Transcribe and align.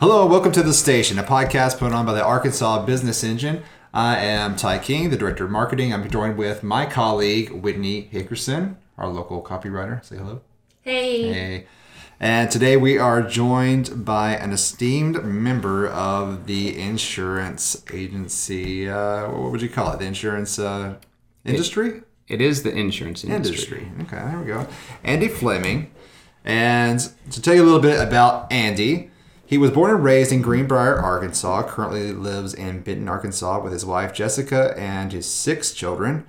Hello, 0.00 0.24
welcome 0.26 0.52
to 0.52 0.62
the 0.62 0.72
station, 0.72 1.18
a 1.18 1.24
podcast 1.24 1.78
put 1.78 1.92
on 1.92 2.06
by 2.06 2.12
the 2.12 2.22
Arkansas 2.22 2.86
Business 2.86 3.24
Engine. 3.24 3.64
I 3.92 4.18
am 4.18 4.54
Ty 4.54 4.78
King, 4.78 5.10
the 5.10 5.16
director 5.16 5.46
of 5.46 5.50
marketing. 5.50 5.92
I'm 5.92 6.08
joined 6.08 6.38
with 6.38 6.62
my 6.62 6.86
colleague 6.86 7.50
Whitney 7.50 8.08
Hickerson, 8.12 8.76
our 8.96 9.08
local 9.08 9.42
copywriter. 9.42 10.04
Say 10.04 10.18
hello. 10.18 10.42
Hey. 10.82 11.32
Hey. 11.32 11.66
And 12.20 12.48
today 12.48 12.76
we 12.76 12.96
are 12.96 13.22
joined 13.22 14.04
by 14.04 14.36
an 14.36 14.52
esteemed 14.52 15.24
member 15.24 15.88
of 15.88 16.46
the 16.46 16.78
insurance 16.78 17.82
agency. 17.92 18.88
Uh, 18.88 19.28
what 19.32 19.50
would 19.50 19.62
you 19.62 19.68
call 19.68 19.92
it? 19.92 19.98
The 19.98 20.06
insurance 20.06 20.60
uh, 20.60 20.94
industry? 21.44 22.02
It 22.28 22.40
is 22.40 22.62
the 22.62 22.70
insurance 22.70 23.24
industry. 23.24 23.80
industry. 23.80 24.16
Okay, 24.16 24.30
there 24.30 24.38
we 24.38 24.46
go. 24.46 24.68
Andy 25.02 25.26
Fleming. 25.26 25.90
And 26.44 27.00
to 27.32 27.42
tell 27.42 27.56
you 27.56 27.64
a 27.64 27.66
little 27.66 27.80
bit 27.80 28.00
about 28.00 28.52
Andy, 28.52 29.10
he 29.48 29.56
was 29.56 29.70
born 29.70 29.90
and 29.90 30.04
raised 30.04 30.30
in 30.30 30.42
Greenbrier, 30.42 31.00
Arkansas. 31.00 31.62
Currently 31.62 32.12
lives 32.12 32.52
in 32.52 32.82
Benton, 32.82 33.08
Arkansas, 33.08 33.62
with 33.62 33.72
his 33.72 33.82
wife 33.82 34.12
Jessica 34.12 34.74
and 34.76 35.10
his 35.10 35.24
six 35.24 35.72
children, 35.72 36.26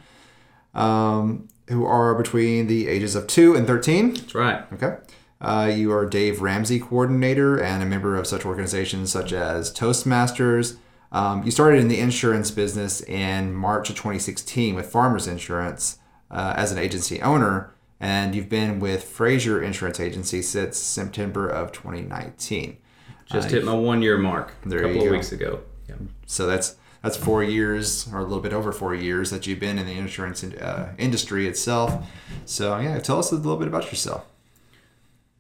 um, 0.73 1.50
who 1.68 1.84
are 1.84 2.16
between 2.16 2.68
the 2.68 2.88
ages 2.88 3.16
of 3.16 3.27
two 3.27 3.55
and 3.55 3.68
thirteen. 3.68 4.13
That's 4.13 4.34
right. 4.34 4.63
Okay. 4.72 4.96
Uh, 5.41 5.70
you 5.76 5.91
are 5.91 6.05
Dave 6.05 6.41
Ramsey 6.41 6.80
coordinator 6.80 7.62
and 7.62 7.84
a 7.84 7.86
member 7.86 8.16
of 8.16 8.26
such 8.26 8.46
organizations 8.46 9.12
such 9.12 9.34
as 9.34 9.70
Toastmasters. 9.70 10.77
Um, 11.12 11.44
you 11.44 11.52
started 11.52 11.82
in 11.82 11.90
the 11.90 11.99
insurance 11.99 12.52
business 12.52 13.02
in 13.02 13.54
March 13.54 13.90
of 13.90 13.98
2016 13.98 14.76
with 14.76 14.90
Farmers 14.90 15.27
Insurance 15.27 15.98
uh, 16.32 16.54
as 16.55 16.72
an 16.72 16.77
agency 16.77 17.21
owner, 17.21 17.74
and 17.99 18.34
you've 18.34 18.48
been 18.48 18.80
with 18.80 19.04
Frazier 19.04 19.62
Insurance 19.62 19.99
Agency 19.99 20.41
since 20.41 20.77
September 20.77 21.49
of 21.49 21.74
2019. 21.74 22.77
Just 23.32 23.52
hit 23.52 23.63
my 23.63 23.74
one 23.74 24.02
year 24.02 24.18
mark 24.18 24.54
a 24.66 24.70
couple 24.70 25.05
of 25.05 25.12
weeks 25.12 25.32
ago. 25.32 25.62
Yeah. 25.88 25.96
So 26.26 26.48
that's 26.48 26.76
that's 27.04 27.16
four 27.16 27.44
years 27.44 28.08
or 28.12 28.20
a 28.20 28.24
little 28.24 28.41
bit 28.41 28.54
over 28.54 28.71
four 28.71 28.94
years 28.96 29.30
that 29.32 29.48
you've 29.48 29.60
been 29.60 29.77
in 29.80 29.86
the 29.86 29.94
insurance 29.98 30.44
uh, 30.44 30.94
industry 30.98 31.48
itself. 31.48 32.05
So 32.46 32.77
yeah, 32.80 32.99
tell 32.99 33.20
us 33.20 33.32
a 33.32 33.36
little 33.36 33.58
bit 33.58 33.68
about 33.68 33.86
yourself. 33.91 34.26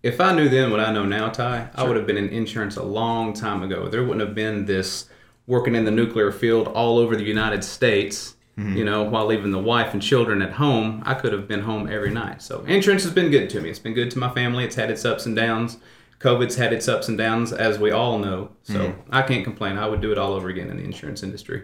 If 0.01 0.21
I 0.21 0.33
knew 0.33 0.47
then 0.47 0.71
what 0.71 0.79
I 0.79 0.93
know 0.93 1.05
now, 1.05 1.29
Ty, 1.29 1.69
I 1.75 1.83
would 1.83 1.97
have 1.97 2.07
been 2.07 2.15
in 2.17 2.29
insurance 2.29 2.77
a 2.77 2.83
long 2.83 3.33
time 3.33 3.63
ago. 3.63 3.89
There 3.89 4.01
wouldn't 4.03 4.21
have 4.25 4.33
been 4.33 4.65
this 4.65 5.09
working 5.45 5.75
in 5.75 5.83
the 5.83 5.91
nuclear 5.91 6.31
field 6.31 6.67
all 6.69 6.97
over 6.97 7.15
the 7.15 7.23
United 7.23 7.63
States, 7.63 8.35
Mm-hmm. 8.57 8.75
you 8.75 8.83
know, 8.83 9.03
while 9.03 9.25
leaving 9.25 9.51
the 9.51 9.57
wife 9.59 9.93
and 9.93 10.01
children 10.01 10.41
at 10.41 10.51
home. 10.51 11.01
I 11.05 11.13
could 11.13 11.31
have 11.31 11.47
been 11.47 11.61
home 11.61 11.87
every 11.89 12.09
night. 12.11 12.41
So 12.41 12.59
insurance 12.67 13.03
has 13.03 13.13
been 13.13 13.31
good 13.31 13.49
to 13.51 13.61
me. 13.61 13.69
It's 13.69 13.79
been 13.79 13.93
good 13.93 14.11
to 14.11 14.19
my 14.19 14.29
family. 14.33 14.65
It's 14.65 14.75
had 14.75 14.91
its 14.91 15.05
ups 15.05 15.25
and 15.25 15.33
downs. 15.33 15.77
COVID's 16.19 16.55
had 16.57 16.73
its 16.73 16.87
ups 16.87 17.07
and 17.07 17.17
downs, 17.17 17.51
as 17.53 17.79
we 17.79 17.91
all 17.91 18.19
know. 18.19 18.49
So 18.63 18.73
Mm-hmm. 18.73 19.01
I 19.13 19.21
can't 19.21 19.43
complain. 19.43 19.77
I 19.77 19.87
would 19.87 20.01
do 20.01 20.11
it 20.11 20.17
all 20.17 20.33
over 20.33 20.49
again 20.49 20.69
in 20.69 20.77
the 20.77 20.83
insurance 20.83 21.23
industry. 21.23 21.63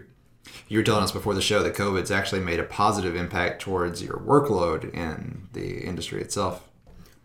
You 0.68 0.78
were 0.78 0.84
telling 0.84 1.02
us 1.04 1.12
before 1.12 1.34
the 1.34 1.42
show 1.42 1.62
that 1.62 1.74
COVID's 1.74 2.10
actually 2.10 2.40
made 2.40 2.58
a 2.60 2.64
positive 2.64 3.14
impact 3.16 3.60
towards 3.62 4.02
your 4.02 4.16
workload 4.18 4.92
in 4.94 5.48
the 5.52 5.80
industry 5.84 6.20
itself. 6.22 6.68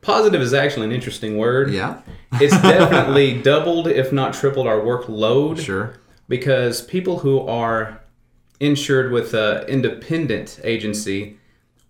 Positive 0.01 0.41
is 0.41 0.53
actually 0.53 0.87
an 0.87 0.91
interesting 0.91 1.37
word. 1.37 1.71
Yeah, 1.71 2.01
it's 2.33 2.59
definitely 2.61 3.39
doubled, 3.43 3.87
if 3.87 4.11
not 4.11 4.33
tripled, 4.33 4.65
our 4.67 4.79
workload. 4.79 5.59
sure. 5.63 5.95
Because 6.27 6.81
people 6.81 7.19
who 7.19 7.39
are 7.47 8.01
insured 8.59 9.11
with 9.11 9.33
an 9.33 9.67
independent 9.67 10.59
agency, 10.63 11.37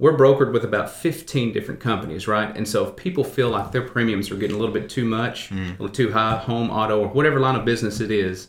we're 0.01 0.17
brokered 0.17 0.51
with 0.51 0.65
about 0.65 0.89
15 0.89 1.53
different 1.53 1.79
companies, 1.79 2.27
right? 2.27 2.57
And 2.57 2.67
so 2.67 2.87
if 2.87 2.95
people 2.95 3.23
feel 3.23 3.49
like 3.51 3.71
their 3.71 3.83
premiums 3.83 4.31
are 4.31 4.35
getting 4.35 4.55
a 4.55 4.59
little 4.59 4.73
bit 4.73 4.89
too 4.89 5.05
much, 5.05 5.49
hmm. 5.49 5.59
a 5.59 5.69
little 5.73 5.89
too 5.89 6.11
high, 6.11 6.37
home, 6.37 6.71
auto, 6.71 7.01
or 7.01 7.07
whatever 7.09 7.39
line 7.39 7.55
of 7.55 7.65
business 7.65 7.99
it 7.99 8.09
is, 8.09 8.47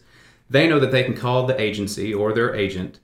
they 0.49 0.67
know 0.67 0.81
that 0.81 0.91
they 0.91 1.05
can 1.05 1.15
call 1.15 1.47
the 1.47 1.61
agency 1.61 2.15
or 2.15 2.33
their 2.33 2.55
agent 2.55 3.01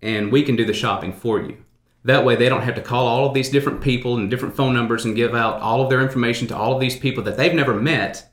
and 0.00 0.32
we 0.32 0.42
can 0.42 0.56
do 0.56 0.64
the 0.64 0.72
shopping 0.72 1.12
for 1.12 1.42
you. 1.42 1.62
That 2.02 2.24
way, 2.24 2.36
they 2.36 2.48
don't 2.48 2.62
have 2.62 2.74
to 2.76 2.80
call 2.80 3.06
all 3.06 3.26
of 3.26 3.34
these 3.34 3.50
different 3.50 3.82
people 3.82 4.16
and 4.16 4.30
different 4.30 4.56
phone 4.56 4.72
numbers 4.72 5.04
and 5.04 5.14
give 5.14 5.34
out 5.34 5.60
all 5.60 5.82
of 5.82 5.90
their 5.90 6.00
information 6.00 6.48
to 6.48 6.56
all 6.56 6.72
of 6.72 6.80
these 6.80 6.98
people 6.98 7.22
that 7.24 7.36
they've 7.36 7.52
never 7.52 7.74
met. 7.74 8.26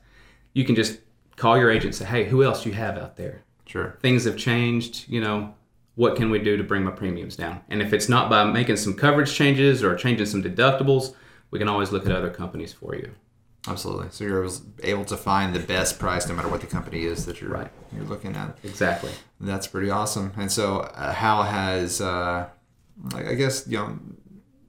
You 0.54 0.64
can 0.64 0.76
just 0.76 0.98
call 1.36 1.58
your 1.58 1.70
agent 1.70 1.84
and 1.84 1.94
say, 1.94 2.04
hey, 2.06 2.24
who 2.24 2.42
else 2.42 2.62
do 2.62 2.70
you 2.70 2.74
have 2.74 2.96
out 2.96 3.16
there? 3.16 3.42
Sure. 3.66 3.98
Things 4.00 4.24
have 4.24 4.38
changed, 4.38 5.10
you 5.10 5.20
know, 5.20 5.52
what 5.98 6.14
can 6.14 6.30
we 6.30 6.38
do 6.38 6.56
to 6.56 6.62
bring 6.62 6.84
my 6.84 6.92
premiums 6.92 7.34
down? 7.34 7.60
And 7.68 7.82
if 7.82 7.92
it's 7.92 8.08
not 8.08 8.30
by 8.30 8.44
making 8.44 8.76
some 8.76 8.94
coverage 8.94 9.34
changes 9.34 9.82
or 9.82 9.96
changing 9.96 10.26
some 10.26 10.44
deductibles, 10.44 11.12
we 11.50 11.58
can 11.58 11.66
always 11.68 11.90
look 11.90 12.06
at 12.06 12.12
other 12.12 12.30
companies 12.30 12.72
for 12.72 12.94
you. 12.94 13.10
Absolutely. 13.66 14.06
So 14.12 14.22
you're 14.22 14.48
able 14.84 15.04
to 15.06 15.16
find 15.16 15.52
the 15.52 15.58
best 15.58 15.98
price 15.98 16.28
no 16.28 16.36
matter 16.36 16.46
what 16.48 16.60
the 16.60 16.68
company 16.68 17.02
is 17.02 17.26
that 17.26 17.40
you're 17.40 17.50
Right. 17.50 17.72
you're 17.92 18.04
looking 18.04 18.36
at. 18.36 18.56
Exactly. 18.62 19.10
That's 19.40 19.66
pretty 19.66 19.90
awesome. 19.90 20.30
And 20.36 20.52
so, 20.52 20.82
uh, 20.94 21.12
how 21.14 21.42
has, 21.42 22.00
uh, 22.00 22.46
I 23.12 23.34
guess, 23.34 23.66
you 23.66 23.78
know, 23.78 23.98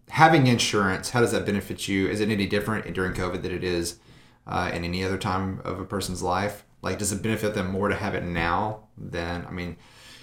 having 0.09 0.47
insurance, 0.47 1.11
how 1.11 1.21
does 1.21 1.31
that 1.33 1.45
benefit 1.45 1.87
you? 1.87 2.07
Is 2.07 2.21
it 2.21 2.29
any 2.29 2.47
different 2.47 2.91
during 2.95 3.13
COVID 3.13 3.43
than 3.43 3.51
it 3.51 3.63
is 3.63 3.99
uh, 4.47 4.71
in 4.73 4.83
any 4.83 5.03
other 5.03 5.19
time 5.19 5.61
of 5.63 5.79
a 5.79 5.85
person's 5.85 6.23
life? 6.23 6.65
Like, 6.81 6.97
does 6.97 7.11
it 7.11 7.21
benefit 7.21 7.53
them 7.53 7.69
more 7.69 7.87
to 7.87 7.95
have 7.95 8.15
it 8.15 8.23
now 8.23 8.87
than, 8.97 9.45
I 9.47 9.51
mean, 9.51 9.77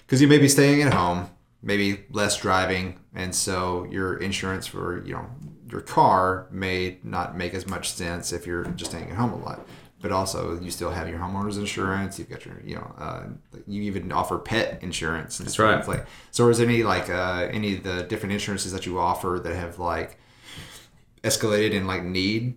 because 0.07 0.23
you 0.23 0.29
may 0.29 0.39
be 0.39 0.49
staying 0.49 0.83
at 0.83 0.95
home, 0.95 1.29
maybe 1.63 2.05
less 2.11 2.37
driving, 2.41 3.01
and 3.15 3.35
so 3.35 3.85
your 3.91 4.17
insurance 4.19 4.67
for, 4.67 5.05
you 5.05 5.15
know, 5.15 5.27
your 5.69 5.81
car 5.81 6.47
may 6.53 6.99
not 7.03 7.37
make 7.37 7.53
as 7.55 7.67
much 7.67 7.91
sense 7.91 8.33
if 8.33 8.47
you're 8.47 8.65
just 8.67 8.93
staying 8.93 9.11
at 9.11 9.17
home 9.17 9.33
a 9.33 9.37
lot. 9.37 9.67
But 10.01 10.13
also, 10.13 10.61
you 10.61 10.71
still 10.71 10.91
have 10.91 11.09
your 11.09 11.19
homeowner's 11.19 11.57
insurance. 11.59 12.19
You've 12.19 12.29
got 12.29 12.45
your, 12.45 12.61
you 12.63 12.77
know, 12.77 12.95
uh, 12.99 13.25
you 13.67 13.83
even 13.83 14.13
offer 14.13 14.39
pet 14.39 14.83
insurance. 14.83 15.41
And 15.41 15.49
That's 15.49 15.59
right. 15.59 15.87
Like, 15.89 16.07
so, 16.31 16.49
is 16.49 16.59
there 16.59 16.69
any 16.69 16.83
like 16.83 17.09
uh, 17.09 17.49
any 17.51 17.77
of 17.77 17.83
the 17.83 18.03
different 18.03 18.35
insurances 18.35 18.73
that 18.73 18.87
you 18.87 18.99
offer 18.99 19.41
that 19.43 19.57
have 19.57 19.79
like 19.79 20.19
escalated 21.25 21.73
in 21.73 21.87
like 21.87 22.05
need 22.05 22.57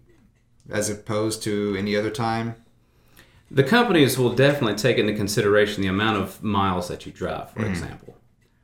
as 0.69 0.89
opposed 0.89 1.41
to 1.43 1.75
any 1.79 1.95
other 1.95 2.11
time? 2.11 2.55
The 3.51 3.63
companies 3.63 4.17
will 4.17 4.33
definitely 4.33 4.75
take 4.75 4.97
into 4.97 5.13
consideration 5.13 5.81
the 5.81 5.87
amount 5.87 6.17
of 6.17 6.43
miles 6.43 6.87
that 6.87 7.05
you 7.05 7.11
drive, 7.11 7.51
for 7.51 7.59
mm-hmm. 7.59 7.71
example, 7.71 8.15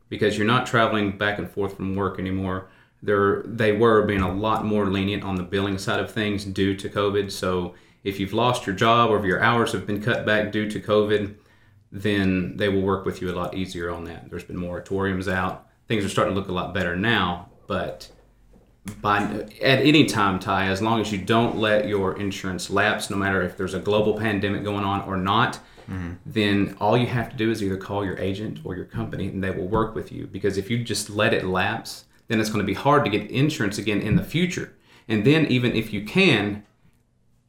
because 0.10 0.38
you're 0.38 0.48
not 0.48 0.68
traveling 0.68 1.18
back 1.18 1.40
and 1.40 1.50
forth 1.50 1.76
from 1.78 1.96
work 1.96 2.20
anymore. 2.20 2.68
They're, 3.02 3.44
they 3.44 3.72
were 3.72 4.04
being 4.04 4.22
a 4.22 4.34
lot 4.34 4.66
more 4.66 4.88
lenient 4.88 5.24
on 5.24 5.36
the 5.36 5.44
billing 5.44 5.78
side 5.78 6.00
of 6.00 6.12
things 6.12 6.46
due 6.46 6.76
to 6.76 6.90
COVID. 6.90 7.32
So 7.32 7.74
if 8.04 8.20
you've 8.20 8.34
lost 8.34 8.68
your 8.68 8.76
job 8.76 9.10
or 9.10 9.18
if 9.18 9.26
your 9.26 9.42
hours 9.42 9.72
have 9.72 9.88
been 9.88 10.02
cut 10.02 10.26
back 10.26 10.52
due 10.52 10.70
to 10.70 10.80
COVID, 10.80 11.36
then 11.92 12.58
they 12.58 12.70
will 12.70 12.82
work 12.82 13.06
with 13.06 13.22
you 13.22 13.32
a 13.32 13.34
lot 13.34 13.56
easier 13.56 13.90
on 13.90 14.04
that. 14.06 14.30
There's 14.30 14.44
been 14.44 14.58
moratoriums 14.58 15.32
out. 15.32 15.68
Things 15.88 16.04
are 16.04 16.10
starting 16.10 16.34
to 16.34 16.40
look 16.40 16.50
a 16.50 16.54
lot 16.54 16.74
better 16.74 16.96
now, 16.96 17.50
but 17.68 18.10
by 19.02 19.24
at 19.62 19.80
any 19.80 20.06
time, 20.06 20.40
Ty, 20.40 20.68
as 20.68 20.82
long 20.82 21.02
as 21.02 21.12
you 21.12 21.18
don't 21.18 21.58
let 21.58 21.88
your 21.88 22.20
insurance 22.20 22.70
lapse, 22.70 23.10
no 23.10 23.18
matter 23.18 23.42
if 23.42 23.58
there's 23.58 23.74
a 23.74 23.80
global 23.80 24.16
pandemic 24.16 24.64
going 24.64 24.84
on 24.84 25.02
or 25.02 25.18
not, 25.18 25.60
mm-hmm. 25.90 26.14
then 26.26 26.76
all 26.80 26.96
you 26.96 27.08
have 27.08 27.30
to 27.30 27.36
do 27.36 27.50
is 27.50 27.64
either 27.64 27.78
call 27.78 28.06
your 28.06 28.18
agent 28.20 28.60
or 28.64 28.76
your 28.76 28.86
company, 28.86 29.28
and 29.28 29.44
they 29.44 29.50
will 29.50 29.68
work 29.68 29.96
with 29.96 30.12
you. 30.12 30.28
Because 30.28 30.58
if 30.58 30.70
you 30.70 30.84
just 30.84 31.10
let 31.10 31.34
it 31.34 31.46
lapse, 31.46 32.06
then 32.28 32.40
it's 32.40 32.50
going 32.50 32.62
to 32.62 32.66
be 32.66 32.76
hard 32.76 33.04
to 33.06 33.12
get 33.12 33.30
insurance 33.32 33.78
again 33.78 34.02
in 34.02 34.16
the 34.16 34.24
future. 34.24 34.74
And 35.08 35.26
then 35.26 35.46
even 35.48 35.76
if 35.76 35.92
you 35.92 36.06
can, 36.06 36.64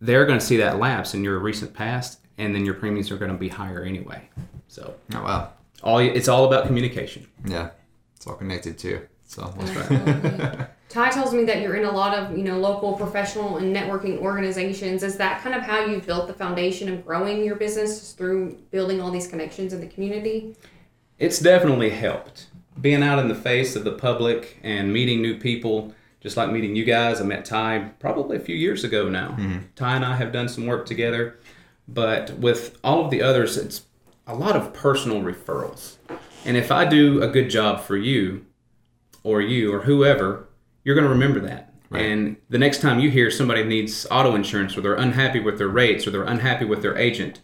they're 0.00 0.26
going 0.26 0.38
to 0.38 0.44
see 0.44 0.56
that 0.58 0.78
lapse 0.78 1.14
in 1.14 1.22
your 1.22 1.38
recent 1.38 1.74
past, 1.74 2.20
and 2.38 2.54
then 2.54 2.64
your 2.64 2.74
premiums 2.74 3.10
are 3.10 3.16
going 3.16 3.32
to 3.32 3.38
be 3.38 3.48
higher 3.48 3.82
anyway. 3.82 4.28
So 4.68 4.94
Oh 5.14 5.22
wow, 5.22 5.52
all 5.82 5.98
it's 5.98 6.28
all 6.28 6.44
about 6.44 6.66
communication. 6.66 7.26
yeah, 7.46 7.70
it's 8.14 8.26
all 8.26 8.34
connected 8.34 8.78
too. 8.78 9.06
So 9.24 9.54
that's 9.58 9.70
Absolutely. 9.76 10.66
Ty 10.88 11.10
tells 11.10 11.34
me 11.34 11.44
that 11.44 11.60
you're 11.62 11.74
in 11.74 11.84
a 11.84 11.90
lot 11.90 12.16
of, 12.16 12.36
you 12.36 12.44
know, 12.44 12.58
local 12.58 12.92
professional 12.94 13.56
and 13.56 13.74
networking 13.74 14.18
organizations. 14.18 15.02
Is 15.02 15.16
that 15.16 15.42
kind 15.42 15.54
of 15.54 15.62
how 15.62 15.84
you've 15.84 16.06
built 16.06 16.28
the 16.28 16.34
foundation 16.34 16.92
of 16.92 17.04
growing 17.04 17.44
your 17.44 17.56
business 17.56 18.12
through 18.12 18.56
building 18.70 19.00
all 19.00 19.10
these 19.10 19.26
connections 19.26 19.72
in 19.72 19.80
the 19.80 19.86
community? 19.88 20.54
It's 21.18 21.40
definitely 21.40 21.90
helped. 21.90 22.46
Being 22.80 23.02
out 23.02 23.18
in 23.18 23.28
the 23.28 23.34
face 23.34 23.74
of 23.74 23.84
the 23.84 23.92
public 23.92 24.58
and 24.62 24.92
meeting 24.92 25.22
new 25.22 25.38
people, 25.38 25.92
just 26.20 26.36
like 26.36 26.50
meeting 26.50 26.76
you 26.76 26.84
guys. 26.84 27.20
I 27.20 27.24
met 27.24 27.44
Ty 27.44 27.90
probably 27.98 28.36
a 28.36 28.40
few 28.40 28.54
years 28.56 28.84
ago 28.84 29.08
now. 29.08 29.30
Mm-hmm. 29.30 29.58
Ty 29.74 29.96
and 29.96 30.04
I 30.04 30.16
have 30.16 30.32
done 30.32 30.48
some 30.48 30.66
work 30.66 30.86
together, 30.86 31.38
but 31.88 32.30
with 32.38 32.78
all 32.84 33.04
of 33.04 33.10
the 33.10 33.22
others, 33.22 33.56
it's 33.56 33.82
a 34.26 34.34
lot 34.34 34.56
of 34.56 34.72
personal 34.72 35.22
referrals. 35.22 35.96
And 36.44 36.56
if 36.56 36.70
I 36.70 36.84
do 36.84 37.22
a 37.22 37.28
good 37.28 37.50
job 37.50 37.80
for 37.80 37.96
you, 37.96 38.46
or 39.22 39.40
you, 39.40 39.74
or 39.74 39.80
whoever, 39.80 40.48
you're 40.86 40.94
going 40.94 41.04
to 41.04 41.10
remember 41.10 41.40
that. 41.40 41.74
Right. 41.90 42.04
And 42.04 42.36
the 42.48 42.58
next 42.58 42.80
time 42.80 43.00
you 43.00 43.10
hear 43.10 43.28
somebody 43.28 43.64
needs 43.64 44.06
auto 44.08 44.36
insurance, 44.36 44.76
or 44.76 44.82
they're 44.82 44.94
unhappy 44.94 45.40
with 45.40 45.58
their 45.58 45.68
rates, 45.68 46.06
or 46.06 46.12
they're 46.12 46.22
unhappy 46.22 46.64
with 46.64 46.80
their 46.80 46.96
agent, 46.96 47.40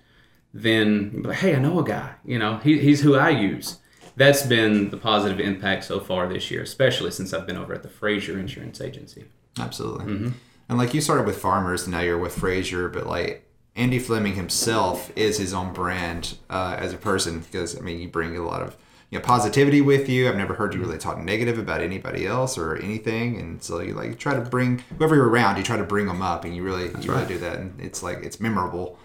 then 0.55 1.11
you'll 1.13 1.23
be 1.23 1.29
like, 1.31 1.39
hey, 1.39 1.57
I 1.57 1.59
know 1.59 1.81
a 1.81 1.85
guy. 1.85 2.15
You 2.25 2.39
know, 2.39 2.59
he, 2.59 2.79
he's 2.79 3.03
who 3.03 3.17
I 3.17 3.31
use. 3.31 3.79
That's 4.15 4.47
been 4.47 4.91
the 4.91 4.97
positive 4.97 5.41
impact 5.41 5.83
so 5.85 5.99
far 5.99 6.29
this 6.29 6.53
year, 6.53 6.63
especially 6.63 7.11
since 7.11 7.35
I've 7.35 7.47
been 7.47 7.57
over 7.57 7.75
at 7.75 7.83
the 7.83 7.89
Frazier 7.89 8.39
Insurance 8.39 8.81
Agency. 8.81 9.25
Absolutely. 9.59 10.07
Mm-hmm. 10.07 10.29
And 10.69 10.79
like 10.79 10.95
you 10.95 11.01
started 11.01 11.27
with 11.27 11.39
farmers, 11.39 11.89
now 11.89 12.01
you're 12.01 12.19
with 12.19 12.37
Frazier, 12.37 12.89
but 12.89 13.07
like 13.09 13.45
Andy 13.75 13.99
Fleming 13.99 14.37
himself 14.37 15.11
is 15.17 15.39
his 15.39 15.53
own 15.53 15.73
brand 15.73 16.37
uh, 16.49 16.77
as 16.79 16.93
a 16.93 16.97
person 16.97 17.41
because 17.41 17.77
I 17.77 17.81
mean 17.81 17.99
you 17.99 18.09
bring 18.09 18.37
a 18.37 18.43
lot 18.43 18.63
of 18.63 18.77
you 19.13 19.19
know 19.19 19.25
positivity 19.25 19.83
with 19.83 20.09
you. 20.09 20.27
I've 20.27 20.37
never 20.37 20.55
heard 20.55 20.73
you 20.73 20.81
really 20.81 20.97
talk 20.97 21.19
negative 21.19 21.59
about 21.59 21.83
anybody 21.83 22.27
else 22.27 22.57
or 22.57 22.77
anything, 22.77 23.39
and 23.39 23.63
so 23.63 23.79
you 23.81 23.93
like 23.93 24.19
try 24.19 24.35
to 24.35 24.41
bring 24.41 24.83
whoever 24.97 25.15
you're 25.15 25.29
around, 25.29 25.59
you 25.59 25.63
try 25.63 25.77
to 25.77 25.85
bring 25.85 26.07
them 26.07 26.23
up, 26.23 26.45
and 26.45 26.57
you 26.57 26.63
really 26.65 26.85
you 27.03 27.13
really 27.13 27.27
do 27.27 27.39
that, 27.39 27.59
and 27.59 27.79
it's 27.79 28.03
like 28.03 28.23
it's 28.23 28.41
memorable. 28.41 28.99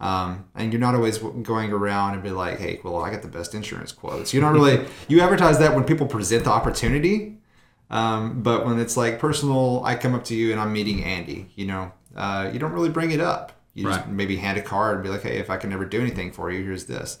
Um, 0.00 0.44
and 0.54 0.72
you're 0.72 0.78
not 0.78 0.94
always 0.94 1.18
going 1.18 1.72
around 1.72 2.14
and 2.14 2.22
be 2.22 2.30
like, 2.30 2.60
hey, 2.60 2.80
well, 2.84 3.02
I 3.02 3.10
got 3.10 3.22
the 3.22 3.28
best 3.28 3.52
insurance 3.52 3.90
quotes. 3.90 4.32
You 4.32 4.40
don't 4.40 4.52
really 4.52 4.86
you 5.08 5.20
advertise 5.22 5.58
that 5.58 5.74
when 5.74 5.84
people 5.84 6.06
present 6.06 6.44
the 6.44 6.50
opportunity, 6.50 7.38
um, 7.90 8.42
but 8.42 8.66
when 8.66 8.78
it's 8.78 8.96
like 8.96 9.18
personal, 9.18 9.82
I 9.84 9.96
come 9.96 10.14
up 10.14 10.24
to 10.24 10.34
you 10.36 10.52
and 10.52 10.60
I'm 10.60 10.72
meeting 10.72 11.02
Andy. 11.02 11.50
You 11.56 11.66
know, 11.66 11.92
uh, 12.14 12.50
you 12.52 12.58
don't 12.58 12.72
really 12.72 12.90
bring 12.90 13.10
it 13.10 13.20
up. 13.20 13.52
You 13.72 13.84
just 13.84 14.06
maybe 14.06 14.36
hand 14.36 14.56
a 14.58 14.62
card 14.62 14.96
and 14.96 15.02
be 15.02 15.08
like, 15.10 15.22
hey, 15.22 15.38
if 15.38 15.50
I 15.50 15.56
can 15.56 15.70
never 15.70 15.84
do 15.84 16.00
anything 16.00 16.30
for 16.30 16.50
you, 16.50 16.62
here's 16.62 16.84
this. 16.84 17.18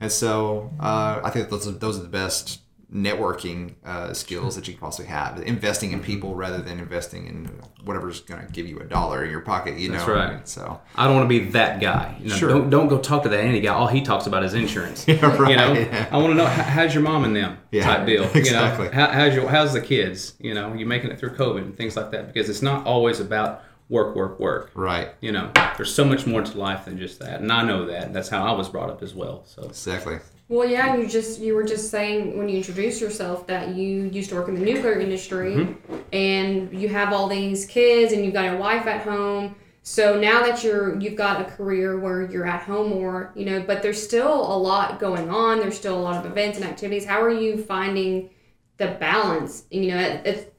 And 0.00 0.10
so 0.12 0.70
uh, 0.80 1.20
I 1.24 1.30
think 1.30 1.48
those 1.50 1.66
are, 1.68 1.72
those 1.72 1.98
are 1.98 2.02
the 2.02 2.08
best 2.08 2.60
networking 2.92 3.74
uh, 3.84 4.12
skills 4.12 4.54
that 4.54 4.68
you 4.68 4.74
can 4.74 4.80
possibly 4.80 5.06
have. 5.10 5.40
Investing 5.42 5.92
in 5.92 6.00
people 6.00 6.34
rather 6.36 6.58
than 6.58 6.78
investing 6.78 7.26
in 7.26 7.46
whatever's 7.84 8.20
going 8.20 8.44
to 8.46 8.52
give 8.52 8.68
you 8.68 8.78
a 8.78 8.84
dollar 8.84 9.24
in 9.24 9.30
your 9.30 9.40
pocket. 9.40 9.78
You 9.78 9.90
That's 9.90 10.06
know, 10.06 10.14
right. 10.14 10.48
So 10.48 10.80
I 10.94 11.06
don't 11.06 11.16
want 11.16 11.24
to 11.24 11.28
be 11.40 11.50
that 11.50 11.80
guy. 11.80 12.16
You 12.20 12.28
know, 12.28 12.36
Sure. 12.36 12.48
don't 12.48 12.70
don't 12.70 12.88
go 12.88 12.98
talk 12.98 13.24
to 13.24 13.28
that 13.30 13.40
Andy 13.40 13.60
guy. 13.60 13.74
All 13.74 13.88
he 13.88 14.02
talks 14.02 14.26
about 14.26 14.44
is 14.44 14.54
insurance. 14.54 15.06
Yeah, 15.14 15.26
right, 15.36 15.50
You 15.50 15.56
know, 15.56 15.72
yeah. 15.72 16.08
I 16.10 16.16
want 16.18 16.30
to 16.30 16.34
know 16.34 16.46
how's 16.46 16.94
your 16.94 17.02
mom 17.02 17.24
and 17.24 17.34
them 17.34 17.58
Yeah, 17.72 17.84
type 17.84 18.06
deal. 18.06 18.24
exactly. 18.34 18.86
You 18.86 18.92
know, 18.92 18.96
how, 18.96 19.08
how's 19.12 19.34
your 19.34 19.48
how's 19.48 19.72
the 19.72 19.80
kids? 19.80 20.34
You 20.38 20.54
know, 20.54 20.72
you 20.74 20.86
making 20.86 21.10
it 21.10 21.18
through 21.18 21.34
COVID 21.36 21.58
and 21.62 21.76
things 21.76 21.96
like 21.96 22.10
that 22.12 22.32
because 22.32 22.48
it's 22.48 22.62
not 22.62 22.86
always 22.86 23.18
about 23.20 23.62
work, 23.88 24.16
work, 24.16 24.40
work. 24.40 24.70
right, 24.74 25.10
You 25.20 25.32
know, 25.32 25.50
there's 25.76 25.94
so 25.94 26.04
much 26.04 26.26
more 26.26 26.42
to 26.42 26.58
life 26.58 26.86
than 26.86 26.98
just 26.98 27.20
that, 27.20 27.40
and 27.40 27.52
I 27.52 27.62
know 27.64 27.86
that. 27.86 28.12
That's 28.12 28.28
how 28.28 28.44
I 28.44 28.52
was 28.52 28.68
brought 28.68 28.90
up 28.90 29.02
as 29.02 29.14
well. 29.14 29.44
So 29.46 29.62
exactly. 29.62 30.18
Well, 30.48 30.68
yeah, 30.68 30.96
you 30.96 31.06
just 31.06 31.40
you 31.40 31.54
were 31.54 31.64
just 31.64 31.90
saying 31.90 32.36
when 32.36 32.48
you 32.48 32.58
introduced 32.58 33.00
yourself 33.00 33.46
that 33.46 33.74
you 33.74 34.04
used 34.04 34.28
to 34.30 34.36
work 34.36 34.48
in 34.48 34.54
the 34.54 34.60
nuclear 34.60 34.98
industry, 34.98 35.54
mm-hmm. 35.54 35.96
and 36.12 36.78
you 36.78 36.88
have 36.90 37.12
all 37.12 37.28
these 37.28 37.66
kids, 37.66 38.12
and 38.12 38.24
you've 38.24 38.34
got 38.34 38.54
a 38.54 38.56
wife 38.56 38.86
at 38.86 39.02
home. 39.02 39.56
So 39.82 40.18
now 40.18 40.42
that 40.42 40.62
you're 40.62 40.98
you've 40.98 41.16
got 41.16 41.40
a 41.40 41.44
career 41.44 41.98
where 41.98 42.30
you're 42.30 42.46
at 42.46 42.62
home 42.62 42.90
more, 42.90 43.32
you 43.34 43.44
know, 43.44 43.62
but 43.62 43.82
there's 43.82 44.02
still 44.02 44.34
a 44.34 44.56
lot 44.56 44.98
going 45.00 45.30
on. 45.30 45.60
There's 45.60 45.76
still 45.76 45.98
a 45.98 46.00
lot 46.00 46.24
of 46.24 46.30
events 46.30 46.58
and 46.58 46.66
activities. 46.66 47.04
How 47.04 47.22
are 47.22 47.32
you 47.32 47.62
finding 47.62 48.30
the 48.76 48.96
balance? 49.00 49.64
You 49.70 49.88
know, 49.88 49.98
it, 49.98 50.26
it's 50.26 50.53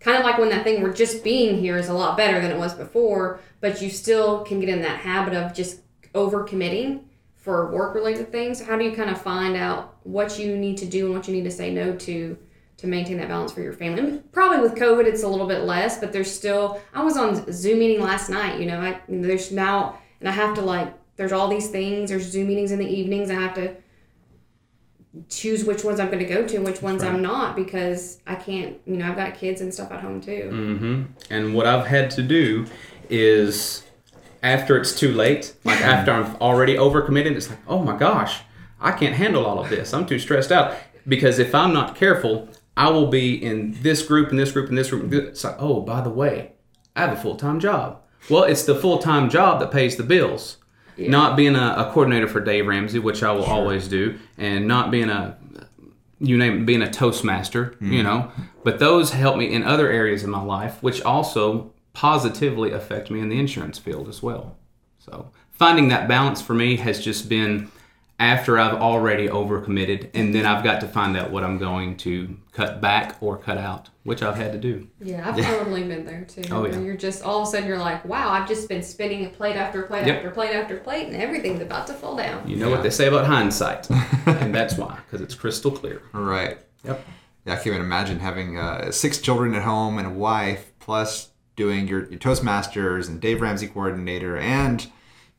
kind 0.00 0.16
of 0.16 0.24
like 0.24 0.38
when 0.38 0.48
that 0.50 0.64
thing 0.64 0.82
where 0.82 0.92
just 0.92 1.24
being 1.24 1.58
here 1.58 1.76
is 1.76 1.88
a 1.88 1.94
lot 1.94 2.16
better 2.16 2.40
than 2.40 2.50
it 2.50 2.58
was 2.58 2.74
before, 2.74 3.40
but 3.60 3.82
you 3.82 3.90
still 3.90 4.44
can 4.44 4.60
get 4.60 4.68
in 4.68 4.82
that 4.82 5.00
habit 5.00 5.34
of 5.34 5.54
just 5.54 5.80
overcommitting 6.14 7.02
for 7.34 7.70
work 7.70 7.94
related 7.94 8.30
things. 8.30 8.60
How 8.60 8.76
do 8.76 8.84
you 8.84 8.92
kind 8.92 9.10
of 9.10 9.20
find 9.20 9.56
out 9.56 9.96
what 10.02 10.38
you 10.38 10.56
need 10.56 10.76
to 10.78 10.86
do 10.86 11.06
and 11.06 11.14
what 11.14 11.26
you 11.26 11.34
need 11.34 11.44
to 11.44 11.50
say 11.50 11.72
no 11.72 11.96
to 11.96 12.36
to 12.76 12.86
maintain 12.86 13.16
that 13.16 13.28
balance 13.28 13.52
for 13.52 13.60
your 13.60 13.72
family? 13.72 14.00
And 14.00 14.32
probably 14.32 14.60
with 14.60 14.76
COVID, 14.76 15.04
it's 15.04 15.24
a 15.24 15.28
little 15.28 15.46
bit 15.46 15.62
less, 15.62 15.98
but 15.98 16.12
there's 16.12 16.30
still. 16.30 16.80
I 16.94 17.02
was 17.02 17.16
on 17.16 17.50
Zoom 17.52 17.80
meeting 17.80 18.00
last 18.02 18.30
night. 18.30 18.60
You 18.60 18.66
know, 18.66 18.80
I 18.80 19.00
there's 19.08 19.50
now 19.50 19.98
and 20.20 20.28
I 20.28 20.32
have 20.32 20.54
to 20.56 20.60
like 20.60 20.92
there's 21.16 21.32
all 21.32 21.48
these 21.48 21.68
things. 21.68 22.10
There's 22.10 22.30
Zoom 22.30 22.48
meetings 22.48 22.70
in 22.70 22.78
the 22.78 22.86
evenings. 22.86 23.30
I 23.30 23.34
have 23.34 23.54
to 23.54 23.74
choose 25.28 25.64
which 25.64 25.84
ones 25.84 26.00
I'm 26.00 26.06
going 26.08 26.18
to 26.18 26.24
go 26.24 26.46
to 26.46 26.56
and 26.56 26.64
which 26.64 26.82
ones 26.82 27.02
I'm 27.02 27.22
not 27.22 27.56
because 27.56 28.18
I 28.26 28.34
can't. 28.34 28.76
You 28.86 28.96
know, 28.96 29.08
I've 29.08 29.16
got 29.16 29.34
kids 29.34 29.60
and 29.60 29.72
stuff 29.72 29.90
at 29.90 30.00
home 30.00 30.20
too. 30.20 30.50
hmm 30.50 31.02
And 31.32 31.54
what 31.54 31.66
I've 31.66 31.86
had 31.86 32.10
to 32.12 32.22
do 32.22 32.66
is 33.10 33.84
after 34.42 34.76
it's 34.76 34.98
too 34.98 35.12
late, 35.12 35.54
like 35.64 35.80
after 35.94 36.12
I'm 36.12 36.36
already 36.36 36.74
overcommitted, 36.76 37.32
it's 37.36 37.48
like, 37.50 37.58
oh 37.66 37.82
my 37.82 37.96
gosh, 37.96 38.40
I 38.80 38.92
can't 38.92 39.14
handle 39.14 39.44
all 39.44 39.58
of 39.58 39.70
this. 39.70 39.92
I'm 39.92 40.06
too 40.06 40.18
stressed 40.18 40.52
out. 40.52 40.76
Because 41.06 41.38
if 41.38 41.54
I'm 41.54 41.72
not 41.72 41.96
careful, 41.96 42.48
I 42.76 42.90
will 42.90 43.06
be 43.08 43.42
in 43.42 43.76
this 43.82 44.06
group 44.06 44.30
and 44.30 44.38
this 44.38 44.52
group 44.52 44.68
and 44.68 44.76
this 44.76 44.90
group. 44.90 45.12
It's 45.12 45.42
like, 45.42 45.56
oh, 45.58 45.80
by 45.80 46.00
the 46.02 46.10
way, 46.10 46.52
I 46.94 47.00
have 47.00 47.12
a 47.12 47.20
full 47.20 47.36
time 47.36 47.60
job. 47.60 48.02
Well, 48.28 48.44
it's 48.44 48.64
the 48.64 48.74
full 48.74 48.98
time 48.98 49.30
job 49.30 49.58
that 49.60 49.70
pays 49.70 49.96
the 49.96 50.02
bills. 50.02 50.58
Not 50.98 51.36
being 51.36 51.54
a, 51.54 51.74
a 51.76 51.90
coordinator 51.92 52.26
for 52.26 52.40
Dave 52.40 52.66
Ramsey, 52.66 52.98
which 52.98 53.22
I 53.22 53.30
will 53.32 53.44
always 53.44 53.86
do, 53.86 54.18
and 54.36 54.66
not 54.66 54.90
being 54.90 55.10
a 55.10 55.38
you 56.20 56.36
name 56.36 56.62
it, 56.62 56.66
being 56.66 56.82
a 56.82 56.90
toastmaster, 56.90 57.76
you 57.80 57.88
mm-hmm. 57.88 58.02
know. 58.02 58.32
But 58.64 58.78
those 58.78 59.12
help 59.12 59.36
me 59.36 59.52
in 59.52 59.62
other 59.62 59.90
areas 59.90 60.24
of 60.24 60.30
my 60.30 60.42
life, 60.42 60.82
which 60.82 61.02
also 61.02 61.72
positively 61.92 62.72
affect 62.72 63.10
me 63.10 63.20
in 63.20 63.28
the 63.28 63.38
insurance 63.38 63.78
field 63.78 64.08
as 64.08 64.22
well. 64.22 64.56
So 64.98 65.30
finding 65.50 65.88
that 65.88 66.08
balance 66.08 66.42
for 66.42 66.54
me 66.54 66.76
has 66.76 67.02
just 67.02 67.28
been 67.28 67.70
after 68.18 68.58
I've 68.58 68.74
already 68.74 69.28
overcommitted, 69.28 70.10
and 70.12 70.34
then 70.34 70.44
I've 70.44 70.64
got 70.64 70.80
to 70.80 70.88
find 70.88 71.16
out 71.16 71.30
what 71.30 71.44
I'm 71.44 71.56
going 71.58 71.96
to 71.98 72.36
cut 72.52 72.80
back 72.80 73.16
or 73.22 73.36
cut 73.38 73.58
out, 73.58 73.90
which 74.02 74.22
I've 74.22 74.34
had 74.34 74.50
to 74.52 74.58
do. 74.58 74.88
Yeah, 75.00 75.28
I've 75.28 75.36
totally 75.40 75.84
been 75.84 76.04
there 76.04 76.24
too. 76.24 76.42
Oh, 76.50 76.66
yeah. 76.66 76.80
You're 76.80 76.96
just 76.96 77.22
all 77.22 77.42
of 77.42 77.48
a 77.48 77.50
sudden 77.52 77.68
you're 77.68 77.78
like, 77.78 78.04
wow, 78.04 78.30
I've 78.30 78.48
just 78.48 78.68
been 78.68 78.82
spinning 78.82 79.24
a 79.26 79.28
plate 79.28 79.54
after 79.54 79.82
plate 79.82 80.06
Yep. 80.06 80.16
after 80.16 80.30
plate 80.30 80.50
after 80.50 80.78
plate, 80.78 81.06
and 81.06 81.16
everything's 81.16 81.60
about 81.60 81.86
to 81.86 81.92
fall 81.94 82.16
down. 82.16 82.48
You 82.48 82.56
know 82.56 82.70
what 82.70 82.82
they 82.82 82.90
say 82.90 83.06
about 83.06 83.26
hindsight, 83.26 83.88
and 84.26 84.52
that's 84.54 84.76
why, 84.76 84.98
because 85.06 85.20
it's 85.20 85.34
crystal 85.36 85.70
clear. 85.70 86.02
Right. 86.12 86.58
Yep. 86.84 87.04
Yeah, 87.46 87.52
I 87.52 87.56
can't 87.56 87.68
even 87.68 87.80
imagine 87.82 88.18
having 88.18 88.58
uh, 88.58 88.90
six 88.90 89.18
children 89.20 89.54
at 89.54 89.62
home 89.62 89.96
and 89.98 90.06
a 90.08 90.10
wife, 90.10 90.72
plus 90.80 91.28
doing 91.54 91.86
your, 91.86 92.08
your 92.10 92.18
Toastmasters 92.18 93.08
and 93.08 93.20
Dave 93.20 93.40
Ramsey 93.40 93.68
coordinator 93.68 94.36
and 94.36 94.86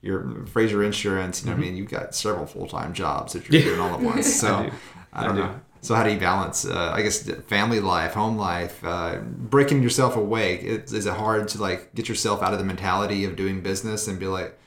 your 0.02 0.46
Frazier 0.48 0.84
Insurance. 0.84 1.44
You 1.44 1.50
know, 1.50 1.56
I 1.56 1.60
mean, 1.60 1.76
you've 1.76 1.90
got 1.90 2.16
several 2.16 2.46
full 2.46 2.68
time 2.68 2.94
jobs 2.94 3.34
that 3.34 3.50
you're 3.50 3.62
doing 3.62 3.80
all 3.80 3.94
at 3.94 4.00
once. 4.02 4.28
So 4.42 4.48
Mm-hmm. 4.48 4.70
do. 4.70 4.76
I, 5.14 5.24
don't 5.24 5.32
I 5.32 5.36
do. 5.36 5.42
know. 5.48 5.60
So 5.82 5.96
how 5.96 6.04
do 6.04 6.12
you 6.12 6.20
balance? 6.20 6.66
Uh, 6.66 6.92
I 6.94 7.02
guess 7.02 7.24
family 7.48 7.80
life, 7.80 8.14
home 8.14 8.38
life, 8.38 8.84
uh, 8.84 9.20
breaking 9.20 9.82
yourself 9.82 10.16
awake. 10.18 10.62
Is, 10.64 10.92
is 10.94 11.06
it 11.06 11.14
hard 11.14 11.48
to 11.50 11.62
like 11.62 11.96
get 11.96 12.10
yourself 12.10 12.42
out 12.44 12.52
of 12.54 12.60
the 12.60 12.66
mentality 12.66 13.24
of 13.26 13.36
doing 13.38 13.62
business 13.62 14.08
and 14.08 14.20
be 14.20 14.28
like, 14.28 14.60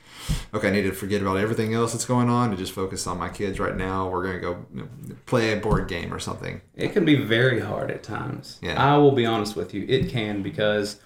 okay, 0.55 0.69
I 0.69 0.71
need 0.71 0.83
to 0.83 0.91
forget 0.91 1.21
about 1.21 1.37
everything 1.37 1.73
else 1.75 1.91
that's 1.93 2.05
going 2.05 2.29
on 2.29 2.49
to 2.51 2.57
just 2.57 2.71
focus 2.71 3.05
on 3.07 3.19
my 3.19 3.29
kids 3.29 3.59
right 3.59 3.75
now. 3.77 4.09
We're 4.09 4.25
gonna 4.25 4.39
go 4.39 4.65
you 4.73 4.81
know, 4.81 5.15
play 5.27 5.53
a 5.53 5.57
board 5.57 5.87
game 5.87 6.11
or 6.13 6.17
something. 6.19 6.61
It 6.75 6.93
can 6.93 7.05
be 7.05 7.15
very 7.15 7.59
hard 7.59 7.91
at 7.91 8.01
times. 8.03 8.59
Yeah. 8.63 8.81
I 8.83 8.97
will 8.97 9.11
be 9.11 9.25
honest 9.25 9.55
with 9.55 9.73
you, 9.73 9.85
it 9.87 10.09
can 10.09 10.41
because, 10.41 10.99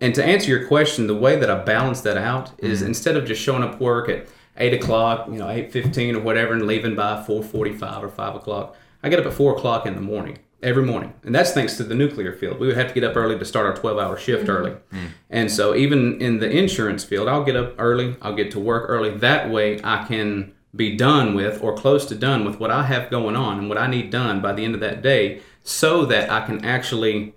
and 0.00 0.14
to 0.14 0.24
answer 0.24 0.48
your 0.48 0.66
question, 0.66 1.06
the 1.06 1.14
way 1.14 1.36
that 1.36 1.50
I 1.50 1.62
balance 1.62 2.00
that 2.02 2.16
out 2.16 2.52
is 2.58 2.80
mm-hmm. 2.80 2.88
instead 2.88 3.16
of 3.16 3.26
just 3.26 3.42
showing 3.42 3.62
up 3.62 3.80
work 3.80 4.08
at 4.08 4.28
eight 4.56 4.74
o'clock, 4.74 5.28
you 5.28 5.38
know, 5.38 5.48
eight 5.48 5.72
fifteen 5.72 6.16
or 6.16 6.20
whatever, 6.20 6.52
and 6.52 6.66
leaving 6.66 6.94
by 6.94 7.22
four 7.22 7.42
forty-five 7.42 8.02
or 8.02 8.08
five 8.08 8.34
o'clock, 8.34 8.76
I 9.02 9.08
get 9.08 9.18
up 9.18 9.26
at 9.26 9.32
four 9.32 9.56
o'clock 9.56 9.86
in 9.86 9.94
the 9.94 10.00
morning 10.00 10.38
every 10.62 10.84
morning, 10.84 11.12
and 11.22 11.34
that's 11.34 11.52
thanks 11.52 11.76
to 11.76 11.84
the 11.84 11.94
nuclear 11.94 12.32
field. 12.32 12.58
We 12.58 12.66
would 12.66 12.76
have 12.76 12.88
to 12.88 12.94
get 12.94 13.04
up 13.04 13.16
early 13.16 13.38
to 13.38 13.44
start 13.44 13.66
our 13.66 13.76
twelve-hour 13.76 14.18
shift 14.18 14.42
mm-hmm. 14.42 14.50
early, 14.50 14.70
mm. 14.92 15.08
and 15.30 15.50
so 15.50 15.74
even 15.74 16.20
in 16.20 16.38
the 16.38 16.50
insurance 16.50 17.04
field, 17.04 17.28
I'll 17.28 17.44
get 17.44 17.56
up 17.56 17.74
early, 17.78 18.16
I'll 18.20 18.34
get 18.34 18.50
to 18.52 18.60
work 18.60 18.88
early. 18.88 19.10
That 19.10 19.50
way, 19.50 19.80
I 19.84 20.04
can 20.04 20.54
be 20.74 20.96
done 20.96 21.34
with 21.34 21.62
or 21.62 21.74
close 21.74 22.04
to 22.06 22.14
done 22.14 22.44
with 22.44 22.60
what 22.60 22.70
I 22.70 22.82
have 22.82 23.10
going 23.10 23.36
on 23.36 23.58
and 23.58 23.68
what 23.68 23.78
I 23.78 23.86
need 23.86 24.10
done 24.10 24.42
by 24.42 24.52
the 24.52 24.64
end 24.64 24.74
of 24.74 24.80
that 24.80 25.00
day 25.00 25.40
so 25.62 26.04
that 26.06 26.30
I 26.30 26.44
can 26.44 26.64
actually 26.64 27.34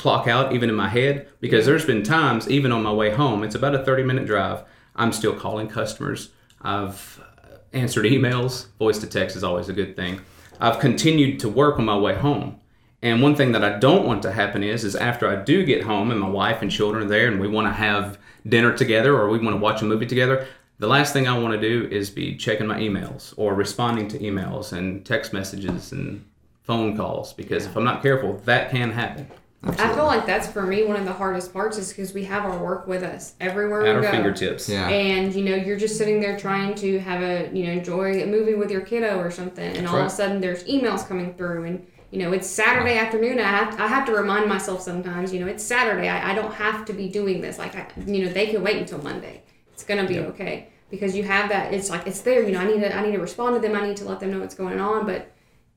clock 0.00 0.26
out 0.26 0.54
even 0.54 0.70
in 0.70 0.74
my 0.74 0.88
head 0.88 1.28
because 1.40 1.66
there's 1.66 1.84
been 1.84 2.02
times 2.02 2.48
even 2.48 2.72
on 2.72 2.82
my 2.82 2.92
way 2.92 3.10
home 3.10 3.44
it's 3.44 3.54
about 3.54 3.74
a 3.74 3.84
30 3.84 4.02
minute 4.02 4.26
drive 4.26 4.64
i'm 4.96 5.12
still 5.12 5.34
calling 5.34 5.68
customers. 5.68 6.30
I've 6.62 7.20
uh, 7.42 7.56
answered 7.72 8.04
emails. 8.16 8.66
Voice 8.78 8.98
to 8.98 9.06
text 9.06 9.36
is 9.36 9.44
always 9.44 9.68
a 9.68 9.72
good 9.72 9.96
thing. 9.96 10.20
I've 10.60 10.78
continued 10.78 11.40
to 11.40 11.48
work 11.48 11.78
on 11.78 11.84
my 11.84 11.96
way 11.96 12.14
home. 12.14 12.60
And 13.02 13.22
one 13.22 13.34
thing 13.34 13.52
that 13.52 13.64
i 13.64 13.78
don't 13.78 14.06
want 14.06 14.22
to 14.22 14.32
happen 14.32 14.62
is 14.62 14.84
is 14.84 14.94
after 14.94 15.26
i 15.26 15.42
do 15.42 15.64
get 15.64 15.84
home 15.84 16.10
and 16.10 16.20
my 16.20 16.28
wife 16.28 16.60
and 16.60 16.70
children 16.70 17.04
are 17.04 17.08
there 17.08 17.28
and 17.28 17.40
we 17.40 17.48
want 17.48 17.66
to 17.66 17.72
have 17.72 18.18
dinner 18.46 18.76
together 18.76 19.16
or 19.16 19.30
we 19.30 19.38
want 19.38 19.54
to 19.54 19.60
watch 19.60 19.80
a 19.80 19.86
movie 19.86 20.04
together 20.04 20.46
the 20.78 20.86
last 20.86 21.14
thing 21.14 21.26
i 21.26 21.38
want 21.38 21.58
to 21.58 21.68
do 21.68 21.88
is 21.90 22.10
be 22.10 22.36
checking 22.36 22.66
my 22.66 22.78
emails 22.78 23.32
or 23.38 23.54
responding 23.54 24.06
to 24.08 24.18
emails 24.18 24.74
and 24.74 25.06
text 25.06 25.32
messages 25.32 25.92
and 25.92 26.22
phone 26.62 26.94
calls 26.94 27.32
because 27.32 27.64
if 27.64 27.74
i'm 27.74 27.84
not 27.84 28.02
careful 28.02 28.34
that 28.44 28.70
can 28.70 28.90
happen 28.90 29.26
I 29.62 29.92
feel 29.94 30.06
like 30.06 30.24
that's 30.24 30.48
for 30.48 30.62
me 30.62 30.84
one 30.84 30.96
of 30.96 31.04
the 31.04 31.12
hardest 31.12 31.52
parts 31.52 31.76
is 31.76 31.90
because 31.90 32.14
we 32.14 32.24
have 32.24 32.44
our 32.46 32.62
work 32.62 32.86
with 32.86 33.02
us 33.02 33.34
everywhere 33.40 33.84
at 33.84 33.90
we 33.90 33.90
our 33.96 34.00
go. 34.02 34.10
fingertips 34.10 34.68
Yeah. 34.68 34.88
And 34.88 35.34
you 35.34 35.44
know, 35.44 35.54
you're 35.54 35.76
just 35.76 35.98
sitting 35.98 36.18
there 36.18 36.38
trying 36.38 36.74
to 36.76 36.98
have 37.00 37.22
a 37.22 37.50
you 37.52 37.64
know 37.64 37.72
enjoy 37.72 38.22
a 38.22 38.26
movie 38.26 38.54
with 38.54 38.70
your 38.70 38.80
kiddo 38.80 39.18
or 39.18 39.30
something, 39.30 39.76
and 39.76 39.86
all 39.86 39.96
of 39.96 40.06
a 40.06 40.10
sudden 40.10 40.40
there's 40.40 40.64
emails 40.64 41.06
coming 41.06 41.34
through, 41.34 41.64
and 41.64 41.86
you 42.10 42.18
know 42.20 42.32
it's 42.32 42.46
Saturday 42.46 42.96
afternoon. 42.96 43.38
I 43.38 43.42
have 43.42 43.78
I 43.78 43.86
have 43.86 44.06
to 44.06 44.12
remind 44.12 44.48
myself 44.48 44.80
sometimes, 44.80 45.32
you 45.32 45.40
know, 45.40 45.46
it's 45.46 45.62
Saturday. 45.62 46.08
I, 46.08 46.32
I 46.32 46.34
don't 46.34 46.54
have 46.54 46.86
to 46.86 46.94
be 46.94 47.08
doing 47.08 47.42
this. 47.42 47.58
Like 47.58 47.76
I, 47.76 47.86
you 48.06 48.24
know, 48.24 48.32
they 48.32 48.46
can 48.46 48.62
wait 48.62 48.78
until 48.78 49.02
Monday. 49.02 49.42
It's 49.74 49.84
gonna 49.84 50.06
be 50.06 50.20
okay 50.20 50.68
because 50.90 51.14
you 51.14 51.22
have 51.24 51.50
that. 51.50 51.74
It's 51.74 51.90
like 51.90 52.06
it's 52.06 52.22
there. 52.22 52.42
You 52.42 52.52
know, 52.52 52.60
I 52.60 52.66
need 52.66 52.80
to 52.80 52.96
I 52.96 53.04
need 53.04 53.12
to 53.12 53.20
respond 53.20 53.56
to 53.56 53.60
them. 53.60 53.76
I 53.76 53.86
need 53.86 53.98
to 53.98 54.04
let 54.04 54.20
them 54.20 54.30
know 54.30 54.40
what's 54.40 54.54
going 54.54 54.80
on, 54.80 55.04
but 55.04 55.30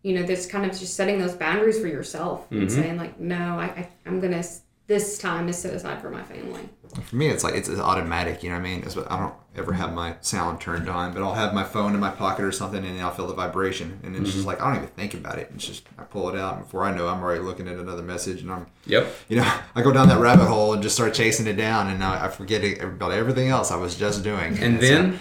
you 0.04 0.14
know, 0.14 0.24
this 0.24 0.46
kind 0.46 0.66
of 0.70 0.78
just 0.78 0.96
setting 0.96 1.18
those 1.18 1.34
boundaries 1.34 1.80
for 1.80 1.88
yourself 1.88 2.52
and 2.52 2.64
mm-hmm. 2.64 2.70
saying 2.70 2.98
like, 2.98 3.20
no, 3.20 3.60
I, 3.60 3.66
I 3.66 3.90
I'm 4.06 4.20
gonna 4.20 4.44
this 4.86 5.18
time 5.18 5.48
is 5.48 5.58
set 5.58 5.74
aside 5.74 6.02
for 6.02 6.10
my 6.10 6.22
family. 6.24 6.68
For 7.04 7.16
me, 7.16 7.28
it's 7.28 7.44
like 7.44 7.56
it's, 7.56 7.70
it's 7.70 7.80
automatic. 7.80 8.44
You 8.44 8.50
know 8.50 8.56
what 8.56 8.68
I 8.68 8.70
mean? 8.70 8.84
It's, 8.84 8.98
I 8.98 9.18
don't 9.18 9.34
ever 9.56 9.72
have 9.72 9.94
my 9.94 10.16
sound 10.20 10.60
turned 10.60 10.90
on, 10.90 11.14
but 11.14 11.24
I'll 11.24 11.34
have 11.34 11.54
my 11.54 11.64
phone 11.64 11.94
in 11.94 12.00
my 12.00 12.10
pocket 12.10 12.44
or 12.44 12.52
something, 12.52 12.84
and 12.86 13.02
I'll 13.02 13.12
feel 13.12 13.28
the 13.28 13.34
vibration, 13.34 14.00
and 14.04 14.16
it's 14.16 14.26
just 14.26 14.40
mm-hmm. 14.40 14.48
like 14.48 14.62
I 14.62 14.68
don't 14.68 14.84
even 14.84 14.90
think 14.90 15.14
about 15.14 15.40
it. 15.40 15.52
It's 15.56 15.66
just 15.66 15.88
I 15.98 16.04
pull 16.04 16.30
it 16.30 16.38
out 16.38 16.56
and 16.56 16.64
before 16.66 16.84
I 16.84 16.94
know, 16.94 17.08
I'm 17.08 17.24
already 17.24 17.42
looking 17.42 17.68
at 17.70 17.78
another 17.78 18.04
message, 18.04 18.42
and 18.42 18.52
I'm 18.52 18.68
Yep. 18.86 19.08
you 19.30 19.38
know 19.38 19.60
I 19.76 19.82
go 19.82 19.94
down 19.94 20.10
that 20.10 20.20
rabbit 20.20 20.48
hole 20.48 20.74
and 20.74 20.84
just 20.84 20.96
start 20.96 21.14
chasing 21.14 21.48
it 21.48 21.54
down, 21.54 21.88
and 21.88 22.04
I, 22.04 22.26
I 22.26 22.28
forget 22.28 22.64
it, 22.64 22.84
about 22.84 23.14
everything 23.14 23.48
else 23.48 23.72
I 23.72 23.78
was 23.78 23.96
just 23.96 24.24
doing. 24.24 24.58
And 24.60 24.82
so- 24.82 24.86
then 24.86 25.20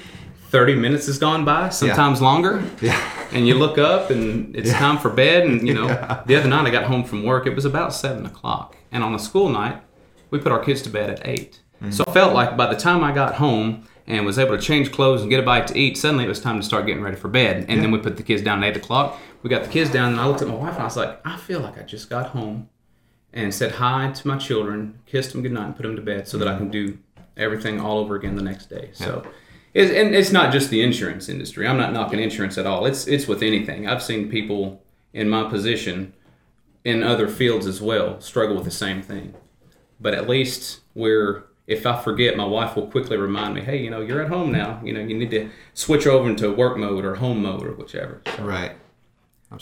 30 0.52 0.74
minutes 0.74 1.06
has 1.06 1.18
gone 1.18 1.46
by, 1.46 1.70
sometimes 1.70 2.20
longer. 2.20 2.62
yeah, 2.82 3.26
And 3.32 3.48
you 3.48 3.54
look 3.54 3.78
up 3.78 4.10
and 4.10 4.54
it's 4.54 4.70
time 4.70 4.98
for 4.98 5.08
bed. 5.08 5.46
And, 5.46 5.66
you 5.66 5.72
know, 5.72 5.86
the 6.26 6.36
other 6.36 6.46
night 6.46 6.66
I 6.66 6.70
got 6.70 6.84
home 6.84 7.04
from 7.04 7.24
work, 7.24 7.46
it 7.46 7.54
was 7.54 7.64
about 7.64 7.94
7 7.94 8.26
o'clock. 8.26 8.76
And 8.92 9.02
on 9.02 9.14
a 9.14 9.18
school 9.18 9.48
night, 9.48 9.80
we 10.30 10.38
put 10.38 10.52
our 10.52 10.62
kids 10.62 10.82
to 10.82 10.90
bed 10.90 11.08
at 11.08 11.26
8. 11.26 11.58
Mm-hmm. 11.76 11.90
So 11.92 12.04
I 12.06 12.12
felt 12.12 12.34
like 12.34 12.54
by 12.54 12.66
the 12.72 12.78
time 12.78 13.02
I 13.02 13.12
got 13.12 13.36
home 13.36 13.88
and 14.06 14.26
was 14.26 14.38
able 14.38 14.54
to 14.54 14.62
change 14.62 14.92
clothes 14.92 15.22
and 15.22 15.30
get 15.30 15.40
a 15.40 15.42
bite 15.42 15.68
to 15.68 15.78
eat, 15.78 15.96
suddenly 15.96 16.26
it 16.26 16.28
was 16.28 16.38
time 16.38 16.60
to 16.60 16.62
start 16.62 16.84
getting 16.84 17.02
ready 17.02 17.16
for 17.16 17.28
bed. 17.28 17.64
And 17.70 17.82
then 17.82 17.90
we 17.90 17.98
put 17.98 18.18
the 18.18 18.22
kids 18.22 18.42
down 18.42 18.62
at 18.62 18.76
8 18.76 18.84
o'clock. 18.84 19.18
We 19.42 19.48
got 19.48 19.64
the 19.64 19.70
kids 19.70 19.90
down, 19.90 20.12
and 20.12 20.20
I 20.20 20.26
looked 20.26 20.42
at 20.42 20.48
my 20.48 20.54
wife 20.54 20.74
and 20.74 20.82
I 20.82 20.84
was 20.84 20.98
like, 20.98 21.18
I 21.26 21.38
feel 21.38 21.60
like 21.60 21.78
I 21.78 21.82
just 21.82 22.10
got 22.10 22.26
home 22.28 22.68
and 23.32 23.54
said 23.54 23.72
hi 23.72 24.12
to 24.12 24.28
my 24.28 24.36
children, 24.36 24.98
kissed 25.06 25.32
them 25.32 25.42
goodnight, 25.42 25.64
and 25.64 25.76
put 25.76 25.84
them 25.84 25.96
to 25.96 26.02
bed 26.02 26.28
so 26.28 26.36
that 26.36 26.46
I 26.46 26.50
mm-hmm. 26.50 26.60
can 26.64 26.70
do 26.70 26.98
everything 27.38 27.80
all 27.80 27.98
over 27.98 28.16
again 28.16 28.36
the 28.36 28.42
next 28.42 28.66
day. 28.66 28.90
So, 28.92 29.26
it's, 29.74 29.92
and 29.92 30.14
it's 30.14 30.32
not 30.32 30.52
just 30.52 30.70
the 30.70 30.82
insurance 30.82 31.28
industry. 31.28 31.66
I'm 31.66 31.78
not 31.78 31.92
knocking 31.92 32.20
insurance 32.20 32.58
at 32.58 32.66
all. 32.66 32.86
It's 32.86 33.06
it's 33.06 33.26
with 33.26 33.42
anything. 33.42 33.86
I've 33.86 34.02
seen 34.02 34.30
people 34.30 34.82
in 35.12 35.28
my 35.28 35.48
position 35.48 36.14
in 36.84 37.02
other 37.02 37.28
fields 37.28 37.66
as 37.66 37.80
well 37.80 38.20
struggle 38.20 38.56
with 38.56 38.64
the 38.64 38.70
same 38.70 39.02
thing. 39.02 39.34
But 40.00 40.14
at 40.14 40.28
least 40.28 40.80
we're 40.94 41.44
if 41.66 41.86
I 41.86 42.00
forget, 42.02 42.36
my 42.36 42.44
wife 42.44 42.74
will 42.76 42.88
quickly 42.88 43.16
remind 43.16 43.54
me, 43.54 43.62
"Hey, 43.62 43.78
you 43.78 43.88
know, 43.88 44.00
you're 44.00 44.20
at 44.20 44.28
home 44.28 44.50
now. 44.52 44.80
You 44.84 44.92
know, 44.92 45.00
you 45.00 45.16
need 45.16 45.30
to 45.30 45.48
switch 45.74 46.06
over 46.06 46.28
into 46.28 46.50
work 46.52 46.76
mode 46.76 47.04
or 47.04 47.14
home 47.14 47.42
mode 47.42 47.64
or 47.64 47.72
whichever." 47.72 48.20
So 48.36 48.44
right. 48.44 48.72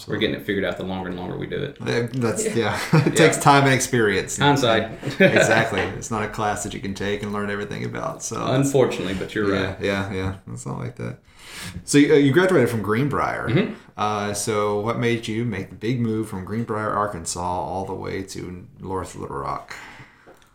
We're 0.09 0.17
getting 0.19 0.37
it 0.37 0.45
figured 0.47 0.65
out 0.65 0.77
the 0.77 0.85
longer 0.85 1.09
and 1.11 1.19
longer 1.19 1.37
we 1.37 1.47
do 1.47 1.57
it. 1.63 1.77
That's 1.81 2.55
yeah. 2.57 2.79
it 3.07 3.17
takes 3.17 3.39
time 3.39 3.65
and 3.65 3.73
experience. 3.75 4.37
Hindsight. 4.39 4.93
exactly. 5.21 5.81
It's 6.01 6.11
not 6.11 6.23
a 6.23 6.29
class 6.29 6.63
that 6.65 6.73
you 6.75 6.81
can 6.81 6.95
take 6.95 7.23
and 7.23 7.33
learn 7.33 7.51
everything 7.51 7.85
about. 7.85 8.23
So 8.23 8.45
Unfortunately, 8.47 9.15
but 9.15 9.35
you're 9.35 9.55
yeah, 9.55 9.65
right. 9.67 9.81
yeah, 9.81 10.13
yeah. 10.13 10.35
It's 10.53 10.67
not 10.67 10.79
like 10.79 10.97
that. 10.97 11.19
So 11.85 11.99
you, 11.99 12.15
uh, 12.15 12.17
you 12.17 12.33
graduated 12.33 12.71
from 12.71 12.81
Greenbrier. 12.83 13.49
Mm-hmm. 13.49 13.75
Uh, 13.97 14.33
so 14.33 14.81
what 14.81 14.99
made 14.99 15.29
you 15.29 15.45
make 15.45 15.69
the 15.69 15.77
big 15.77 16.01
move 16.01 16.29
from 16.29 16.45
Greenbrier, 16.45 16.91
Arkansas, 16.91 17.41
all 17.41 17.85
the 17.85 17.95
way 17.95 18.23
to 18.23 18.67
North 18.81 19.15
Little 19.15 19.37
Rock 19.37 19.75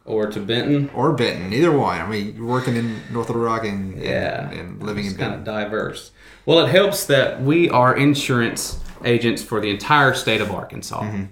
Or 0.06 0.26
to 0.32 0.40
Benton. 0.40 0.90
or 0.96 1.14
Benton? 1.14 1.54
Either 1.54 1.72
one. 1.72 2.02
I 2.02 2.08
mean, 2.08 2.36
you're 2.36 2.46
working 2.48 2.76
in 2.76 3.02
North 3.12 3.30
Little 3.30 3.44
Rock 3.44 3.66
and 3.66 4.02
Yeah. 4.02 4.50
and, 4.50 4.60
and 4.60 4.84
living 4.84 5.06
in 5.06 5.12
It's 5.12 5.20
kind 5.20 5.36
of 5.36 5.44
diverse. 5.44 6.12
Well, 6.46 6.60
it 6.66 6.70
helps 6.70 7.06
that 7.06 7.42
we 7.42 7.70
are 7.70 7.96
insurance 7.96 8.80
agents 9.06 9.42
for 9.44 9.62
the 9.62 9.70
entire 9.70 10.14
state 10.14 10.42
of 10.42 10.52
Arkansas. 10.52 11.02
Mm-hmm. 11.02 11.24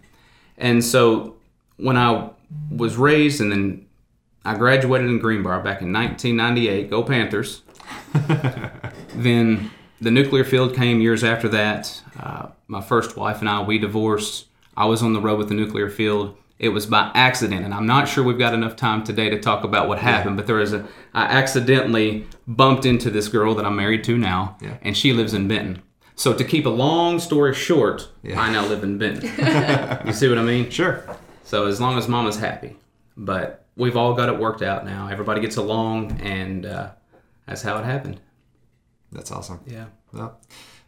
And 0.58 0.84
so 0.84 1.36
when 1.78 1.98
I 1.98 2.30
was 2.72 2.96
raised 2.96 3.42
and 3.42 3.52
then 3.52 3.86
I 4.46 4.56
graduated 4.56 5.10
in 5.10 5.20
Greenbrier 5.20 5.62
back 5.62 5.82
in 5.82 5.92
1998, 5.92 6.90
go 6.90 7.04
Panthers. 7.04 7.62
then 9.16 9.72
the 10.02 10.12
nuclear 10.12 10.44
field 10.44 10.76
came 10.76 11.02
years 11.02 11.24
after 11.24 11.50
that. 11.50 12.02
Uh, 12.20 12.48
my 12.68 12.82
first 12.82 13.18
wife 13.18 13.40
and 13.40 13.50
I, 13.50 13.62
we 13.64 13.78
divorced. 13.80 14.48
I 14.76 14.86
was 14.86 15.02
on 15.02 15.14
the 15.14 15.22
road 15.22 15.38
with 15.40 15.50
the 15.50 15.56
nuclear 15.56 15.90
field. 15.90 16.38
It 16.60 16.70
was 16.70 16.86
by 16.86 17.12
accident, 17.14 17.66
and 17.66 17.74
I'm 17.74 17.86
not 17.86 18.08
sure 18.08 18.24
we've 18.24 18.38
got 18.38 18.54
enough 18.54 18.76
time 18.76 19.04
today 19.04 19.30
to 19.30 19.40
talk 19.40 19.64
about 19.64 19.88
what 19.88 20.00
happened. 20.00 20.38
But 20.38 20.48
there 20.48 20.58
was 20.58 20.72
a, 20.72 20.88
I 21.14 21.24
accidentally 21.24 22.26
bumped 22.48 22.86
into 22.86 23.10
this 23.10 23.28
girl 23.28 23.56
that 23.56 23.66
I'm 23.66 23.76
married 23.76 24.04
to 24.06 24.18
now, 24.18 24.58
Yeah. 24.62 24.78
and 24.82 24.96
she 24.96 25.14
lives 25.14 25.34
in 25.34 25.48
Benton. 25.48 25.82
So 26.16 26.34
to 26.34 26.44
keep 26.44 26.66
a 26.66 26.70
long 26.70 27.20
story 27.20 27.54
short, 27.54 28.08
Yeah. 28.22 28.40
I 28.40 28.52
now 28.52 28.66
live 28.68 28.84
in 28.84 28.98
Benton. 28.98 29.24
you 30.08 30.14
see 30.14 30.28
what 30.30 30.38
I 30.38 30.44
mean? 30.44 30.70
Sure. 30.70 31.04
So 31.44 31.66
as 31.68 31.82
long 31.82 31.98
as 31.98 32.08
Mama's 32.08 32.38
happy, 32.40 32.76
but 33.18 33.66
we've 33.76 33.98
all 33.98 34.14
got 34.14 34.30
it 34.30 34.38
worked 34.40 34.62
out 34.62 34.86
now. 34.86 35.08
Everybody 35.10 35.42
gets 35.42 35.58
along, 35.58 36.20
and 36.22 36.66
uh, 36.66 36.90
that's 37.48 37.62
how 37.62 37.78
it 37.78 37.86
happened. 37.86 38.20
That's 39.12 39.32
awesome. 39.32 39.60
Yeah, 39.68 39.86
Well, 40.12 40.40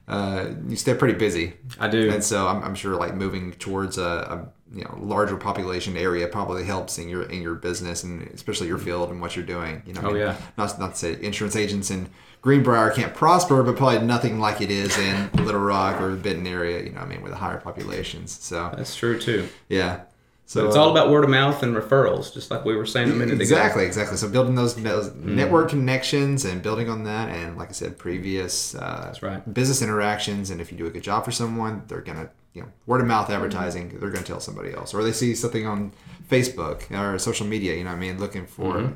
uh, 0.08 0.50
you 0.68 0.76
stay 0.76 0.94
pretty 0.96 1.16
busy. 1.16 1.54
I 1.80 1.88
do. 1.88 2.10
And 2.12 2.24
so 2.24 2.48
I'm, 2.48 2.64
I'm 2.64 2.76
sure 2.76 2.96
like 2.96 3.16
moving 3.16 3.52
towards 3.54 3.98
a, 3.98 4.04
a 4.04 4.76
you 4.76 4.84
know 4.84 4.98
larger 5.00 5.38
population 5.38 5.96
area 5.98 6.28
probably 6.28 6.64
helps 6.64 6.98
in 6.98 7.08
your 7.10 7.24
in 7.24 7.42
your 7.42 7.56
business 7.56 8.04
and 8.04 8.22
especially 8.34 8.68
your 8.68 8.78
field 8.80 9.10
and 9.10 9.20
what 9.22 9.36
you're 9.36 9.46
doing. 9.46 9.82
You 9.86 9.94
know, 9.94 10.02
I 10.02 10.06
Oh, 10.06 10.14
yeah. 10.16 10.36
Not 10.58 10.80
not 10.80 10.92
to 10.94 10.98
say 10.98 11.18
insurance 11.22 11.56
agents 11.56 11.90
in 11.92 12.10
Greenbrier 12.46 12.92
can't 12.92 13.14
prosper, 13.16 13.64
but 13.64 13.76
probably 13.76 14.06
nothing 14.06 14.40
like 14.40 14.62
it 14.62 14.70
is 14.70 14.96
in 15.00 15.32
Little 15.34 15.60
Rock 15.62 16.00
or 16.00 16.12
the 16.12 16.18
Benton 16.18 16.46
area. 16.46 16.84
You 16.84 16.92
know, 16.92 17.00
what 17.00 17.08
I 17.08 17.10
mean, 17.10 17.22
with 17.24 17.32
the 17.32 17.38
higher 17.40 17.58
populations. 17.60 18.32
So 18.40 18.72
that's 18.78 18.96
true 18.96 19.20
too. 19.20 19.50
yeah. 19.68 20.02
So 20.46 20.62
But 20.62 20.68
it's 20.68 20.76
uh, 20.78 20.84
all 20.84 20.92
about 20.92 21.10
word 21.10 21.24
of 21.24 21.32
mouth 21.32 21.64
and 21.64 21.76
referrals, 21.76 22.32
just 22.32 22.52
like 22.52 22.64
we 22.66 22.76
were 22.76 22.86
saying 22.86 23.10
a 23.10 23.14
minute 23.16 23.42
Exactly, 23.42 23.82
ago. 23.82 23.88
exactly. 23.88 24.16
So 24.18 24.30
building 24.30 24.54
those, 24.54 24.76
those 24.76 25.10
Mm-hmm. 25.10 25.36
network 25.36 25.70
connections 25.72 26.46
and 26.46 26.62
building 26.62 26.88
on 26.88 27.04
that, 27.06 27.30
and 27.30 27.58
like 27.58 27.70
I 27.70 27.72
said, 27.72 27.98
previous 27.98 28.76
uh, 28.76 29.12
right. 29.24 29.42
business 29.52 29.82
interactions. 29.82 30.52
And 30.52 30.62
if 30.62 30.72
you 30.72 30.78
do 30.78 30.86
a 30.86 30.92
good 30.92 31.02
job 31.02 31.26
for 31.26 31.32
someone, 31.32 31.82
they're 31.88 32.02
gonna, 32.02 32.30
you 32.54 32.62
know, 32.62 32.68
word 32.86 32.98
of 32.98 33.08
Mm-hmm. 33.08 33.08
mouth 33.08 33.30
advertising. 33.32 33.98
They're 34.00 34.12
gonna 34.12 34.24
tell 34.24 34.40
somebody 34.40 34.72
else, 34.72 34.94
or 34.94 35.04
they 35.04 35.14
see 35.14 35.34
something 35.34 35.66
on 35.66 35.92
Facebook 36.30 36.92
or 36.92 37.18
social 37.18 37.48
media. 37.48 37.74
You 37.76 37.84
know, 37.84 37.90
what 37.90 37.96
I 37.98 38.00
mean, 38.02 38.20
looking 38.20 38.46
for 38.46 38.76
Mm-hmm. 38.76 38.94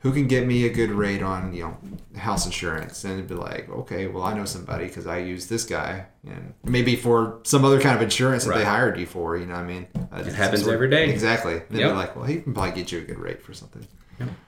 Who 0.00 0.12
can 0.12 0.26
get 0.28 0.46
me 0.46 0.66
a 0.66 0.68
good 0.72 0.90
rate 0.90 1.22
on, 1.22 1.52
you 1.54 1.62
know, 1.64 1.76
house 2.18 2.44
insurance, 2.46 3.02
and 3.04 3.14
it'd 3.14 3.28
be 3.28 3.34
like, 3.34 3.68
okay, 3.70 4.06
well, 4.06 4.22
I 4.22 4.34
know 4.34 4.44
somebody 4.44 4.86
because 4.86 5.06
I 5.06 5.18
use 5.18 5.46
this 5.48 5.64
guy, 5.64 6.06
and 6.26 6.54
maybe 6.64 6.96
for 6.96 7.40
some 7.44 7.64
other 7.64 7.80
kind 7.80 7.96
of 7.96 8.02
insurance 8.02 8.44
that 8.44 8.54
they 8.54 8.64
hired 8.64 8.98
you 8.98 9.06
for. 9.06 9.36
You 9.36 9.46
know, 9.46 9.54
what 9.54 9.60
I 9.64 9.66
mean, 9.66 9.86
uh, 10.12 10.18
It 10.18 10.26
happens 10.34 10.62
sort- 10.62 10.74
every 10.74 10.90
day. 10.90 11.10
Exactly. 11.10 11.54
Then 11.70 11.80
Yep. 11.80 11.88
they're 11.88 11.96
like, 11.96 12.14
well, 12.16 12.24
he 12.26 12.40
can 12.40 12.52
probably 12.54 12.72
get 12.72 12.92
you 12.92 12.98
a 12.98 13.02
good 13.02 13.18
rate 13.18 13.42
for 13.42 13.52
something. 13.54 13.86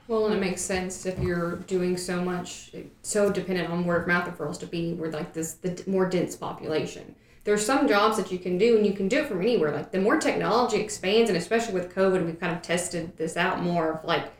Well, 0.07 0.25
and 0.25 0.33
it 0.33 0.39
makes 0.39 0.61
sense 0.61 1.05
if 1.05 1.19
you're 1.19 1.57
doing 1.67 1.95
so 1.95 2.23
much, 2.23 2.71
so 3.03 3.31
dependent 3.31 3.69
on 3.69 3.85
word 3.85 4.01
of 4.03 4.07
mouth 4.07 4.25
referrals 4.27 4.59
to 4.61 4.65
be 4.65 4.93
where 4.93 5.11
like 5.11 5.33
this 5.33 5.53
the 5.53 5.83
more 5.85 6.07
dense 6.07 6.35
population. 6.35 7.13
There's 7.43 7.63
some 7.65 7.87
jobs 7.87 8.17
that 8.17 8.31
you 8.31 8.39
can 8.39 8.57
do, 8.57 8.77
and 8.77 8.85
you 8.85 8.93
can 8.93 9.07
do 9.07 9.19
it 9.19 9.27
from 9.27 9.41
anywhere. 9.41 9.71
Like 9.71 9.91
the 9.91 9.99
more 10.01 10.17
technology 10.17 10.77
expands, 10.77 11.29
and 11.29 11.37
especially 11.37 11.73
with 11.75 11.93
COVID, 11.93 12.25
we've 12.25 12.39
kind 12.39 12.55
of 12.55 12.61
tested 12.63 13.15
this 13.17 13.37
out 13.37 13.61
more. 13.61 13.93
Of 13.99 14.05
like, 14.05 14.31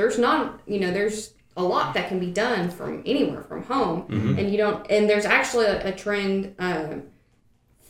there's 0.00 0.18
not, 0.18 0.60
you 0.66 0.80
know, 0.80 0.90
there's 0.90 1.34
a 1.58 1.62
lot 1.62 1.92
that 1.92 2.08
can 2.08 2.18
be 2.18 2.30
done 2.30 2.70
from 2.70 3.02
anywhere 3.04 3.42
from 3.42 3.62
home, 3.64 4.06
and 4.38 4.50
you 4.50 4.56
don't. 4.56 4.90
And 4.90 5.10
there's 5.10 5.26
actually 5.26 5.66
a, 5.66 5.88
a 5.88 5.92
trend. 5.92 6.54
Um, 6.58 7.02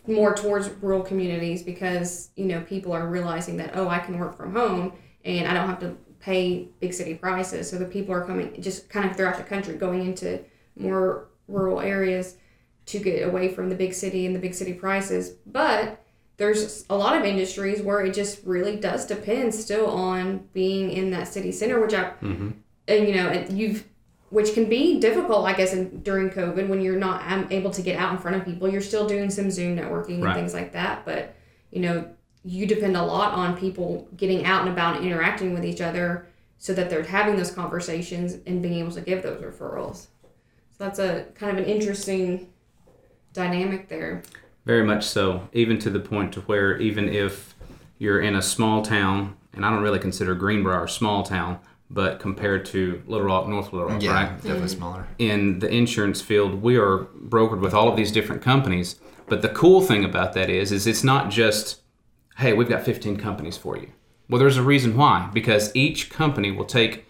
more 0.06 0.34
towards 0.34 0.70
rural 0.80 1.02
communities 1.02 1.62
because 1.62 2.30
you 2.34 2.46
know 2.46 2.62
people 2.62 2.90
are 2.90 3.06
realizing 3.06 3.58
that 3.58 3.72
oh 3.74 3.86
I 3.86 3.98
can 3.98 4.18
work 4.18 4.34
from 4.34 4.52
home 4.54 4.94
and 5.26 5.46
I 5.46 5.52
don't 5.52 5.68
have 5.68 5.78
to 5.80 5.94
pay 6.20 6.68
big 6.80 6.94
city 6.94 7.14
prices 7.14 7.68
so 7.68 7.76
the 7.76 7.84
people 7.84 8.14
are 8.14 8.24
coming 8.24 8.60
just 8.60 8.88
kind 8.88 9.08
of 9.08 9.14
throughout 9.14 9.36
the 9.36 9.44
country 9.44 9.76
going 9.76 10.04
into 10.06 10.42
more 10.74 11.28
rural 11.46 11.80
areas 11.80 12.38
to 12.86 12.98
get 12.98 13.28
away 13.28 13.52
from 13.52 13.68
the 13.68 13.76
big 13.76 13.92
city 13.92 14.24
and 14.24 14.34
the 14.34 14.40
big 14.40 14.54
city 14.54 14.72
prices 14.72 15.34
but 15.46 16.02
there's 16.40 16.86
a 16.90 16.96
lot 16.96 17.16
of 17.16 17.24
industries 17.24 17.82
where 17.82 18.00
it 18.04 18.14
just 18.14 18.44
really 18.44 18.74
does 18.76 19.06
depend 19.06 19.54
still 19.54 19.86
on 19.86 20.48
being 20.52 20.90
in 20.90 21.10
that 21.10 21.28
city 21.28 21.52
center 21.52 21.80
which 21.80 21.94
I 21.94 22.12
and 22.88 23.06
you 23.08 23.14
know 23.14 23.28
and 23.28 23.56
you've 23.56 23.84
which 24.30 24.54
can 24.54 24.68
be 24.68 25.00
difficult, 25.00 25.44
I 25.44 25.52
guess, 25.52 25.72
in, 25.74 26.02
during 26.02 26.30
COVID 26.30 26.68
when 26.68 26.80
you're 26.80 26.98
not 26.98 27.30
um, 27.30 27.48
able 27.50 27.70
to 27.72 27.82
get 27.82 27.98
out 27.98 28.12
in 28.12 28.18
front 28.18 28.36
of 28.36 28.44
people. 28.44 28.68
You're 28.68 28.80
still 28.80 29.06
doing 29.06 29.28
some 29.28 29.50
Zoom 29.50 29.76
networking 29.76 30.24
and 30.24 30.34
things 30.34 30.54
like 30.54 30.72
that, 30.72 31.04
but 31.04 31.34
you 31.70 31.80
know, 31.80 32.08
you 32.44 32.66
depend 32.66 32.96
a 32.96 33.02
lot 33.02 33.34
on 33.34 33.56
people 33.56 34.08
getting 34.16 34.44
out 34.44 34.62
and 34.62 34.70
about 34.70 34.96
and 34.96 35.04
interacting 35.06 35.52
with 35.52 35.64
each 35.64 35.80
other 35.80 36.28
so 36.58 36.72
that 36.72 36.88
they're 36.88 37.02
having 37.02 37.36
those 37.36 37.50
conversations 37.50 38.36
and 38.46 38.62
being 38.62 38.78
able 38.78 38.92
to 38.92 39.00
give 39.00 39.22
those 39.22 39.42
referrals. 39.42 40.06
So 40.78 40.84
that's 40.84 40.98
a 40.98 41.26
kind 41.34 41.58
of 41.58 41.64
an 41.64 41.70
interesting 41.70 42.52
dynamic 43.32 43.88
there. 43.88 44.22
Very 44.64 44.84
much 44.84 45.04
so, 45.04 45.48
even 45.52 45.78
to 45.80 45.90
the 45.90 46.00
point 46.00 46.32
to 46.34 46.40
where 46.42 46.76
even 46.78 47.08
if 47.08 47.54
you're 47.98 48.20
in 48.20 48.34
a 48.34 48.42
small 48.42 48.82
town, 48.82 49.36
and 49.52 49.64
I 49.64 49.70
don't 49.70 49.82
really 49.82 49.98
consider 49.98 50.34
Greenbrier 50.34 50.84
a 50.84 50.88
small 50.88 51.22
town, 51.22 51.58
but 51.90 52.20
compared 52.20 52.64
to 52.66 53.02
Little 53.06 53.26
Rock, 53.26 53.48
North 53.48 53.72
Little 53.72 53.88
Rock, 53.88 54.02
Yeah, 54.02 54.12
right? 54.12 54.36
definitely 54.36 54.60
mm-hmm. 54.60 54.66
smaller. 54.68 55.08
in 55.18 55.58
the 55.58 55.68
insurance 55.68 56.20
field, 56.20 56.62
we 56.62 56.76
are 56.76 57.06
brokered 57.26 57.60
with 57.60 57.74
all 57.74 57.88
of 57.88 57.96
these 57.96 58.12
different 58.12 58.42
companies. 58.42 58.96
But 59.28 59.42
the 59.42 59.48
cool 59.48 59.80
thing 59.80 60.04
about 60.04 60.32
that 60.34 60.48
is, 60.50 60.72
is 60.72 60.86
it's 60.86 61.04
not 61.04 61.30
just, 61.30 61.80
hey, 62.36 62.52
we've 62.52 62.68
got 62.68 62.82
15 62.82 63.16
companies 63.16 63.56
for 63.56 63.76
you. 63.76 63.90
Well, 64.28 64.38
there's 64.38 64.56
a 64.56 64.62
reason 64.62 64.96
why, 64.96 65.28
because 65.32 65.74
each 65.74 66.10
company 66.10 66.52
will 66.52 66.64
take 66.64 67.06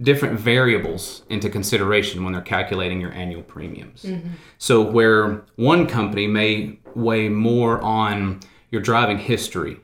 different 0.00 0.38
variables 0.38 1.22
into 1.30 1.48
consideration 1.48 2.22
when 2.22 2.32
they're 2.32 2.42
calculating 2.42 3.00
your 3.00 3.12
annual 3.12 3.42
premiums. 3.42 4.02
Mm-hmm. 4.02 4.30
So, 4.58 4.82
where 4.82 5.42
one 5.56 5.86
company 5.86 6.26
may 6.26 6.78
weigh 6.94 7.28
more 7.28 7.80
on 7.80 8.40
your 8.70 8.82
driving 8.82 9.18
history, 9.18 9.80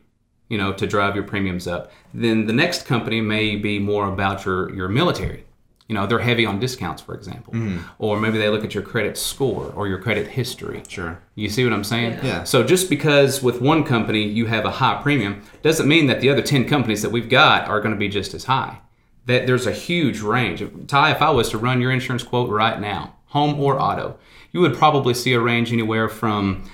you 0.48 0.58
know, 0.58 0.72
to 0.72 0.86
drive 0.86 1.14
your 1.14 1.24
premiums 1.24 1.66
up. 1.66 1.90
Then 2.12 2.46
the 2.46 2.52
next 2.52 2.84
company 2.84 3.20
may 3.20 3.56
be 3.56 3.78
more 3.78 4.06
about 4.06 4.44
your 4.44 4.74
your 4.74 4.88
military. 4.88 5.44
You 5.88 5.96
know, 5.96 6.06
they're 6.06 6.20
heavy 6.20 6.46
on 6.46 6.58
discounts, 6.58 7.02
for 7.02 7.14
example, 7.14 7.52
mm-hmm. 7.52 7.78
or 7.98 8.18
maybe 8.18 8.38
they 8.38 8.48
look 8.48 8.64
at 8.64 8.72
your 8.74 8.82
credit 8.82 9.18
score 9.18 9.72
or 9.74 9.88
your 9.88 9.98
credit 9.98 10.26
history. 10.26 10.82
Sure. 10.88 11.20
You 11.34 11.50
see 11.50 11.64
what 11.64 11.72
I'm 11.72 11.84
saying? 11.84 12.18
Yeah. 12.22 12.44
So 12.44 12.62
just 12.64 12.88
because 12.88 13.42
with 13.42 13.60
one 13.60 13.84
company 13.84 14.22
you 14.22 14.46
have 14.46 14.64
a 14.64 14.70
high 14.70 15.02
premium 15.02 15.42
doesn't 15.60 15.88
mean 15.88 16.06
that 16.06 16.20
the 16.20 16.30
other 16.30 16.40
10 16.40 16.66
companies 16.66 17.02
that 17.02 17.10
we've 17.10 17.28
got 17.28 17.68
are 17.68 17.80
going 17.80 17.92
to 17.92 17.98
be 17.98 18.08
just 18.08 18.32
as 18.32 18.44
high. 18.44 18.78
That 19.26 19.46
there's 19.46 19.66
a 19.66 19.72
huge 19.72 20.20
range. 20.20 20.62
Ty, 20.88 21.12
if 21.12 21.22
I 21.22 21.30
was 21.30 21.48
to 21.50 21.58
run 21.58 21.80
your 21.80 21.90
insurance 21.92 22.22
quote 22.24 22.50
right 22.50 22.80
now, 22.80 23.14
home 23.26 23.58
or 23.60 23.80
auto, 23.80 24.18
you 24.50 24.60
would 24.60 24.74
probably 24.74 25.14
see 25.14 25.32
a 25.32 25.40
range 25.40 25.72
anywhere 25.72 26.08
from 26.08 26.64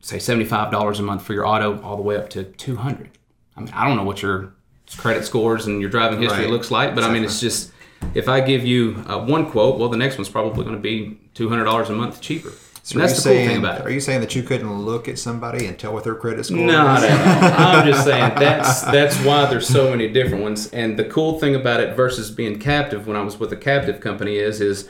say 0.00 0.16
$75 0.18 0.98
a 0.98 1.02
month 1.02 1.22
for 1.22 1.32
your 1.32 1.46
auto 1.46 1.80
all 1.82 1.96
the 1.96 2.02
way 2.02 2.16
up 2.16 2.28
to 2.30 2.44
200. 2.44 3.10
I 3.56 3.60
mean, 3.60 3.70
I 3.72 3.86
don't 3.86 3.96
know 3.96 4.02
what 4.04 4.20
your 4.22 4.52
credit 4.98 5.24
scores 5.24 5.66
and 5.66 5.80
your 5.80 5.88
driving 5.90 6.20
history 6.20 6.42
Right. 6.44 6.50
looks 6.50 6.70
like, 6.70 6.94
but 6.94 7.04
I 7.04 7.12
mean, 7.12 7.24
it's 7.24 7.40
just 7.40 7.72
if 8.14 8.28
I 8.28 8.40
give 8.40 8.64
you 8.66 9.02
uh, 9.08 9.18
one 9.24 9.50
quote, 9.50 9.78
well, 9.78 9.88
the 9.88 9.96
next 9.96 10.18
one's 10.18 10.28
probably 10.28 10.64
going 10.64 10.76
to 10.76 10.82
be 10.82 11.18
$200 11.34 11.88
a 11.88 11.92
month 11.92 12.20
cheaper. 12.20 12.52
So 12.84 12.98
are 12.98 13.02
that's 13.02 13.12
you 13.12 13.16
the 13.16 13.22
cool 13.22 13.36
saying, 13.36 13.48
thing 13.48 13.58
about 13.58 13.80
it. 13.80 13.86
Are 13.86 13.90
you 13.90 14.00
saying 14.00 14.20
that 14.22 14.34
you 14.34 14.42
couldn't 14.42 14.72
look 14.72 15.08
at 15.08 15.18
somebody 15.18 15.66
and 15.66 15.78
tell 15.78 15.92
what 15.92 16.02
their 16.02 16.16
credit 16.16 16.44
score 16.44 16.58
Not 16.58 16.98
is? 17.04 17.10
at 17.10 17.52
all. 17.54 17.66
I'm 17.78 17.86
just 17.86 18.04
saying 18.04 18.32
that's 18.36 18.82
that's 18.82 19.16
why 19.24 19.46
there's 19.46 19.68
so 19.68 19.90
many 19.90 20.08
different 20.08 20.42
ones. 20.42 20.68
And 20.72 20.98
the 20.98 21.04
cool 21.04 21.38
thing 21.38 21.54
about 21.54 21.80
it 21.80 21.94
versus 21.94 22.30
being 22.30 22.58
captive 22.58 23.06
when 23.06 23.16
I 23.16 23.22
was 23.22 23.38
with 23.38 23.52
a 23.52 23.56
captive 23.56 24.00
company 24.00 24.36
is 24.36 24.60
is 24.60 24.88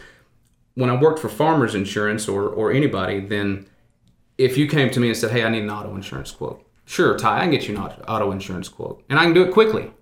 when 0.75 0.89
I 0.89 0.97
worked 0.99 1.19
for 1.19 1.29
farmers 1.29 1.75
insurance 1.75 2.29
or 2.29 2.49
or 2.49 2.73
anybody, 2.73 3.21
then 3.21 3.67
if 4.39 4.57
you 4.57 4.67
came 4.67 4.89
to 4.91 4.99
me 4.99 5.09
and 5.09 5.17
said, 5.17 5.31
Hey, 5.31 5.45
I 5.45 5.51
need 5.51 5.63
an 5.63 5.71
auto 5.71 5.95
insurance 5.95 6.31
quote. 6.31 6.67
Sure, 6.87 7.17
Ty, 7.19 7.37
I 7.37 7.41
can 7.43 7.51
get 7.51 7.69
you 7.69 7.77
an 7.77 7.83
auto- 7.83 8.03
auto 8.09 8.31
insurance 8.33 8.69
quote. 8.71 9.05
And 9.11 9.19
I 9.19 9.25
can 9.25 9.35
do 9.35 9.43
it 9.45 9.53
quickly. 9.53 9.93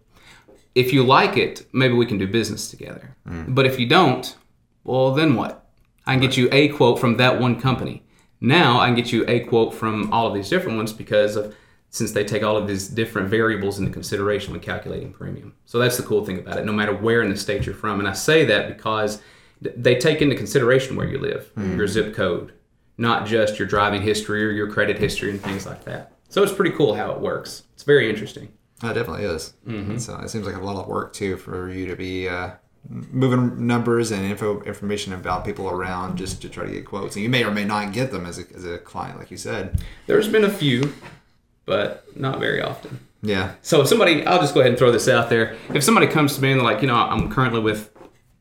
If 0.76 0.92
you 0.92 1.02
like 1.02 1.36
it, 1.36 1.66
maybe 1.72 1.94
we 1.94 2.06
can 2.06 2.18
do 2.18 2.28
business 2.28 2.70
together. 2.70 3.16
Mm. 3.28 3.52
But 3.54 3.66
if 3.66 3.80
you 3.80 3.86
don't, 3.86 4.36
well 4.84 5.12
then 5.12 5.34
what? 5.34 5.66
I 6.06 6.12
can 6.12 6.20
get 6.20 6.36
you 6.36 6.48
a 6.52 6.68
quote 6.68 6.98
from 6.98 7.16
that 7.18 7.40
one 7.40 7.60
company. 7.60 8.02
Now 8.40 8.80
I 8.80 8.86
can 8.86 8.96
get 8.96 9.12
you 9.12 9.24
a 9.28 9.40
quote 9.40 9.74
from 9.74 10.12
all 10.12 10.26
of 10.26 10.34
these 10.34 10.48
different 10.48 10.76
ones 10.76 10.92
because 10.92 11.36
of 11.36 11.54
since 11.90 12.12
they 12.12 12.24
take 12.24 12.42
all 12.42 12.56
of 12.56 12.68
these 12.68 12.88
different 12.88 13.28
variables 13.28 13.78
into 13.78 13.90
consideration 13.90 14.52
when 14.52 14.60
calculating 14.60 15.12
premium. 15.12 15.54
So 15.64 15.78
that's 15.78 15.96
the 15.96 16.04
cool 16.04 16.24
thing 16.24 16.38
about 16.38 16.58
it, 16.58 16.64
no 16.64 16.72
matter 16.72 16.94
where 16.94 17.20
in 17.20 17.30
the 17.30 17.36
state 17.36 17.66
you're 17.66 17.74
from. 17.74 17.98
And 17.98 18.08
I 18.08 18.12
say 18.12 18.44
that 18.44 18.68
because 18.68 19.20
they 19.60 19.96
take 19.96 20.22
into 20.22 20.36
consideration 20.36 20.96
where 20.96 21.08
you 21.08 21.18
live, 21.18 21.50
your 21.56 21.88
zip 21.88 22.14
code, 22.14 22.52
not 22.96 23.26
just 23.26 23.58
your 23.58 23.66
driving 23.66 24.02
history 24.02 24.46
or 24.46 24.50
your 24.50 24.70
credit 24.70 24.98
history 24.98 25.30
and 25.30 25.42
things 25.42 25.66
like 25.66 25.84
that. 25.84 26.12
So 26.28 26.44
it's 26.44 26.52
pretty 26.52 26.76
cool 26.76 26.94
how 26.94 27.10
it 27.10 27.20
works. 27.20 27.64
It's 27.74 27.82
very 27.82 28.08
interesting. 28.08 28.52
It 28.82 28.94
definitely 28.94 29.24
is. 29.24 29.54
Mm-hmm. 29.66 29.98
So 29.98 30.16
it 30.18 30.30
seems 30.30 30.46
like 30.46 30.54
a 30.54 30.60
lot 30.60 30.76
of 30.76 30.86
work 30.86 31.12
too 31.12 31.36
for 31.36 31.70
you 31.70 31.86
to 31.86 31.96
be 31.96 32.28
uh, 32.28 32.52
moving 32.88 33.66
numbers 33.66 34.10
and 34.10 34.24
info 34.24 34.62
information 34.62 35.12
about 35.12 35.44
people 35.44 35.68
around 35.68 36.16
just 36.16 36.40
to 36.42 36.48
try 36.48 36.64
to 36.64 36.72
get 36.72 36.86
quotes. 36.86 37.14
And 37.16 37.22
you 37.22 37.28
may 37.28 37.44
or 37.44 37.50
may 37.50 37.64
not 37.64 37.92
get 37.92 38.10
them 38.10 38.26
as 38.26 38.38
a, 38.38 38.44
as 38.54 38.64
a 38.64 38.78
client, 38.78 39.18
like 39.18 39.30
you 39.30 39.36
said. 39.36 39.80
There's 40.06 40.28
been 40.28 40.44
a 40.44 40.50
few, 40.50 40.94
but 41.66 42.04
not 42.16 42.40
very 42.40 42.62
often. 42.62 43.00
Yeah. 43.22 43.54
So 43.62 43.82
if 43.82 43.88
somebody, 43.88 44.24
I'll 44.26 44.40
just 44.40 44.54
go 44.54 44.60
ahead 44.60 44.70
and 44.70 44.78
throw 44.78 44.90
this 44.90 45.08
out 45.08 45.28
there. 45.28 45.56
If 45.74 45.84
somebody 45.84 46.06
comes 46.06 46.34
to 46.36 46.42
me 46.42 46.52
and 46.52 46.60
they're 46.60 46.64
like, 46.64 46.80
you 46.80 46.88
know, 46.88 46.96
I'm 46.96 47.30
currently 47.30 47.60
with, 47.60 47.90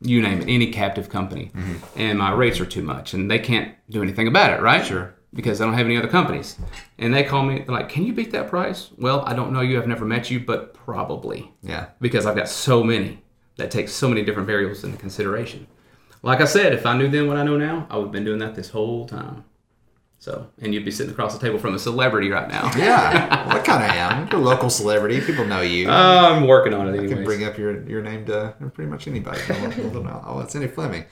you 0.01 0.21
name 0.21 0.41
it, 0.41 0.47
any 0.47 0.71
captive 0.71 1.09
company, 1.09 1.51
mm-hmm. 1.53 1.99
and 1.99 2.17
my 2.17 2.31
rates 2.31 2.61
are 2.61 2.65
too 2.65 2.81
much, 2.81 3.13
and 3.13 3.29
they 3.29 3.39
can't 3.39 3.75
do 3.89 4.01
anything 4.01 4.29
about 4.29 4.57
it, 4.57 4.61
right? 4.61 4.85
Sure. 4.85 5.13
Because 5.33 5.59
I 5.59 5.65
don't 5.65 5.73
have 5.73 5.85
any 5.85 5.97
other 5.97 6.07
companies, 6.07 6.57
and 6.97 7.13
they 7.13 7.23
call 7.23 7.43
me, 7.43 7.59
they're 7.59 7.75
like, 7.75 7.89
can 7.89 8.05
you 8.05 8.13
beat 8.13 8.31
that 8.31 8.47
price? 8.47 8.89
Well, 8.97 9.21
I 9.27 9.33
don't 9.33 9.51
know 9.51 9.59
you, 9.59 9.77
I've 9.77 9.87
never 9.87 10.05
met 10.05 10.31
you, 10.31 10.39
but 10.39 10.73
probably 10.73 11.51
Yeah. 11.61 11.87
because 11.99 12.25
I've 12.25 12.37
got 12.37 12.47
so 12.47 12.81
many 12.81 13.21
that 13.59 13.69
takes 13.71 13.93
so 13.93 14.09
many 14.09 14.23
different 14.23 14.47
variables 14.47 14.83
into 14.83 14.97
consideration. 14.97 15.67
Like 16.23 16.41
I 16.41 16.45
said, 16.45 16.73
if 16.73 16.85
I 16.85 16.97
knew 16.97 17.07
then 17.07 17.27
what 17.27 17.37
I 17.37 17.43
know 17.43 17.55
now, 17.57 17.87
I 17.89 17.95
would 17.97 18.05
have 18.05 18.11
been 18.11 18.25
doing 18.25 18.39
that 18.39 18.55
this 18.55 18.69
whole 18.69 19.07
time. 19.07 19.45
So, 20.21 20.49
and 20.61 20.73
you'd 20.73 20.83
be 20.83 20.91
sitting 20.91 21.13
across 21.13 21.33
the 21.33 21.39
table 21.39 21.59
from 21.59 21.75
a 21.75 21.79
celebrity 21.79 22.29
right 22.29 22.49
now. 22.49 22.69
Yeah. 22.75 23.45
well, 23.47 23.57
I 23.57 23.59
kind 23.61 23.83
of 23.83 23.89
am. 23.89 24.27
You're 24.27 24.41
a 24.41 24.43
local 24.43 24.69
celebrity. 24.69 25.21
People 25.21 25.45
know 25.45 25.61
you. 25.61 25.89
I'm 25.89 26.45
working 26.45 26.73
on 26.73 26.93
it 26.93 26.99
I 26.99 27.07
can 27.07 27.23
bring 27.23 27.45
up 27.45 27.57
your 27.57 27.87
your 27.87 28.01
name 28.01 28.25
to 28.25 28.53
pretty 28.73 28.89
much 28.91 29.07
anybody. 29.07 29.39
They'll- 29.47 29.89
they'll 29.91 30.03
know, 30.03 30.21
oh, 30.27 30.39
it's 30.41 30.53
Andy 30.55 30.67
Fleming. 30.67 31.05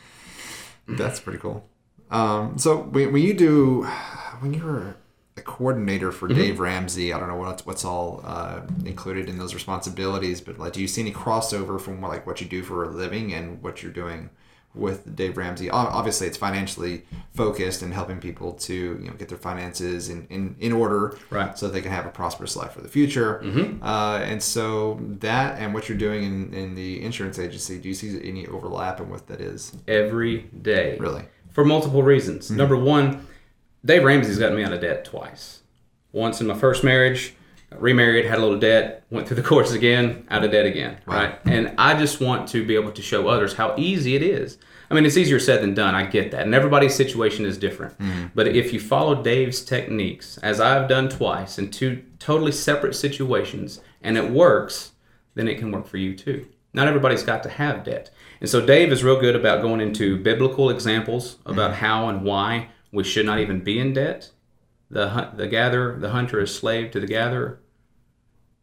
That's 0.90 1.22
pretty 1.22 1.40
cool. 1.40 1.70
Um, 2.12 2.58
so 2.58 2.78
when, 2.84 3.14
when 3.14 3.22
you 3.22 3.34
do, 3.34 3.84
when 4.40 4.54
you 4.54 4.64
were 4.64 4.96
a 5.38 5.42
coordinator 5.42 6.12
for 6.12 6.28
Mm-hmm. 6.28 6.38
Dave 6.40 6.60
Ramsey, 6.60 7.14
I 7.14 7.20
don't 7.20 7.30
know 7.30 7.36
what's 7.36 7.66
what's 7.66 7.86
all 7.86 8.22
uh, 8.26 8.62
included 8.86 9.30
in 9.30 9.38
those 9.38 9.54
responsibilities, 9.54 10.42
but 10.42 10.58
like, 10.60 10.74
do 10.74 10.82
you 10.82 10.88
see 10.88 11.02
any 11.02 11.12
crossover 11.14 11.80
from 11.80 12.02
like 12.02 12.28
what 12.28 12.42
you 12.42 12.48
do 12.48 12.64
for 12.64 12.84
a 12.84 12.90
living 12.90 13.34
and 13.34 13.62
what 13.64 13.82
you're 13.82 13.92
doing 13.92 14.30
with 14.76 15.16
Dave 15.16 15.38
Ramsey? 15.38 15.70
Obviously, 15.70 16.28
it's 16.28 16.38
financially 16.38 17.06
focused 17.34 17.82
and 17.82 17.94
helping 17.94 18.20
people 18.20 18.54
to 18.54 18.74
you 18.74 19.08
know 19.08 19.14
get 19.14 19.30
their 19.30 19.38
finances 19.38 20.10
in 20.10 20.28
in, 20.30 20.56
in 20.60 20.72
order, 20.74 21.18
Right. 21.30 21.58
So 21.58 21.68
they 21.70 21.82
can 21.82 21.92
have 21.92 22.06
a 22.06 22.10
prosperous 22.10 22.56
life 22.56 22.74
for 22.74 22.82
the 22.82 22.90
future. 22.90 23.42
Mm-hmm. 23.44 23.84
Uh, 23.84 24.18
and 24.20 24.44
so 24.44 25.00
that 25.20 25.60
and 25.60 25.74
what 25.74 25.88
you're 25.88 25.98
doing 25.98 26.24
in, 26.24 26.54
in 26.54 26.76
the 26.76 27.02
insurance 27.04 27.40
agency, 27.40 27.80
do 27.80 27.88
you 27.88 27.96
see 27.96 28.20
any 28.28 28.46
overlap 28.48 29.00
in 29.00 29.10
what 29.10 29.28
that 29.28 29.40
is? 29.42 29.74
every 29.88 30.42
day. 30.62 30.98
Really? 31.00 31.24
For 31.52 31.66
multiple 31.66 32.04
reasons. 32.04 32.52
Number 32.52 32.78
one, 32.78 33.26
Dave 33.86 34.04
Ramsey's 34.04 34.40
gotten 34.40 34.56
me 34.56 34.64
out 34.64 34.74
of 34.74 34.82
debt 34.82 35.06
twice. 35.06 35.62
Once 36.12 36.42
in 36.42 36.48
my 36.48 36.54
first 36.54 36.84
marriage, 36.84 37.36
remarried, 37.72 38.26
had 38.26 38.40
a 38.40 38.42
little 38.42 38.60
debt, 38.60 39.04
went 39.10 39.28
through 39.28 39.36
the 39.36 39.44
course 39.48 39.72
again, 39.72 40.26
out 40.30 40.44
of 40.44 40.52
debt 40.52 40.66
again. 40.66 41.00
Right. 41.06 41.38
And 41.46 41.74
I 41.78 41.98
just 41.98 42.22
want 42.22 42.48
to 42.50 42.66
be 42.66 42.76
able 42.76 42.92
to 42.92 43.02
show 43.02 43.28
others 43.28 43.54
how 43.54 43.76
easy 43.78 44.16
it 44.16 44.22
is. 44.22 44.58
I 44.90 44.94
mean, 44.94 45.06
it's 45.06 45.18
easier 45.18 45.40
said 45.40 45.62
than 45.62 45.74
done. 45.74 45.96
I 45.96 46.06
get 46.06 46.32
that. 46.32 46.46
And 46.46 46.56
everybody's 46.56 46.96
situation 46.96 47.46
is 47.46 47.58
different. 47.58 47.98
Mm-hmm. 48.00 48.28
But 48.34 48.48
if 48.48 48.72
you 48.72 48.80
follow 48.80 49.22
Dave's 49.22 49.62
techniques, 49.64 50.38
as 50.38 50.62
I've 50.62 50.88
done 50.88 51.10
twice 51.10 51.60
in 51.60 51.72
two 51.72 52.04
totally 52.20 52.54
separate 52.54 52.96
situations, 52.96 53.82
and 54.02 54.18
it 54.18 54.32
works, 54.32 54.92
then 55.36 55.48
it 55.50 55.58
can 55.58 55.72
work 55.72 55.88
for 55.88 55.98
you 55.98 56.16
too. 56.16 56.48
Not 56.74 56.88
everybody's 56.88 57.24
got 57.24 57.44
to 57.44 57.50
have 57.50 57.84
debt. 57.84 58.12
And 58.40 58.50
so 58.50 58.66
Dave 58.66 58.92
is 58.92 59.04
real 59.04 59.20
good 59.20 59.36
about 59.36 59.62
going 59.62 59.82
into 59.82 60.18
biblical 60.18 60.70
examples 60.70 61.38
about 61.46 61.72
mm-hmm. 61.72 61.86
how 61.86 62.08
and 62.08 62.24
why 62.24 62.70
we 62.98 63.04
should 63.04 63.28
not 63.28 63.40
even 63.40 63.60
be 63.60 63.78
in 63.78 63.94
debt. 63.94 64.32
The 64.90 65.10
hunt, 65.10 65.38
the 65.38 65.46
gatherer, 65.46 66.00
the 66.00 66.10
hunter 66.10 66.40
is 66.42 66.56
slave 66.56 66.90
to 66.92 67.00
the 67.00 67.06
gatherer, 67.06 67.60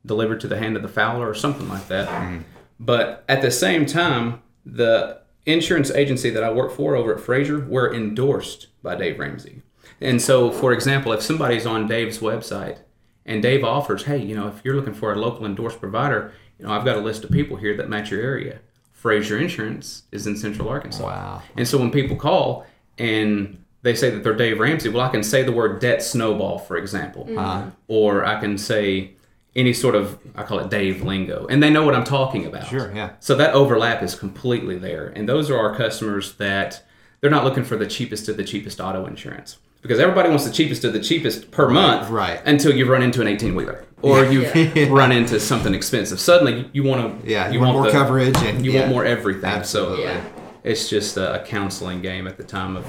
delivered 0.04 0.40
to 0.40 0.48
the 0.48 0.58
hand 0.58 0.74
of 0.74 0.82
the 0.82 0.88
fowler, 0.88 1.30
or 1.30 1.34
something 1.34 1.68
like 1.68 1.86
that. 1.86 2.08
Mm-hmm. 2.08 2.38
But 2.80 3.24
at 3.28 3.42
the 3.42 3.52
same 3.52 3.86
time, 3.86 4.42
the 4.66 5.20
insurance 5.46 5.92
agency 5.92 6.30
that 6.30 6.42
I 6.42 6.50
work 6.50 6.72
for 6.72 6.96
over 6.96 7.14
at 7.14 7.20
Frazier, 7.20 7.60
we're 7.60 7.94
endorsed 7.94 8.66
by 8.82 8.96
Dave 8.96 9.20
Ramsey. 9.20 9.62
And 10.00 10.20
so, 10.20 10.50
for 10.50 10.72
example, 10.72 11.12
if 11.12 11.22
somebody's 11.22 11.64
on 11.64 11.86
Dave's 11.86 12.18
website 12.18 12.78
and 13.24 13.40
Dave 13.40 13.62
offers, 13.62 14.02
hey, 14.02 14.18
you 14.18 14.34
know, 14.34 14.48
if 14.48 14.62
you're 14.64 14.74
looking 14.74 14.94
for 14.94 15.12
a 15.12 15.16
local 15.16 15.46
endorsed 15.46 15.78
provider, 15.78 16.32
you 16.58 16.66
know, 16.66 16.72
I've 16.72 16.84
got 16.84 16.96
a 16.96 17.00
list 17.00 17.22
of 17.22 17.30
people 17.30 17.56
here 17.56 17.76
that 17.76 17.88
match 17.88 18.10
your 18.10 18.20
area. 18.20 18.58
Frazier 18.90 19.38
Insurance 19.38 20.02
is 20.10 20.26
in 20.26 20.36
Central 20.36 20.68
Arkansas. 20.68 21.04
Wow. 21.04 21.42
And 21.56 21.68
so 21.68 21.78
when 21.78 21.92
people 21.92 22.16
call 22.16 22.66
and 22.98 23.63
they 23.84 23.94
say 23.94 24.08
that 24.10 24.24
they're 24.24 24.34
Dave 24.34 24.58
Ramsey, 24.58 24.88
well, 24.88 25.06
I 25.06 25.10
can 25.10 25.22
say 25.22 25.42
the 25.42 25.52
word 25.52 25.78
debt 25.78 26.02
snowball, 26.02 26.58
for 26.58 26.76
example, 26.76 27.26
mm-hmm. 27.26 27.38
uh-huh. 27.38 27.70
or 27.86 28.24
I 28.24 28.40
can 28.40 28.56
say 28.56 29.12
any 29.54 29.74
sort 29.74 29.94
of 29.94 30.18
I 30.34 30.42
call 30.42 30.58
it 30.58 30.70
Dave 30.70 31.02
lingo, 31.02 31.46
and 31.46 31.62
they 31.62 31.70
know 31.70 31.84
what 31.84 31.94
I'm 31.94 32.04
talking 32.04 32.46
about. 32.46 32.66
Sure, 32.66 32.90
yeah. 32.94 33.10
So 33.20 33.36
that 33.36 33.54
overlap 33.54 34.02
is 34.02 34.14
completely 34.14 34.78
there, 34.78 35.08
and 35.14 35.28
those 35.28 35.50
are 35.50 35.58
our 35.58 35.76
customers 35.76 36.34
that 36.36 36.82
they're 37.20 37.30
not 37.30 37.44
looking 37.44 37.62
for 37.62 37.76
the 37.76 37.86
cheapest 37.86 38.28
of 38.28 38.38
the 38.38 38.44
cheapest 38.44 38.80
auto 38.80 39.06
insurance 39.06 39.58
because 39.82 40.00
everybody 40.00 40.30
wants 40.30 40.46
the 40.46 40.52
cheapest 40.52 40.82
of 40.84 40.94
the 40.94 41.00
cheapest 41.00 41.50
per 41.50 41.68
month, 41.68 42.08
right. 42.08 42.40
Until 42.46 42.74
you 42.74 42.90
run 42.90 43.02
into 43.02 43.20
an 43.20 43.28
18 43.28 43.54
wheeler 43.54 43.84
or 44.00 44.24
you've 44.24 44.90
run 44.90 45.12
into 45.12 45.38
something 45.38 45.74
expensive. 45.74 46.18
Suddenly 46.18 46.70
you 46.72 46.84
want 46.84 47.22
to 47.22 47.30
Yeah, 47.30 47.50
you, 47.50 47.60
want, 47.60 47.74
more 47.74 47.84
the- 47.84 47.92
coverage 47.92 48.36
and 48.38 48.64
you 48.64 48.72
yeah. 48.72 48.80
want 48.80 48.92
more 48.92 49.04
everything. 49.04 49.44
Absolutely. 49.44 50.04
So 50.04 50.10
Yeah. 50.10 50.24
It's 50.64 50.88
just 50.88 51.16
a, 51.16 51.40
a 51.42 51.44
counseling 51.46 52.02
game 52.02 52.26
at 52.26 52.36
the 52.36 52.44
time 52.44 52.76
of 52.76 52.84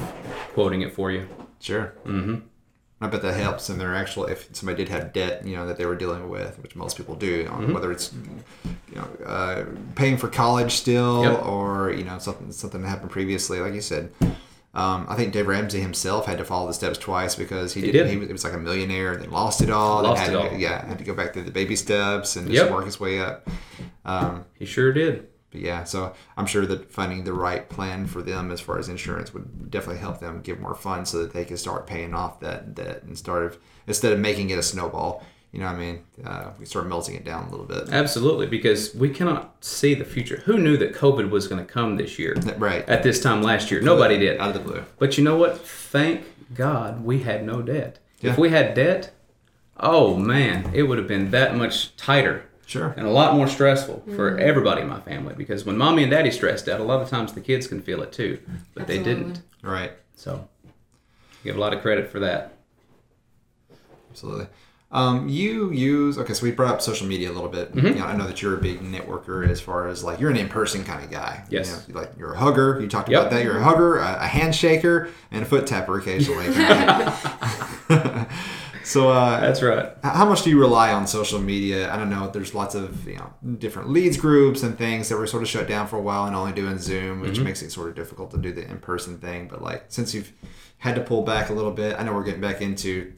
quoting 0.54 0.82
it 0.82 0.94
for 0.94 1.12
you. 1.12 1.28
Sure. 1.60 1.94
Mm-hmm. 2.06 2.36
I 3.02 3.08
bet 3.08 3.22
that 3.24 3.34
helps. 3.36 3.68
And 3.70 3.80
they're 3.80 3.94
actually, 3.94 4.32
if 4.32 4.48
somebody 4.56 4.78
did 4.84 4.90
have 4.90 5.12
debt, 5.12 5.46
you 5.46 5.56
know, 5.56 5.68
that 5.68 5.78
they 5.78 5.86
were 5.86 5.96
dealing 5.98 6.30
with, 6.30 6.58
which 6.64 6.76
most 6.76 6.96
people 6.98 7.14
do, 7.16 7.44
know, 7.44 7.52
Mm-hmm. 7.52 7.74
whether 7.74 7.92
it's, 7.92 8.14
you 8.90 8.96
know, 8.96 9.08
uh, 9.26 9.66
paying 9.96 10.18
for 10.18 10.30
college 10.30 10.72
still 10.72 11.24
Yep. 11.24 11.46
or 11.46 11.92
you 11.92 12.06
know 12.06 12.18
something 12.20 12.52
something 12.54 12.82
that 12.82 12.88
happened 12.88 13.12
previously, 13.12 13.60
like 13.60 13.74
you 13.74 13.82
said. 13.82 14.12
Um, 14.74 15.06
I 15.08 15.16
think 15.16 15.32
Dave 15.34 15.48
Ramsey 15.48 15.80
himself 15.80 16.26
had 16.26 16.38
to 16.38 16.44
follow 16.46 16.68
the 16.68 16.74
steps 16.74 16.98
twice 16.98 17.34
because 17.36 17.74
he, 17.74 17.80
He 17.82 17.92
did. 17.92 18.04
did. 18.04 18.10
He 18.12 18.18
was, 18.18 18.30
it 18.30 18.32
was 18.34 18.44
like 18.44 18.54
a 18.54 18.58
millionaire, 18.58 19.14
and 19.14 19.22
then 19.22 19.32
lost 19.32 19.62
it 19.62 19.70
all. 19.70 20.04
Lost 20.04 20.22
had 20.22 20.32
it 20.34 20.36
all. 20.36 20.52
Yeah, 20.58 20.86
had 20.86 20.98
to 20.98 21.04
go 21.06 21.14
back 21.14 21.32
through 21.34 21.44
the 21.44 21.52
baby 21.52 21.76
steps 21.78 22.36
and 22.38 22.48
just 22.48 22.64
Yep. 22.64 22.72
work 22.72 22.86
his 22.86 23.00
way 23.00 23.20
up. 23.20 23.48
Um, 24.06 24.46
He 24.54 24.66
sure 24.66 24.92
did. 24.94 25.28
But 25.56 25.64
yeah, 25.64 25.86
so 25.86 26.14
I'm 26.36 26.46
sure 26.46 26.66
that 26.66 26.92
finding 26.92 27.24
the 27.24 27.32
right 27.32 27.70
plan 27.70 28.08
for 28.08 28.22
them 28.22 28.52
as 28.52 28.60
far 28.60 28.78
as 28.78 28.90
insurance 28.90 29.34
would 29.34 29.72
definitely 29.72 30.02
help 30.02 30.20
them 30.20 30.42
get 30.42 30.60
more 30.60 30.76
funds 30.76 31.12
so 31.12 31.20
that 31.20 31.32
they 31.32 31.46
can 31.46 31.56
start 31.56 31.88
paying 31.88 32.14
off 32.14 32.42
that 32.42 32.76
debt 32.76 33.04
and 33.04 33.18
start 33.18 33.46
of 33.46 33.58
instead 33.88 34.12
of 34.12 34.20
making 34.20 34.50
it 34.50 34.60
a 34.60 34.64
snowball, 34.64 35.24
you 35.54 35.60
know 35.60 35.68
what 35.68 35.76
I 35.76 35.80
mean, 35.80 36.04
uh, 36.26 36.50
we 36.60 36.66
start 36.66 36.88
melting 36.88 37.16
it 37.16 37.24
down 37.24 37.48
a 37.48 37.52
little 37.52 37.66
bit. 37.66 37.88
Absolutely, 37.90 38.48
because 38.48 38.94
we 38.94 39.10
cannot 39.10 39.56
see 39.64 39.94
the 39.94 40.04
future. 40.04 40.42
Who 40.44 40.58
knew 40.58 40.76
that 40.76 40.94
COVID 40.94 41.30
was 41.30 41.48
going 41.48 41.66
to 41.66 41.72
come 41.72 41.96
this 41.96 42.20
year? 42.20 42.36
Right. 42.58 42.88
At 42.90 43.04
this 43.04 43.22
time 43.22 43.42
last 43.42 43.72
year, 43.72 43.80
nobody 43.80 44.18
did. 44.18 44.38
Out 44.42 44.50
of 44.50 44.56
the 44.56 44.60
blue. 44.70 44.84
But 45.00 45.18
you 45.18 45.24
know 45.24 45.38
what? 45.38 45.66
Thank 45.66 46.26
God 46.54 47.06
we 47.06 47.22
had 47.22 47.46
no 47.46 47.62
debt. 47.62 48.00
Yeah. 48.20 48.32
If 48.32 48.38
we 48.38 48.50
had 48.50 48.74
debt, 48.74 49.14
oh 49.78 50.18
man, 50.18 50.72
it 50.74 50.84
would 50.84 50.98
have 50.98 51.08
been 51.08 51.32
that 51.32 51.56
much 51.56 51.96
tighter 51.96 52.44
Sure. 52.68 52.94
and 52.98 53.06
a 53.06 53.12
lot 53.12 53.36
more 53.36 53.48
stressful 53.48 54.04
for 54.16 54.38
everybody 54.40 54.82
in 54.82 54.88
my 54.90 55.00
family. 55.02 55.36
Because 55.38 55.66
when 55.66 55.78
mommy 55.78 56.02
and 56.04 56.12
daddy 56.12 56.32
stressed 56.32 56.68
out, 56.68 56.80
a 56.80 56.84
lot 56.84 57.02
of 57.02 57.10
times 57.10 57.34
the 57.34 57.42
kids 57.42 57.68
can 57.68 57.82
feel 57.82 58.02
it 58.02 58.12
too, 58.12 58.40
but 58.74 58.88
they 58.88 58.98
didn't. 59.02 59.42
Right. 59.62 59.92
So, 60.16 60.48
give 61.44 61.56
a 61.56 61.60
lot 61.60 61.74
of 61.74 61.82
credit 61.82 62.10
for 62.10 62.20
that. 62.22 62.54
Absolutely. 64.12 64.48
Um, 64.92 65.28
you 65.28 65.72
use 65.72 66.18
okay, 66.18 66.34
so 66.34 66.44
we 66.44 66.52
brought 66.52 66.74
up 66.76 66.82
social 66.82 67.06
media 67.06 67.30
a 67.30 67.34
little 67.34 67.50
bit. 67.50 67.76
Mm-hmm. 67.76 67.88
You 67.88 67.96
know, 67.96 68.06
I 68.06 68.16
know 68.16 68.28
that 68.28 68.42
you're 68.42 68.54
a 68.56 68.62
big 68.62 68.80
networker 68.80 69.46
as 69.48 69.60
far 69.60 69.88
as 69.88 70.04
like 70.06 70.20
you're 70.22 70.30
an 70.30 70.38
in-person 70.38 70.86
kind 70.86 71.04
of 71.04 71.12
guy. 71.12 71.44
Yes. 71.50 71.84
You 71.88 71.94
know, 71.94 72.00
like 72.00 72.12
you're 72.18 72.34
a 72.34 72.38
hugger. 72.38 72.80
You 72.80 72.88
talked 72.88 73.10
Yep. 73.10 73.20
about 73.20 73.32
that. 73.32 73.44
You're 73.44 73.58
a 73.58 73.64
hugger, 73.64 73.98
a, 73.98 74.20
a 74.24 74.28
handshaker, 74.28 75.12
and 75.32 75.44
a 75.44 75.46
foot 75.46 75.68
tapper 75.68 75.98
occasionally. 76.00 76.46
so, 78.86 79.10
uh, 79.10 79.40
That's 79.42 79.62
right. 79.62 79.92
how 80.04 80.26
much 80.30 80.44
do 80.44 80.50
you 80.50 80.60
rely 80.60 80.94
on 80.94 81.08
social 81.08 81.40
media? 81.40 81.92
I 81.92 81.98
don't 81.98 82.10
know. 82.10 82.30
There's 82.30 82.54
lots 82.54 82.76
of 82.76 83.08
you 83.08 83.18
know 83.18 83.34
different 83.58 83.90
leads 83.90 84.16
groups 84.18 84.64
and 84.64 84.78
things 84.78 85.10
that 85.10 85.18
were 85.18 85.28
sort 85.28 85.44
of 85.44 85.50
shut 85.50 85.68
down 85.68 85.88
for 85.88 85.98
a 85.98 86.02
while 86.02 86.26
and 86.26 86.36
only 86.36 86.54
doing 86.54 86.78
Zoom, 86.78 87.20
which 87.22 87.34
Mm-hmm. 87.34 87.44
makes 87.44 87.62
it 87.62 87.72
sort 87.72 87.90
of 87.90 87.96
difficult 87.96 88.32
to 88.32 88.38
do 88.38 88.52
the 88.54 88.64
in-person 88.70 89.18
thing. 89.20 89.48
But 89.48 89.62
like 89.62 89.86
since 89.90 90.14
you've 90.14 90.32
had 90.78 90.96
to 90.96 91.02
pull 91.02 91.24
back 91.24 91.50
a 91.50 91.54
little 91.54 91.72
bit, 91.72 91.96
I 92.00 92.04
know 92.04 92.14
we're 92.14 92.24
getting 92.24 92.42
back 92.42 92.62
into 92.62 93.12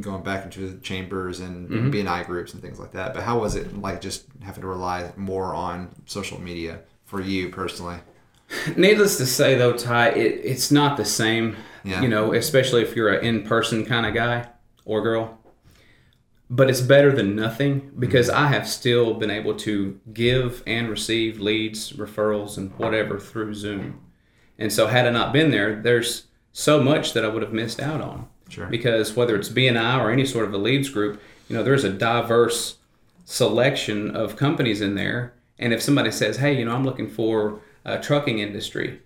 going 0.00 0.22
back 0.22 0.44
into 0.44 0.68
the 0.70 0.78
chambers 0.80 1.40
and 1.40 1.68
Mm-hmm. 1.68 1.90
BNI 1.90 2.26
groups 2.26 2.52
and 2.54 2.62
things 2.62 2.78
like 2.78 2.92
that. 2.92 3.12
But 3.14 3.22
how 3.24 3.38
was 3.40 3.54
it 3.56 3.76
like 3.80 4.00
just 4.00 4.24
having 4.44 4.60
to 4.62 4.68
rely 4.68 5.10
more 5.16 5.54
on 5.54 5.88
social 6.06 6.40
media 6.40 6.80
for 7.06 7.20
you 7.20 7.48
personally? 7.48 7.96
Needless 8.76 9.16
to 9.18 9.26
say, 9.26 9.56
though, 9.56 9.72
Ty, 9.74 10.10
it, 10.10 10.40
it's 10.44 10.70
not 10.70 10.96
the 10.96 11.04
same. 11.04 11.56
Yeah. 11.84 12.02
You 12.02 12.08
know, 12.08 12.32
especially 12.34 12.82
if 12.82 12.94
you're 12.96 13.12
an 13.12 13.24
in-person 13.24 13.84
kind 13.86 14.04
of 14.06 14.14
guy 14.14 14.48
or 14.88 15.02
girl. 15.02 15.38
But 16.50 16.70
it's 16.70 16.80
better 16.80 17.12
than 17.12 17.36
nothing 17.36 17.92
because 17.96 18.28
mm-hmm. 18.28 18.44
I 18.44 18.48
have 18.48 18.66
still 18.66 19.14
been 19.14 19.30
able 19.30 19.54
to 19.56 20.00
give 20.12 20.64
and 20.66 20.88
receive 20.88 21.38
leads, 21.38 21.92
referrals, 21.92 22.56
and 22.56 22.76
whatever 22.78 23.20
through 23.20 23.54
Zoom. 23.54 24.00
And 24.58 24.72
so, 24.72 24.88
had 24.88 25.06
I 25.06 25.10
not 25.10 25.32
been 25.32 25.52
there, 25.52 25.80
there's 25.80 26.24
so 26.52 26.82
much 26.82 27.12
that 27.12 27.24
I 27.24 27.28
would 27.28 27.42
have 27.42 27.52
missed 27.52 27.78
out 27.78 28.00
on. 28.00 28.28
Sure. 28.48 28.66
Because 28.66 29.14
whether 29.14 29.36
it's 29.36 29.50
BNI 29.50 30.00
or 30.00 30.10
any 30.10 30.24
sort 30.24 30.46
of 30.46 30.54
a 30.54 30.58
leads 30.58 30.88
group, 30.88 31.20
you 31.48 31.56
know, 31.56 31.62
there's 31.62 31.84
a 31.84 31.92
diverse 31.92 32.78
selection 33.26 34.16
of 34.16 34.36
companies 34.36 34.80
in 34.80 34.94
there. 34.94 35.34
And 35.58 35.74
if 35.74 35.82
somebody 35.82 36.10
says, 36.10 36.38
"Hey, 36.38 36.58
you 36.58 36.64
know, 36.64 36.74
I'm 36.74 36.84
looking 36.84 37.10
for 37.10 37.60
a 37.84 37.98
trucking 38.00 38.38
industry," 38.38 39.00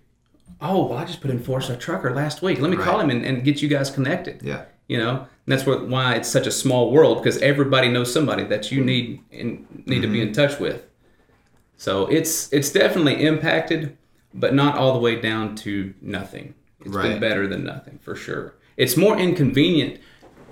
oh, 0.61 0.85
well, 0.85 0.97
I 0.97 1.03
just 1.03 1.19
put 1.19 1.29
in 1.29 1.39
for 1.39 1.59
a 1.59 1.75
trucker 1.75 2.13
last 2.15 2.41
week. 2.41 2.59
Let 2.59 2.71
me 2.71 2.77
call 2.77 2.99
him 2.99 3.09
and, 3.09 3.25
and 3.25 3.43
get 3.43 3.61
you 3.61 3.67
guys 3.67 3.91
connected. 3.91 4.41
Yeah. 4.41 4.63
You 4.87 4.97
know, 4.97 5.27
and 5.45 5.51
that's 5.51 5.65
what 5.65 5.87
why 5.87 6.15
it's 6.15 6.29
such 6.29 6.47
a 6.47 6.51
small 6.51 6.91
world 6.91 7.17
because 7.17 7.37
everybody 7.41 7.89
knows 7.89 8.11
somebody 8.13 8.43
that 8.45 8.71
you 8.71 8.83
need 8.83 9.21
and 9.31 9.65
need 9.85 10.01
to 10.01 10.07
be 10.07 10.19
Mm-hmm. 10.19 10.27
in 10.29 10.33
touch 10.33 10.59
with. 10.59 10.83
So 11.77 12.05
it's 12.07 12.51
it's 12.53 12.71
definitely 12.71 13.23
impacted, 13.25 13.97
but 14.33 14.53
not 14.53 14.77
all 14.77 14.93
the 14.93 14.99
way 14.99 15.19
down 15.19 15.55
to 15.57 15.93
nothing. 16.01 16.53
It's 16.85 16.95
Right. 16.95 17.09
been 17.09 17.19
better 17.19 17.47
than 17.47 17.63
nothing 17.63 17.99
for 18.01 18.15
sure. 18.15 18.55
It's 18.77 18.95
more 18.97 19.17
inconvenient. 19.17 19.99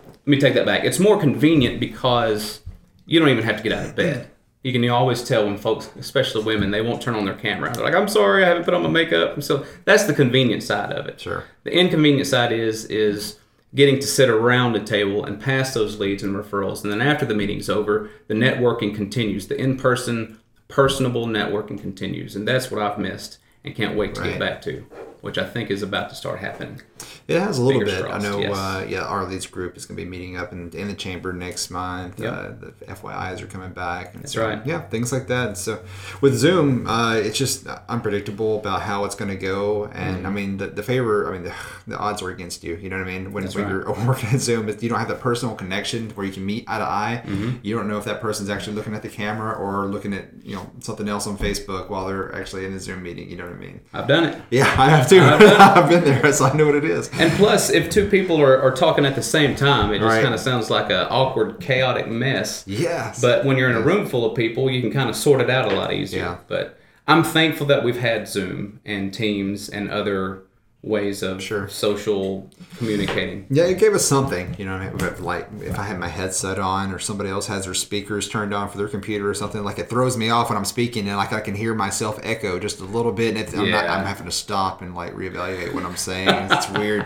Let 0.03 0.27
me 0.27 0.39
take 0.39 0.53
that 0.53 0.65
back. 0.65 0.83
It's 0.83 0.99
more 0.99 1.19
convenient 1.19 1.79
because 1.79 2.61
you 3.05 3.19
don't 3.19 3.29
even 3.29 3.43
have 3.43 3.57
to 3.57 3.63
get 3.63 3.71
out 3.73 3.85
of 3.85 3.95
bed. 3.95 4.27
You 4.63 4.71
can 4.71 4.87
always 4.89 5.23
tell 5.23 5.45
when 5.45 5.57
folks, 5.57 5.89
especially 5.97 6.43
women, 6.43 6.69
they 6.69 6.81
won't 6.81 7.01
turn 7.01 7.15
on 7.15 7.25
their 7.25 7.33
camera. 7.33 7.73
They're 7.73 7.83
like, 7.83 7.95
"I'm 7.95 8.07
sorry, 8.07 8.43
I 8.43 8.47
haven't 8.47 8.63
put 8.63 8.75
on 8.75 8.83
my 8.83 8.89
makeup." 8.89 9.33
And 9.33 9.43
so 9.43 9.65
that's 9.85 10.03
the 10.03 10.13
convenient 10.13 10.61
side 10.61 10.91
of 10.91 11.07
it. 11.07 11.19
Sure. 11.19 11.45
The 11.63 11.71
inconvenient 11.75 12.27
side 12.27 12.51
is 12.51 12.85
is 12.85 13.37
getting 13.73 13.99
to 13.99 14.07
sit 14.07 14.29
around 14.29 14.75
a 14.75 14.83
table 14.83 15.23
and 15.25 15.39
pass 15.39 15.73
those 15.73 15.99
leads 15.99 16.23
and 16.23 16.35
referrals, 16.35 16.83
and 16.83 16.91
then 16.91 17.01
after 17.01 17.25
the 17.25 17.33
meeting's 17.35 17.69
over, 17.69 18.09
the 18.27 18.33
networking 18.33 18.93
continues. 18.93 19.47
The 19.47 19.59
in-person, 19.59 20.39
personable 20.67 21.25
networking 21.27 21.79
continues, 21.79 22.35
and 22.35 22.47
that's 22.47 22.69
what 22.71 22.81
I've 22.81 22.97
missed 22.99 23.37
and 23.63 23.75
can't 23.75 23.95
wait 23.97 24.15
to 24.15 24.21
Right. 24.21 24.31
get 24.31 24.39
back 24.39 24.61
to, 24.63 24.85
which 25.21 25.37
I 25.37 25.45
think 25.45 25.69
is 25.71 25.81
about 25.81 26.09
to 26.09 26.15
start 26.15 26.39
happening. 26.39 26.81
It 27.27 27.39
has 27.39 27.57
a 27.57 27.61
little 27.61 27.81
Fingers 27.81 27.97
bit. 27.97 28.05
crossed, 28.05 28.25
I 28.25 28.29
know. 28.29 28.39
yes. 28.39 28.57
Uh, 28.57 28.85
yeah, 28.89 29.01
our 29.01 29.25
leads 29.25 29.45
group 29.47 29.77
is 29.77 29.85
going 29.85 29.97
to 29.97 30.03
be 30.03 30.09
meeting 30.09 30.37
up 30.37 30.51
in, 30.51 30.69
in 30.71 30.87
the 30.87 30.93
chamber 30.93 31.31
next 31.33 31.69
month. 31.69 32.19
Yep. 32.19 32.33
Uh, 32.33 32.41
the 32.59 32.73
FYI's 32.87 33.41
are 33.41 33.47
coming 33.47 33.71
back. 33.71 34.13
And 34.13 34.23
That's 34.23 34.33
so, 34.33 34.45
right. 34.47 34.65
Yeah, 34.65 34.81
things 34.81 35.11
like 35.11 35.27
that. 35.27 35.47
And 35.47 35.57
so 35.57 35.83
with 36.19 36.35
Zoom, 36.35 36.87
uh, 36.87 37.15
it's 37.15 37.37
just 37.37 37.67
unpredictable 37.87 38.59
about 38.59 38.81
how 38.81 39.05
it's 39.05 39.15
going 39.15 39.31
to 39.31 39.37
go. 39.37 39.85
And 39.85 40.11
Mm-hmm. 40.11 40.25
I 40.25 40.29
mean, 40.29 40.57
the, 40.57 40.67
the 40.67 40.83
favor. 40.83 41.27
I 41.29 41.31
mean, 41.31 41.43
the, 41.43 41.53
the 41.87 41.97
odds 41.97 42.21
are 42.21 42.29
against 42.29 42.63
you. 42.63 42.75
You 42.75 42.89
know 42.89 42.97
what 42.97 43.07
I 43.07 43.11
mean? 43.11 43.31
When, 43.31 43.45
when 43.45 43.63
right. 43.63 43.69
you're 43.69 44.05
working 44.07 44.29
at 44.29 44.39
Zoom, 44.39 44.67
if 44.67 44.83
you 44.83 44.89
don't 44.89 44.99
have 44.99 45.07
that 45.07 45.19
personal 45.21 45.55
connection 45.55 46.09
where 46.11 46.25
you 46.25 46.31
can 46.33 46.45
meet 46.45 46.65
eye 46.67 46.77
to 46.79 46.83
eye. 46.83 47.21
Mm-hmm. 47.25 47.57
You 47.63 47.75
don't 47.75 47.87
know 47.87 47.97
if 47.97 48.05
that 48.05 48.19
person's 48.21 48.49
actually 48.49 48.75
looking 48.75 48.93
at 48.93 49.01
the 49.01 49.09
camera 49.09 49.53
or 49.53 49.87
looking 49.87 50.13
at 50.13 50.27
you 50.43 50.55
know 50.55 50.69
something 50.79 51.07
else 51.07 51.27
on 51.27 51.37
Facebook 51.37 51.89
while 51.89 52.07
they're 52.07 52.35
actually 52.35 52.65
in 52.65 52.73
the 52.73 52.79
Zoom 52.79 53.03
meeting. 53.03 53.29
You 53.29 53.37
know 53.37 53.45
what 53.45 53.53
I 53.53 53.57
mean? 53.57 53.79
I've 53.93 54.07
done 54.07 54.25
it. 54.25 54.41
Yeah, 54.51 54.65
I 54.77 54.89
have 54.89 55.07
too. 55.11 55.21
I've 55.59 55.89
been 55.89 56.03
there, 56.03 56.33
so 56.33 56.45
I 56.45 56.53
know 56.55 56.65
what 56.65 56.75
it 56.75 56.85
is. 56.85 57.09
And 57.19 57.31
plus, 57.33 57.69
if 57.69 57.89
two 57.89 58.09
people 58.09 58.41
are, 58.41 58.61
are 58.61 58.71
talking 58.71 59.05
at 59.05 59.15
the 59.15 59.21
same 59.23 59.55
time, 59.55 59.91
it 59.91 59.99
just 59.99 60.07
Right. 60.07 60.21
kind 60.23 60.33
of 60.33 60.39
sounds 60.39 60.69
like 60.69 60.89
an 60.89 61.07
awkward, 61.09 61.59
chaotic 61.59 62.07
mess. 62.07 62.63
Yes. 62.67 63.21
But 63.21 63.45
when 63.45 63.57
you're 63.57 63.69
in 63.69 63.75
a 63.75 63.81
room 63.81 64.07
full 64.07 64.25
of 64.29 64.35
people, 64.35 64.69
you 64.71 64.81
can 64.81 64.91
kind 64.91 65.09
of 65.09 65.15
sort 65.15 65.41
it 65.41 65.49
out 65.49 65.71
a 65.71 65.75
lot 65.75 65.93
easier. 65.93 66.21
Yeah. 66.21 66.37
But 66.47 66.77
I'm 67.07 67.23
thankful 67.23 67.67
that 67.67 67.83
we've 67.83 67.99
had 67.99 68.27
Zoom 68.27 68.79
and 68.85 69.13
Teams 69.13 69.69
and 69.69 69.89
other 69.91 70.43
ways 70.83 71.21
of 71.21 71.43
Sure. 71.43 71.67
social 71.67 72.49
communicating. 72.77 73.45
Yeah, 73.51 73.65
it 73.65 73.77
gave 73.77 73.93
us 73.93 74.03
something, 74.03 74.55
you 74.57 74.65
know. 74.65 74.79
what 74.79 75.03
I 75.03 75.11
mean? 75.11 75.23
Like 75.23 75.47
if 75.61 75.77
I 75.77 75.83
had 75.83 75.99
my 75.99 76.07
headset 76.07 76.57
on, 76.57 76.91
or 76.91 76.97
somebody 76.97 77.29
else 77.29 77.45
has 77.47 77.65
their 77.65 77.75
speakers 77.75 78.27
turned 78.27 78.51
on 78.53 78.67
for 78.67 78.77
their 78.79 78.87
computer 78.87 79.29
or 79.29 79.33
something, 79.35 79.63
like 79.63 79.77
it 79.77 79.89
throws 79.89 80.17
me 80.17 80.31
off 80.31 80.49
when 80.49 80.57
I'm 80.57 80.65
speaking, 80.65 81.07
and 81.07 81.17
like 81.17 81.33
I 81.33 81.39
can 81.39 81.53
hear 81.53 81.75
myself 81.75 82.19
echo 82.23 82.57
just 82.59 82.79
a 82.79 82.83
little 82.85 83.11
bit, 83.11 83.29
and 83.29 83.37
it's, 83.37 83.53
I'm, 83.53 83.69
not, 83.69 83.87
I'm 83.87 84.05
having 84.05 84.25
to 84.25 84.31
stop 84.31 84.81
and 84.81 84.95
like 84.95 85.13
reevaluate 85.13 85.73
what 85.73 85.85
I'm 85.85 85.95
saying. 85.97 86.29
It's 86.51 86.69
weird, 86.71 87.05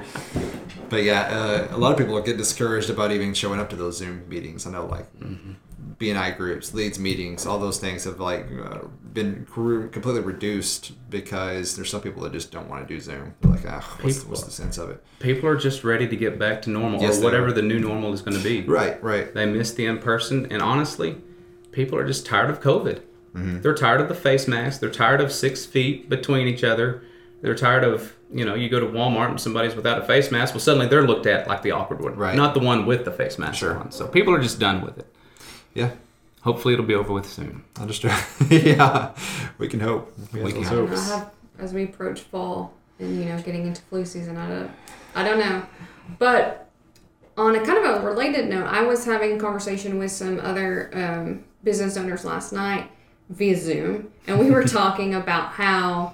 but 0.90 1.04
yeah, 1.04 1.68
uh, 1.72 1.76
a 1.76 1.78
lot 1.78 1.92
of 1.92 1.98
people 1.98 2.20
get 2.22 2.38
discouraged 2.38 2.90
about 2.90 3.12
even 3.12 3.34
showing 3.34 3.60
up 3.60 3.70
to 3.72 3.76
those 3.76 3.98
Zoom 3.98 4.28
meetings. 4.30 4.66
I 4.66 4.72
know, 4.72 4.86
like 4.86 5.08
BNI 6.00 6.36
groups, 6.38 6.74
leads 6.74 7.00
meetings, 7.00 7.46
all 7.46 7.58
those 7.60 7.80
things 7.80 8.04
have 8.04 8.20
like 8.20 8.48
uh, 8.64 8.80
been 9.14 9.46
completely 9.46 10.22
reduced 10.22 10.92
because 11.10 11.76
there's 11.76 11.90
some 11.90 12.02
people 12.02 12.22
that 12.24 12.34
just 12.34 12.52
don't 12.52 12.68
want 12.70 12.86
to 12.88 12.94
do 12.94 13.00
Zoom. 13.00 13.34
They're 13.42 13.52
like, 13.52 13.66
ah, 13.68 13.98
what's, 14.02 14.18
People- 14.20 14.32
what's 14.32 14.44
the 14.44 14.52
sense 14.52 14.78
of 14.78 14.90
it? 14.90 15.02
People 15.20 15.48
are 15.48 15.56
just 15.56 15.84
ready 15.84 16.08
to 16.08 16.16
get 16.16 16.38
back 16.38 16.62
to 16.64 16.70
normal 16.70 17.02
Yes, 17.02 17.20
or 17.20 17.24
whatever 17.24 17.52
the 17.54 17.62
new 17.62 17.80
normal 17.80 18.14
is 18.14 18.22
going 18.22 18.36
to 18.38 18.44
be. 18.44 18.62
Right, 18.64 19.02
right. 19.02 19.34
They 19.34 19.46
miss 19.46 19.74
the 19.74 19.86
in 19.86 20.00
person, 20.00 20.52
and 20.52 20.62
honestly, 20.62 21.18
people 21.72 21.98
are 21.98 22.06
just 22.06 22.26
tired 22.26 22.50
of 22.50 22.62
COVID. 22.62 23.02
They're 23.38 23.74
tired 23.76 24.00
of 24.00 24.08
the 24.08 24.16
face 24.16 24.48
mask. 24.48 24.80
They're 24.80 24.90
tired 24.90 25.20
of 25.20 25.30
six 25.30 25.66
feet 25.66 26.08
between 26.08 26.48
each 26.48 26.64
other. 26.64 27.04
They're 27.42 27.54
tired 27.54 27.84
of 27.84 28.16
you 28.34 28.46
know 28.46 28.56
you 28.56 28.70
go 28.70 28.80
to 28.80 28.86
Walmart 28.86 29.30
and 29.30 29.40
somebody's 29.42 29.76
without 29.76 30.02
a 30.02 30.06
face 30.06 30.32
mask. 30.32 30.54
Well, 30.54 30.62
suddenly 30.62 30.88
they're 30.88 31.06
looked 31.06 31.26
at 31.26 31.46
like 31.46 31.62
the 31.62 31.72
awkward 31.72 32.02
one, 32.02 32.16
Right. 32.16 32.34
not 32.36 32.54
the 32.54 32.62
one 32.62 32.86
with 32.86 33.04
the 33.04 33.12
face 33.12 33.38
mask 33.38 33.60
Sure. 33.60 33.78
on. 33.78 33.92
So 33.92 34.08
people 34.08 34.34
are 34.34 34.42
just 34.42 34.58
done 34.58 34.82
with 34.82 34.98
it. 34.98 35.14
Yeah, 35.76 35.92
Hopefully, 36.46 36.76
it'll 36.76 36.86
be 36.86 36.94
over 36.94 37.12
with 37.12 37.28
soon. 37.28 37.64
understood. 37.80 38.12
yeah, 38.50 39.16
we 39.58 39.68
can 39.68 39.80
hope. 39.80 40.14
We, 40.32 40.44
We 40.44 40.52
can 40.52 40.62
those 40.62 40.70
hope. 40.70 40.90
Have, 40.90 41.32
as 41.58 41.74
we 41.74 41.86
approach 41.86 42.22
fall 42.22 42.72
and 43.00 43.18
you 43.18 43.26
know 43.26 43.42
getting 43.42 43.66
into 43.66 43.82
flu 43.82 44.06
season, 44.06 44.38
I 44.38 44.48
don't, 44.48 44.72
I 45.16 45.24
don't 45.24 45.40
know, 45.40 45.66
but 46.20 46.70
on 47.36 47.56
a 47.56 47.66
kind 47.66 47.84
of 47.84 48.04
a 48.04 48.06
related 48.06 48.48
note, 48.48 48.68
I 48.68 48.84
was 48.84 49.06
having 49.06 49.38
a 49.38 49.40
conversation 49.40 49.98
with 49.98 50.12
some 50.12 50.40
other 50.40 50.92
um, 50.94 51.44
business 51.64 51.98
owners 51.98 52.24
last 52.24 52.54
night 52.54 52.92
via 53.30 53.58
Zoom, 53.58 54.12
and 54.28 54.38
we 54.40 54.52
were 54.52 54.64
talking 54.68 55.16
about 55.16 55.50
how, 55.50 56.14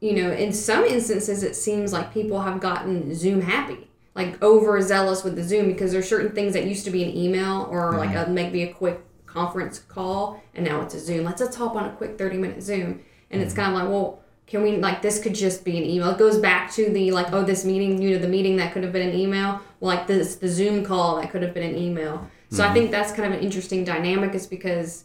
you 0.00 0.14
know, 0.14 0.32
in 0.32 0.52
some 0.52 0.82
instances, 0.82 1.44
it 1.44 1.54
seems 1.54 1.92
like 1.92 2.12
people 2.12 2.40
have 2.40 2.58
gotten 2.60 3.14
Zoom 3.14 3.42
happy, 3.42 3.88
like 4.18 4.42
overzealous 4.42 5.24
with 5.24 5.36
the 5.36 5.42
Zoom 5.42 5.66
because 5.68 5.92
there's 5.92 6.08
certain 6.08 6.32
things 6.32 6.52
that 6.52 6.64
used 6.66 6.84
to 6.84 6.90
be 6.90 7.04
an 7.04 7.16
email 7.16 7.68
or 7.70 7.92
mm-hmm. 7.92 7.98
like 7.98 8.14
a 8.14 8.28
maybe 8.28 8.64
a 8.64 8.72
quick 8.72 9.00
conference 9.26 9.78
call, 9.78 10.42
and 10.54 10.66
now 10.66 10.82
it's 10.82 10.94
a 10.94 11.00
Zoom. 11.00 11.24
Let's 11.24 11.40
let's 11.40 11.56
hop 11.56 11.76
on 11.76 11.84
a 11.86 11.92
quick 11.92 12.18
thirty 12.18 12.36
minute 12.36 12.62
Zoom, 12.62 13.00
and 13.30 13.40
it's 13.40 13.54
mm-hmm. 13.54 13.62
kind 13.62 13.76
of 13.76 13.80
like, 13.80 13.90
well, 13.90 14.20
can 14.46 14.62
we 14.62 14.76
like 14.76 15.00
this 15.02 15.22
could 15.22 15.34
just 15.34 15.64
be 15.64 15.78
an 15.78 15.84
email? 15.84 16.10
It 16.10 16.18
goes 16.18 16.38
back 16.38 16.72
to 16.72 16.90
the 16.90 17.12
like, 17.12 17.32
oh, 17.32 17.44
this 17.44 17.64
meeting, 17.64 18.02
you 18.02 18.10
know, 18.10 18.18
the 18.18 18.28
meeting 18.28 18.56
that 18.56 18.72
could 18.72 18.82
have 18.82 18.92
been 18.92 19.08
an 19.08 19.14
email, 19.14 19.60
well, 19.80 19.94
like 19.94 20.06
this 20.06 20.36
the 20.36 20.48
Zoom 20.48 20.84
call 20.84 21.20
that 21.20 21.30
could 21.30 21.42
have 21.42 21.54
been 21.54 21.68
an 21.74 21.76
email. 21.76 22.28
So 22.50 22.62
I 22.62 22.66
mm-hmm. 22.66 22.74
think 22.74 22.90
that's 22.90 23.12
kind 23.12 23.32
of 23.32 23.38
an 23.38 23.44
interesting 23.44 23.84
dynamic, 23.84 24.34
is 24.34 24.46
because 24.46 25.04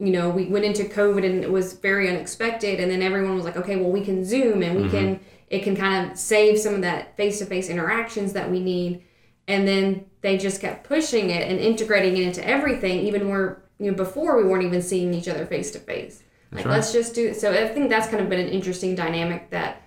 you 0.00 0.12
know, 0.12 0.30
we 0.30 0.46
went 0.46 0.64
into 0.64 0.84
COVID 0.84 1.24
and 1.24 1.42
it 1.42 1.50
was 1.50 1.72
very 1.72 2.08
unexpected. 2.08 2.78
And 2.78 2.90
then 2.90 3.02
everyone 3.02 3.34
was 3.34 3.44
like, 3.44 3.56
okay, 3.56 3.76
well, 3.76 3.90
we 3.90 4.04
can 4.04 4.24
Zoom 4.24 4.62
and 4.62 4.80
we 4.80 4.88
can, 4.88 5.18
it 5.50 5.62
can 5.62 5.76
kind 5.76 6.10
of 6.10 6.18
save 6.18 6.58
some 6.58 6.74
of 6.74 6.82
that 6.82 7.16
face 7.16 7.38
to 7.38 7.46
face 7.46 7.68
interactions 7.68 8.32
that 8.34 8.50
we 8.50 8.60
need. 8.60 9.02
and 9.46 9.66
then 9.66 10.04
they 10.20 10.36
just 10.36 10.60
kept 10.60 10.84
pushing 10.84 11.30
it 11.30 11.48
and 11.48 11.58
integrating 11.58 12.16
it 12.16 12.22
into 12.22 12.46
everything, 12.46 13.00
even 13.06 13.28
where 13.28 13.62
you 13.78 13.90
know 13.90 13.96
before 13.96 14.36
we 14.36 14.48
weren't 14.48 14.64
even 14.64 14.82
seeing 14.82 15.14
each 15.14 15.28
other 15.28 15.46
face 15.46 15.70
to 15.70 15.78
face. 15.78 16.22
Like 16.52 16.64
right. 16.64 16.72
let's 16.72 16.92
just 16.92 17.14
do. 17.14 17.34
So 17.34 17.52
I 17.52 17.68
think 17.68 17.90
that's 17.90 18.08
kind 18.08 18.22
of 18.22 18.28
been 18.28 18.40
an 18.40 18.48
interesting 18.48 18.94
dynamic 18.94 19.50
that 19.50 19.82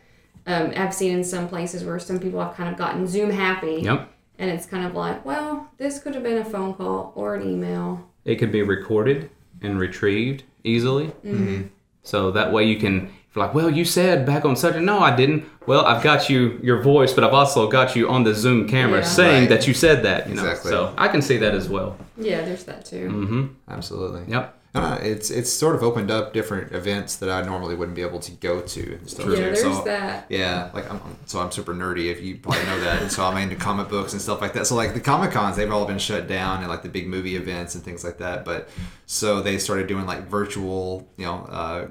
um, 0.45 0.73
I've 0.75 0.93
seen 0.93 1.15
in 1.17 1.23
some 1.23 1.47
places 1.47 1.83
where 1.83 1.99
some 1.99 2.19
people 2.19 2.39
have 2.39 2.55
kind 2.55 2.69
of 2.69 2.77
gotten 2.77 3.07
Zoom 3.07 3.29
happy. 3.29 3.81
Yep. 3.83 4.09
And 4.39 4.49
it's 4.49 4.65
kind 4.65 4.85
of 4.85 4.95
like, 4.95 5.23
well, 5.25 5.69
this 5.77 5.99
could 5.99 6.15
have 6.15 6.23
been 6.23 6.39
a 6.39 6.45
phone 6.45 6.73
call 6.73 7.13
or 7.15 7.35
an 7.35 7.47
email. 7.47 8.09
It 8.25 8.35
could 8.37 8.51
be 8.51 8.63
recorded 8.63 9.29
and 9.61 9.79
retrieved 9.79 10.43
easily. 10.63 11.07
Mm-hmm. 11.25 11.67
So 12.03 12.31
that 12.31 12.51
way 12.51 12.65
you 12.65 12.77
can, 12.77 13.13
like, 13.35 13.53
well, 13.53 13.69
you 13.69 13.85
said 13.85 14.25
back 14.25 14.43
on 14.45 14.55
Sunday. 14.55 14.79
No, 14.81 14.99
I 14.99 15.15
didn't. 15.15 15.45
Well, 15.65 15.85
I've 15.85 16.03
got 16.03 16.29
you 16.29 16.59
your 16.61 16.81
voice, 16.81 17.13
but 17.13 17.23
I've 17.23 17.33
also 17.33 17.67
got 17.69 17.95
you 17.95 18.09
on 18.09 18.23
the 18.23 18.33
Zoom 18.33 18.67
camera 18.67 18.99
Yeah. 18.99 19.05
saying 19.05 19.39
Right. 19.43 19.49
that 19.49 19.67
you 19.67 19.73
said 19.73 20.03
that. 20.03 20.27
You 20.27 20.35
know, 20.35 20.43
Exactly. 20.45 20.71
so 20.71 20.93
I 20.97 21.07
can 21.07 21.21
see 21.21 21.37
that 21.37 21.53
as 21.55 21.69
well. 21.69 21.95
Yeah, 22.17 22.43
there's 22.43 22.63
that 22.65 22.83
too. 22.85 23.09
Mm-hmm. 23.09 23.45
Absolutely. 23.69 24.23
Yep. 24.27 24.57
Uh, 24.73 24.97
it's 25.01 25.29
it's 25.29 25.51
sort 25.51 25.75
of 25.75 25.83
opened 25.83 26.09
up 26.09 26.31
different 26.33 26.71
events 26.73 27.17
that 27.17 27.29
I 27.29 27.41
normally 27.41 27.75
wouldn't 27.75 27.93
be 27.95 28.01
able 28.03 28.19
to 28.19 28.31
go 28.31 28.61
to 28.61 28.93
and 28.99 29.09
stuff. 29.09 29.25
Yeah, 29.27 29.35
too. 29.35 29.41
there's 29.41 29.61
So- 29.61 29.81
that. 29.83 30.25
Yeah, 30.29 30.69
like 30.73 30.85
I'm, 30.89 30.95
I'm- 30.97 31.17
so 31.25 31.39
I'm 31.41 31.51
super 31.51 31.73
nerdy 31.73 32.09
if 32.09 32.21
you 32.21 32.37
probably 32.37 32.63
know 32.65 32.79
that, 32.79 33.01
and 33.01 33.11
so 33.11 33.25
I'm 33.25 33.35
into 33.37 33.57
comic 33.57 33.89
books 33.89 34.13
and 34.13 34.21
stuff 34.21 34.39
like 34.41 34.53
that. 34.53 34.65
So 34.67 34.75
like 34.75 34.93
the 34.93 35.01
comic 35.01 35.31
cons, 35.31 35.57
they've 35.57 35.69
all 35.71 35.85
been 35.85 35.99
shut 35.99 36.25
down, 36.27 36.59
and 36.59 36.69
like 36.69 36.83
the 36.83 36.89
big 36.89 37.07
movie 37.07 37.35
events 37.35 37.75
and 37.75 37.83
things 37.83 38.03
like 38.05 38.17
that. 38.19 38.45
But 38.45 38.69
so 39.05 39.41
they 39.41 39.57
started 39.57 39.87
doing 39.87 40.05
like 40.05 40.29
virtual, 40.29 41.05
you 41.17 41.25
know, 41.25 41.45
uh, 41.51 41.87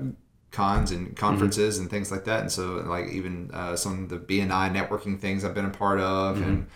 cons 0.50 0.90
and 0.90 1.16
conferences 1.16 1.78
and 1.78 1.90
things 1.90 2.10
like 2.10 2.24
that. 2.24 2.40
And 2.40 2.52
so 2.52 2.76
like 2.86 3.08
even 3.08 3.50
uh, 3.52 3.76
some 3.76 4.04
of 4.04 4.08
the 4.08 4.18
BNI 4.18 4.74
networking 4.74 5.18
things 5.18 5.44
I've 5.44 5.54
been 5.54 5.64
a 5.66 5.70
part 5.70 6.00
of, 6.00 6.40
and 6.42 6.66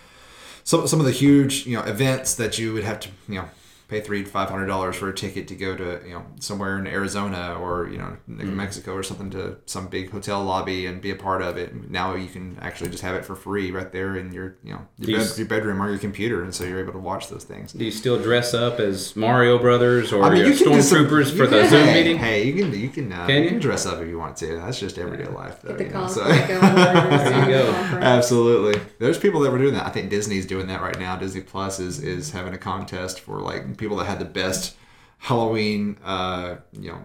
some 0.64 0.86
some 0.86 1.00
of 1.00 1.06
the 1.06 1.12
huge 1.12 1.66
you 1.66 1.76
know 1.76 1.84
events 1.84 2.34
that 2.36 2.58
you 2.58 2.72
would 2.72 2.84
have 2.84 3.00
to 3.00 3.08
you 3.28 3.36
know 3.36 3.48
pay 3.88 4.00
three 4.00 4.24
five 4.24 4.48
hundred 4.48 4.66
dollars 4.66 4.96
for 4.96 5.08
a 5.08 5.14
ticket 5.14 5.46
to 5.48 5.54
go 5.54 5.76
to 5.76 6.00
you 6.06 6.14
know 6.14 6.24
somewhere 6.40 6.78
in 6.78 6.86
Arizona 6.86 7.56
or 7.60 7.88
you 7.88 7.98
know 7.98 8.16
New 8.26 8.46
Mexico 8.46 8.94
or 8.94 9.02
something 9.02 9.30
to 9.30 9.56
some 9.66 9.88
big 9.88 10.10
hotel 10.10 10.42
lobby 10.42 10.86
and 10.86 11.00
be 11.00 11.10
a 11.10 11.14
part 11.16 11.42
of 11.42 11.56
it. 11.56 11.90
Now 11.90 12.14
you 12.14 12.28
can 12.28 12.58
actually 12.60 12.90
just 12.90 13.02
have 13.02 13.14
it 13.14 13.24
for 13.24 13.34
free 13.34 13.70
right 13.70 13.90
there 13.92 14.16
in 14.16 14.32
your 14.32 14.56
you 14.64 14.72
know 14.74 14.86
Do 15.00 15.10
your, 15.10 15.18
you 15.20 15.24
bed, 15.24 15.30
s- 15.32 15.38
your 15.38 15.46
bedroom 15.48 15.82
or 15.82 15.90
your 15.90 15.98
computer, 15.98 16.42
and 16.42 16.54
so 16.54 16.64
you're 16.64 16.80
able 16.80 16.92
to 16.92 16.98
watch 16.98 17.28
those 17.28 17.44
things. 17.44 17.72
Do 17.72 17.84
you 17.84 17.90
still 17.90 18.20
dress 18.22 18.54
up 18.54 18.80
as 18.80 19.14
Mario 19.16 19.58
Brothers 19.58 20.12
or 20.12 20.22
I 20.24 20.30
mean, 20.30 20.38
your 20.40 20.48
you 20.50 20.56
can 20.56 20.72
do 20.72 20.82
some- 20.82 21.04
stormtroopers 21.06 21.36
for 21.36 21.46
the 21.46 21.60
can- 21.60 21.70
Zoom 21.70 21.84
hey, 21.86 21.94
meeting? 21.94 22.18
Hey, 22.18 22.44
you 22.44 22.54
can 22.54 22.78
you 22.78 22.88
can 22.88 23.12
uh, 23.12 23.26
Can 23.26 23.36
you 23.38 23.42
you? 23.44 23.48
can 23.50 23.58
dress 23.60 23.86
up 23.86 24.00
if 24.00 24.08
you 24.08 24.18
want 24.18 24.36
to. 24.38 24.56
That's 24.56 24.78
just 24.80 24.98
everyday 24.98 25.26
life, 25.26 25.60
though. 25.62 25.76
Get 25.76 25.78
the 25.78 25.84
you 25.84 25.90
know, 25.90 26.06
so- 26.08 26.24
going. 26.24 26.74
There 27.24 27.40
you 27.40 27.54
go. 27.54 27.72
Absolutely. 28.00 28.80
There's 28.98 29.18
people 29.18 29.40
that 29.40 29.50
were 29.50 29.58
doing 29.58 29.74
that. 29.74 29.86
I 29.86 29.90
think 29.90 30.10
Disney's 30.10 30.46
doing 30.46 30.66
that 30.68 30.80
right 30.80 30.98
now. 30.98 31.16
Disney 31.16 31.40
Plus 31.40 31.78
is, 31.80 31.98
is 32.00 32.30
having 32.32 32.54
a 32.54 32.58
contest 32.58 33.20
for 33.20 33.40
like 33.40 33.73
people 33.74 33.96
that 33.98 34.06
had 34.06 34.18
the 34.18 34.24
best 34.24 34.76
Halloween 35.18 35.96
uh, 36.04 36.56
you 36.72 36.90
know 36.92 37.00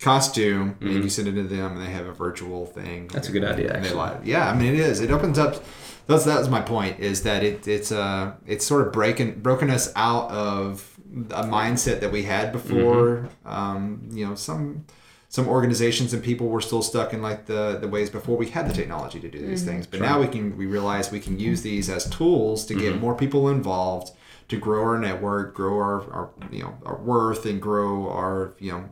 costume 0.00 0.76
and 0.80 1.04
you 1.04 1.10
send 1.10 1.28
it 1.28 1.32
to 1.32 1.42
them 1.42 1.72
and 1.76 1.80
they 1.86 1.90
have 1.90 2.06
a 2.06 2.12
virtual 2.12 2.66
thing. 2.66 3.06
Mm-hmm. 3.06 3.14
That's 3.14 3.28
a 3.28 3.32
good 3.32 3.44
idea, 3.44 3.72
And 3.74 3.84
they 3.84 3.88
actually. 3.88 3.96
like 3.98 4.20
yeah, 4.24 4.50
I 4.50 4.56
mean 4.56 4.74
it 4.74 4.80
is. 4.80 5.00
It 5.00 5.10
opens 5.10 5.38
up 5.38 5.62
that's 6.06 6.24
that 6.24 6.38
was 6.38 6.48
my 6.48 6.60
point 6.60 6.98
is 6.98 7.22
that 7.22 7.42
it 7.44 7.68
it's 7.68 7.92
uh 7.92 8.32
it's 8.46 8.66
sort 8.66 8.86
of 8.86 8.92
breaking 8.92 9.40
broken 9.40 9.70
us 9.70 9.92
out 9.96 10.30
of 10.30 10.98
a 11.30 11.44
mindset 11.44 12.00
that 12.00 12.10
we 12.10 12.22
had 12.24 12.52
before 12.52 13.28
Mm-hmm. 13.46 13.48
um 13.48 14.08
you 14.10 14.26
know 14.26 14.34
some 14.34 14.84
some 15.28 15.46
organizations 15.48 16.12
and 16.12 16.22
people 16.22 16.48
were 16.48 16.60
still 16.60 16.82
stuck 16.82 17.12
in 17.14 17.22
like 17.22 17.46
the 17.46 17.78
the 17.80 17.86
ways 17.88 18.10
before 18.10 18.36
we 18.36 18.48
had 18.48 18.68
the 18.68 18.74
technology 18.74 19.20
to 19.20 19.28
do 19.30 19.38
these 19.46 19.62
things 19.64 19.86
but 19.86 20.00
now 20.00 20.20
we 20.20 20.26
can 20.26 20.56
we 20.56 20.66
realize 20.66 21.10
we 21.12 21.20
can 21.20 21.38
use 21.38 21.62
these 21.62 21.88
as 21.88 22.08
tools 22.10 22.66
to 22.66 22.74
Mm-hmm. 22.74 22.82
get 22.82 23.00
more 23.00 23.14
people 23.14 23.48
involved 23.48 24.10
to 24.52 24.58
grow 24.58 24.82
our 24.82 24.98
network 24.98 25.54
grow 25.54 25.74
our, 25.78 25.98
our 26.12 26.30
you 26.50 26.62
know 26.62 26.72
our 26.84 26.96
worth 26.96 27.46
and 27.46 27.60
grow 27.60 28.08
our 28.10 28.54
you 28.58 28.70
know 28.70 28.84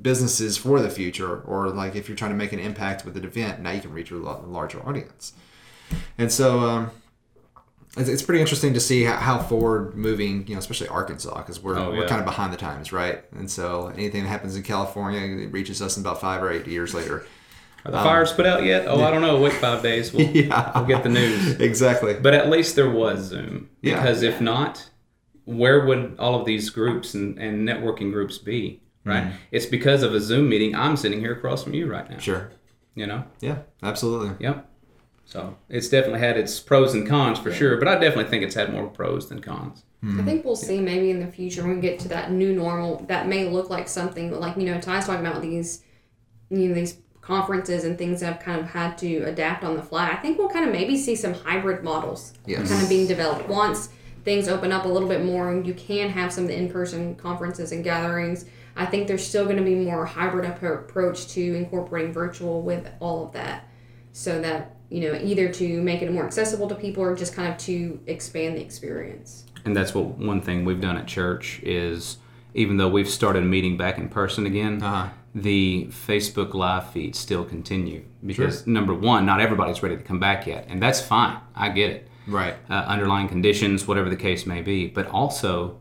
businesses 0.00 0.56
for 0.56 0.80
the 0.80 0.88
future 0.90 1.40
or 1.42 1.68
like 1.68 1.94
if 1.94 2.08
you're 2.08 2.16
trying 2.16 2.30
to 2.30 2.36
make 2.36 2.52
an 2.52 2.58
impact 2.58 3.04
with 3.04 3.14
an 3.16 3.24
event 3.24 3.60
now 3.60 3.70
you 3.70 3.80
can 3.80 3.92
reach 3.92 4.10
a 4.10 4.16
larger 4.16 4.80
audience 4.88 5.34
and 6.16 6.32
so 6.32 6.60
um, 6.60 6.90
it's, 7.98 8.08
it's 8.08 8.22
pretty 8.22 8.40
interesting 8.40 8.72
to 8.72 8.80
see 8.80 9.04
how, 9.04 9.16
how 9.16 9.38
forward 9.38 9.94
moving, 9.94 10.46
you 10.46 10.54
know, 10.54 10.58
especially 10.58 10.88
Arkansas, 10.88 11.36
because 11.36 11.60
we're, 11.62 11.78
Oh, 11.78 11.90
we're 11.90 12.08
kind 12.08 12.20
of 12.20 12.24
behind 12.24 12.50
the 12.50 12.56
times, 12.56 12.90
right? 12.92 13.22
And 13.32 13.50
so 13.50 13.88
anything 13.94 14.22
that 14.22 14.30
happens 14.30 14.56
in 14.56 14.62
California 14.62 15.20
it 15.20 15.52
reaches 15.52 15.82
us 15.82 15.98
in 15.98 16.02
about 16.02 16.18
five 16.18 16.42
or 16.42 16.50
eight 16.50 16.66
years 16.66 16.94
later. 16.94 17.26
Are 17.84 17.90
the 17.90 17.98
fires 17.98 18.32
put 18.32 18.46
out 18.46 18.62
yet? 18.64 18.86
Oh, 18.86 19.02
I 19.04 19.10
don't 19.10 19.20
know. 19.20 19.38
Wait 19.40 19.52
five 19.54 19.82
days. 19.82 20.12
We'll, 20.12 20.26
Yeah. 20.34 20.72
we'll 20.74 20.86
get 20.86 21.02
the 21.02 21.10
news. 21.10 21.60
Exactly. 21.60 22.14
But 22.14 22.32
at 22.32 22.48
least 22.48 22.76
there 22.76 22.88
was 22.90 23.24
Zoom. 23.24 23.68
Yeah. 23.82 23.96
Because 24.00 24.22
if 24.22 24.40
not, 24.40 24.88
where 25.44 25.84
would 25.86 26.16
all 26.18 26.38
of 26.38 26.46
these 26.46 26.70
groups 26.70 27.14
and, 27.14 27.38
and 27.38 27.68
networking 27.68 28.12
groups 28.12 28.38
be? 28.38 28.80
Right? 29.04 29.24
Mm-hmm. 29.24 29.36
It's 29.50 29.66
because 29.66 30.02
of 30.02 30.14
a 30.14 30.20
Zoom 30.20 30.48
meeting. 30.48 30.74
I'm 30.76 30.96
sitting 30.96 31.20
here 31.20 31.32
across 31.32 31.64
from 31.64 31.74
you 31.74 31.90
right 31.90 32.08
now. 32.08 32.18
Sure. 32.18 32.52
You 32.94 33.06
know? 33.06 33.24
Yeah, 33.40 33.58
absolutely. 33.82 34.36
Yep. 34.38 34.68
So 35.24 35.56
it's 35.68 35.88
definitely 35.88 36.20
had 36.20 36.36
its 36.36 36.60
pros 36.60 36.94
and 36.94 37.08
cons 37.08 37.38
for 37.38 37.52
sure, 37.52 37.76
but 37.78 37.88
I 37.88 37.94
definitely 37.94 38.30
think 38.30 38.44
it's 38.44 38.54
had 38.54 38.70
more 38.72 38.86
pros 38.88 39.28
than 39.28 39.40
cons. 39.40 39.84
I 40.04 40.22
think 40.22 40.44
we'll 40.44 40.56
see 40.56 40.80
maybe 40.80 41.10
in 41.10 41.20
the 41.20 41.28
future 41.30 41.62
when 41.62 41.76
we 41.76 41.80
get 41.80 42.00
to 42.00 42.08
that 42.08 42.32
new 42.32 42.52
normal 42.52 43.04
that 43.06 43.28
may 43.28 43.48
look 43.48 43.70
like 43.70 43.86
something 43.86 44.32
like 44.32 44.56
you 44.56 44.64
know 44.64 44.80
Ty's 44.80 45.06
talking 45.06 45.24
about 45.24 45.40
these 45.40 45.84
you 46.50 46.68
know 46.68 46.74
these 46.74 46.98
conferences 47.20 47.84
and 47.84 47.96
things 47.96 48.18
that 48.18 48.32
have 48.32 48.42
kind 48.42 48.60
of 48.60 48.66
had 48.66 48.98
to 48.98 49.18
adapt 49.22 49.62
on 49.62 49.76
the 49.76 49.82
fly. 49.82 50.10
I 50.10 50.16
think 50.16 50.38
we'll 50.38 50.48
kind 50.48 50.66
of 50.66 50.72
maybe 50.72 50.96
see 50.98 51.14
some 51.14 51.34
hybrid 51.34 51.84
models 51.84 52.32
Yes. 52.46 52.68
kind 52.68 52.82
of 52.82 52.88
being 52.88 53.06
developed 53.06 53.48
once 53.48 53.90
things 54.24 54.48
open 54.48 54.72
up 54.72 54.84
a 54.84 54.88
little 54.88 55.08
bit 55.08 55.24
more 55.24 55.50
and 55.50 55.66
you 55.66 55.74
can 55.74 56.08
have 56.10 56.32
some 56.32 56.44
of 56.44 56.48
the 56.48 56.56
in-person 56.56 57.16
conferences 57.16 57.72
and 57.72 57.82
gatherings. 57.82 58.44
I 58.76 58.86
think 58.86 59.06
there's 59.08 59.26
still 59.26 59.44
going 59.44 59.56
to 59.58 59.62
be 59.64 59.74
more 59.74 60.06
hybrid 60.06 60.44
ap- 60.46 60.62
approach 60.62 61.28
to 61.28 61.54
incorporating 61.56 62.12
virtual 62.12 62.62
with 62.62 62.88
all 63.00 63.26
of 63.26 63.32
that 63.32 63.68
so 64.12 64.40
that 64.40 64.76
you 64.90 65.00
know 65.00 65.18
either 65.22 65.50
to 65.52 65.80
make 65.82 66.02
it 66.02 66.12
more 66.12 66.24
accessible 66.26 66.68
to 66.68 66.74
people 66.74 67.02
or 67.02 67.14
just 67.16 67.34
kind 67.34 67.50
of 67.50 67.58
to 67.58 68.00
expand 68.06 68.56
the 68.56 68.60
experience. 68.62 69.44
And 69.64 69.76
that's 69.76 69.94
what 69.94 70.04
one 70.18 70.40
thing 70.40 70.64
we've 70.64 70.80
done 70.80 70.96
at 70.96 71.06
church 71.06 71.60
is 71.62 72.18
even 72.54 72.76
though 72.76 72.88
we've 72.88 73.08
started 73.08 73.42
meeting 73.44 73.76
back 73.76 73.96
in 73.98 74.08
person 74.08 74.44
again, 74.46 74.82
Uh-huh. 74.82 75.08
the 75.34 75.86
Facebook 75.90 76.52
live 76.54 76.90
feeds 76.90 77.18
still 77.18 77.44
continue 77.44 78.04
because 78.24 78.66
number 78.66 78.92
one, 78.94 79.24
not 79.24 79.40
everybody's 79.40 79.82
ready 79.82 79.96
to 79.96 80.02
come 80.02 80.20
back 80.20 80.46
yet, 80.46 80.66
and 80.68 80.82
that's 80.82 81.00
fine. 81.00 81.38
I 81.54 81.70
get 81.70 81.90
it. 81.90 82.08
Right. 82.26 82.54
uh, 82.70 82.74
underlying 82.86 83.28
conditions, 83.28 83.86
whatever 83.86 84.08
the 84.08 84.16
case 84.16 84.46
may 84.46 84.62
be. 84.62 84.86
But 84.86 85.06
also, 85.08 85.78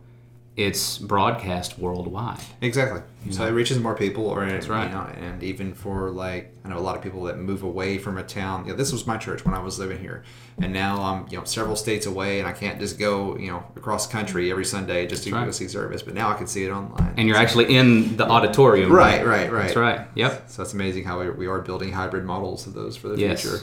it's 0.58 0.98
broadcast 0.98 1.80
worldwide. 1.80 2.40
Exactly. 2.60 3.02
So 3.30 3.46
it 3.48 3.52
reaches 3.52 3.80
more 3.80 3.96
people, 3.96 4.26
or 4.28 4.40
right. 4.42 4.62
You 4.64 4.70
know, 4.70 5.10
and 5.18 5.42
even 5.44 5.74
for 5.74 6.10
like 6.10 6.54
I 6.66 6.70
know 6.70 6.78
a 6.78 6.82
lot 6.82 6.96
of 6.98 7.02
people 7.04 7.24
that 7.24 7.38
move 7.38 7.64
away 7.64 7.98
from 8.00 8.18
a 8.18 8.24
town. 8.24 8.66
You 8.66 8.72
know, 8.72 8.78
this 8.78 8.92
was 8.92 9.08
my 9.08 9.16
church 9.18 9.46
when 9.46 9.54
I 9.54 9.60
was 9.60 9.80
living 9.80 10.00
here, 10.00 10.24
and 10.62 10.74
now 10.74 11.02
I'm 11.02 11.28
you 11.30 11.38
know 11.38 11.44
several 11.46 11.76
states 11.76 12.06
away, 12.06 12.40
and 12.40 12.48
I 12.48 12.52
can't 12.52 12.80
just 12.80 13.00
go 13.00 13.38
you 13.38 13.50
know 13.52 13.64
across 13.78 14.08
country 14.08 14.52
every 14.52 14.66
Sunday 14.66 15.08
just 15.08 15.24
to 15.24 15.32
right. 15.32 15.46
go 15.46 15.52
see 15.52 15.68
service. 15.68 16.02
But 16.02 16.16
now 16.16 16.30
I 16.32 16.34
can 16.34 16.48
see 16.48 16.66
it 16.66 16.72
online. 16.72 17.14
And 17.16 17.28
you're 17.28 17.38
actually 17.38 17.74
in 17.76 18.18
the 18.18 18.28
auditorium. 18.28 18.92
right, 18.92 19.26
right, 19.26 19.52
right. 19.52 19.62
That's 19.64 19.76
right. 19.76 20.08
Yep. 20.16 20.50
So 20.50 20.64
it's 20.64 20.74
amazing 20.74 21.06
how 21.06 21.20
we, 21.22 21.30
we 21.30 21.48
are 21.48 21.60
building 21.62 21.94
hybrid 21.94 22.26
models 22.26 22.68
of 22.68 22.74
those 22.74 22.98
for 22.98 23.08
the 23.08 23.18
Yes. 23.20 23.42
future. 23.44 23.60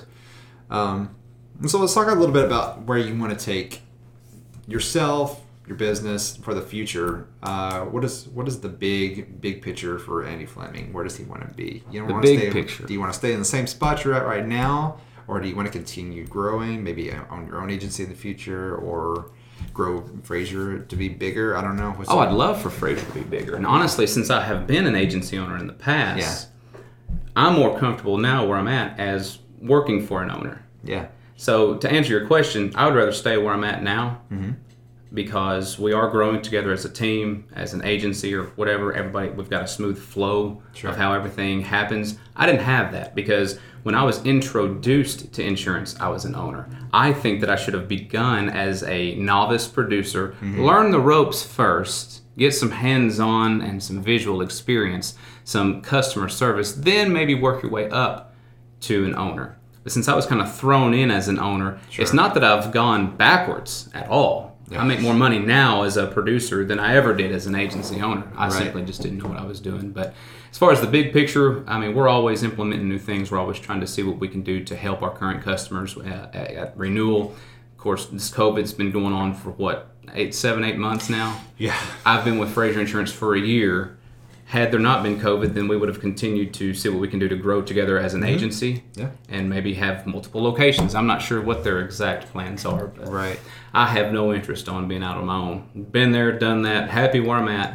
Um, 0.70 1.10
so 1.66 1.79
let's 1.79 1.94
talk 1.94 2.09
a 2.09 2.14
little 2.14 2.33
bit 2.33 2.44
about 2.44 2.83
where 2.83 2.99
you 2.99 3.18
want 3.18 3.37
to 3.38 3.44
take 3.44 3.83
yourself, 4.66 5.44
your 5.66 5.77
business 5.77 6.37
for 6.37 6.55
the 6.55 6.62
future. 6.62 7.27
Uh, 7.42 7.81
what 7.87 8.05
is 8.05 8.29
what 8.29 8.47
is 8.49 8.61
the 8.61 8.68
big 8.68 9.40
big 9.40 9.62
picture 9.62 9.99
for 9.99 10.25
Andy 10.25 10.47
Fleming? 10.47 10.92
Where 10.92 11.05
does 11.05 11.16
he 11.16 11.25
want 11.25 11.47
to 11.49 11.55
be? 11.55 11.83
You 11.90 12.01
don't 12.01 12.09
The 12.09 12.14
want 12.14 12.25
to 12.27 12.31
big 12.33 12.40
stay, 12.40 12.51
picture. 12.53 12.87
Do 12.87 12.92
you 12.92 13.01
want 13.01 13.12
to 13.12 13.18
stay 13.18 13.33
in 13.33 13.38
the 13.38 13.44
same 13.44 13.66
spot 13.66 14.05
you're 14.05 14.14
at 14.14 14.27
right 14.27 14.47
now, 14.47 14.99
or 15.27 15.40
do 15.40 15.49
you 15.49 15.57
want 15.57 15.66
to 15.66 15.73
continue 15.73 16.27
growing? 16.27 16.83
Maybe 16.85 17.12
own 17.31 17.47
your 17.47 17.61
own 17.61 17.71
agency 17.71 18.03
in 18.05 18.09
the 18.09 18.14
future, 18.16 18.77
or 18.77 19.31
grow 19.75 20.09
Frazier 20.23 20.81
to 20.81 20.97
be 20.97 21.09
bigger. 21.09 21.57
I 21.57 21.61
don't 21.62 21.77
know. 21.77 21.90
What's 21.90 22.09
Oh, 22.11 22.18
I'd 22.21 22.33
love 22.33 22.61
for 22.62 22.71
Frazier 22.71 23.05
to 23.05 23.12
be 23.12 23.21
bigger. 23.23 23.57
And 23.57 23.66
honestly, 23.66 24.07
since 24.07 24.31
I 24.31 24.42
have 24.42 24.66
been 24.66 24.87
an 24.87 24.94
agency 24.94 25.37
owner 25.38 25.57
in 25.57 25.66
the 25.66 25.73
past, 25.73 26.49
I'm 27.37 27.55
more 27.55 27.79
comfortable 27.79 28.18
now 28.18 28.47
where 28.47 28.57
I'm 28.57 28.68
at 28.68 28.99
as 28.99 29.38
working 29.61 30.07
for 30.07 30.23
an 30.23 30.31
owner. 30.31 30.64
yeah. 30.85 31.09
So 31.38 31.77
to 31.77 31.88
answer 31.88 32.11
your 32.11 32.27
question, 32.27 32.72
I 32.74 32.85
would 32.85 32.96
rather 32.96 33.12
stay 33.12 33.38
where 33.38 33.55
I'm 33.55 33.62
at 33.62 33.81
now 33.81 34.22
mm-hmm. 34.31 34.51
because 35.14 35.79
we 35.79 35.92
are 35.92 36.11
growing 36.11 36.42
together 36.42 36.72
as 36.72 36.85
a 36.85 36.88
team, 36.88 37.46
as 37.55 37.74
an 37.74 37.85
agency 37.85 38.35
or 38.35 38.46
whatever. 38.57 38.92
Everybody, 38.92 39.29
we've 39.31 39.48
got 39.48 39.62
a 39.62 39.68
smooth 39.68 39.98
flow 39.98 40.61
Sure. 40.74 40.90
of 40.90 40.96
how 40.96 41.12
everything 41.12 41.61
happens. 41.61 42.18
I 42.35 42.44
didn't 42.44 42.62
have 42.62 42.90
that 42.90 43.14
because 43.14 43.61
when 43.85 43.94
I 43.94 44.03
was 44.03 44.24
introduced 44.27 45.33
to 45.33 45.44
insurance, 45.44 45.94
I 46.01 46.09
was 46.09 46.24
an 46.24 46.35
owner. 46.35 46.68
I 46.92 47.12
think 47.12 47.40
that 47.40 47.51
I 47.51 47.55
should 47.55 47.74
have 47.74 47.87
begun 47.87 48.48
as 48.48 48.83
a 48.83 49.14
novice 49.14 49.68
producer, 49.68 50.31
mm-hmm. 50.40 50.61
learn 50.61 50.90
the 50.90 50.98
ropes 50.98 51.44
first, 51.44 52.22
get 52.37 52.53
some 52.53 52.72
hands-on 52.72 53.61
and 53.61 53.81
some 53.81 54.03
visual 54.03 54.42
experience, 54.42 55.14
some 55.44 55.83
customer 55.83 56.29
service, 56.29 56.72
then 56.72 57.12
maybe 57.12 57.37
work 57.37 57.62
your 57.62 57.70
way 57.70 57.88
up 57.90 58.35
to 58.81 59.05
an 59.05 59.14
owner. 59.14 59.58
But 59.88 59.92
since 59.94 60.07
I 60.07 60.14
was 60.14 60.27
kind 60.27 60.42
of 60.42 60.55
thrown 60.55 60.92
in 60.92 61.11
as 61.11 61.29
an 61.29 61.38
owner, 61.38 61.79
it's 61.96 62.12
not 62.12 62.35
that 62.35 62.44
I've 62.44 62.70
gone 62.72 63.16
backwards 63.16 63.88
at 63.94 64.07
all. 64.11 64.59
I 64.77 64.85
make 64.85 65.01
more 65.01 65.14
money 65.14 65.38
now 65.38 65.85
as 65.85 65.96
a 65.96 66.07
producer 66.07 66.62
than 66.62 66.79
I 66.79 66.94
ever 66.94 67.14
did 67.14 67.33
as 67.33 67.46
an 67.46 67.55
agency 67.55 68.03
owner. 68.03 68.24
I 68.37 68.48
Right. 68.48 68.53
simply 68.53 68.85
just 68.85 69.01
didn't 69.01 69.16
know 69.16 69.29
what 69.31 69.38
I 69.38 69.46
was 69.46 69.61
doing. 69.61 69.92
But 69.92 70.12
as 70.53 70.59
far 70.59 70.72
as 70.72 70.83
the 70.83 70.87
big 70.87 71.14
picture, 71.14 71.64
I 71.66 71.79
mean, 71.79 71.94
we're 71.94 72.07
always 72.07 72.42
implementing 72.42 72.87
new 72.87 72.98
things. 72.98 73.31
We're 73.31 73.38
always 73.38 73.59
trying 73.59 73.81
to 73.81 73.87
see 73.87 74.03
what 74.03 74.18
we 74.18 74.29
can 74.29 74.42
do 74.42 74.62
to 74.62 74.77
help 74.77 75.01
our 75.01 75.09
current 75.11 75.42
customers 75.42 75.96
at, 75.96 76.35
at, 76.35 76.51
at 76.51 76.77
renewal. 76.77 77.35
Of 77.72 77.79
course, 77.79 78.05
this 78.05 78.31
COVID's 78.31 78.74
been 78.74 78.90
going 78.92 79.14
on 79.14 79.33
for 79.33 79.53
what 79.53 79.88
eight, 80.12 80.35
seven, 80.35 80.64
eight 80.64 80.77
months 80.77 81.09
now. 81.09 81.40
Yeah. 81.57 81.74
I've 82.05 82.27
been 82.27 82.37
with 82.38 82.51
Frazier 82.51 82.81
Insurance 82.83 83.11
for 83.11 83.35
a 83.35 83.40
year. 83.40 83.96
Had 84.48 84.72
there 84.72 84.80
not 84.80 85.02
been 85.02 85.20
COVID, 85.20 85.52
then 85.54 85.68
we 85.68 85.76
would 85.76 85.88
have 85.90 86.00
continued 86.00 86.54
to 86.54 86.72
see 86.72 86.88
what 86.88 87.00
we 87.00 87.08
can 87.08 87.18
do 87.18 87.28
to 87.28 87.37
grow 87.37 87.61
together 87.61 87.98
as 87.98 88.14
an 88.14 88.24
agency 88.24 88.74
Mm-hmm. 88.92 89.00
Yeah. 89.00 89.11
and 89.28 89.48
maybe 89.50 89.74
have 89.74 90.06
multiple 90.06 90.42
locations. 90.42 90.94
I'm 90.94 91.06
not 91.06 91.20
sure 91.20 91.40
what 91.42 91.64
their 91.64 91.80
exact 91.82 92.32
plans 92.32 92.64
are, 92.64 92.87
but 92.87 93.08
Right. 93.08 93.38
I 93.74 93.87
have 93.87 94.11
no 94.12 94.32
interest 94.32 94.68
on 94.68 94.88
being 94.88 95.02
out 95.02 95.18
on 95.18 95.26
my 95.26 95.37
own. 95.37 95.87
Been 95.90 96.12
there, 96.12 96.32
done 96.38 96.62
that, 96.62 96.88
happy 96.88 97.20
where 97.20 97.37
I'm 97.37 97.48
at. 97.48 97.74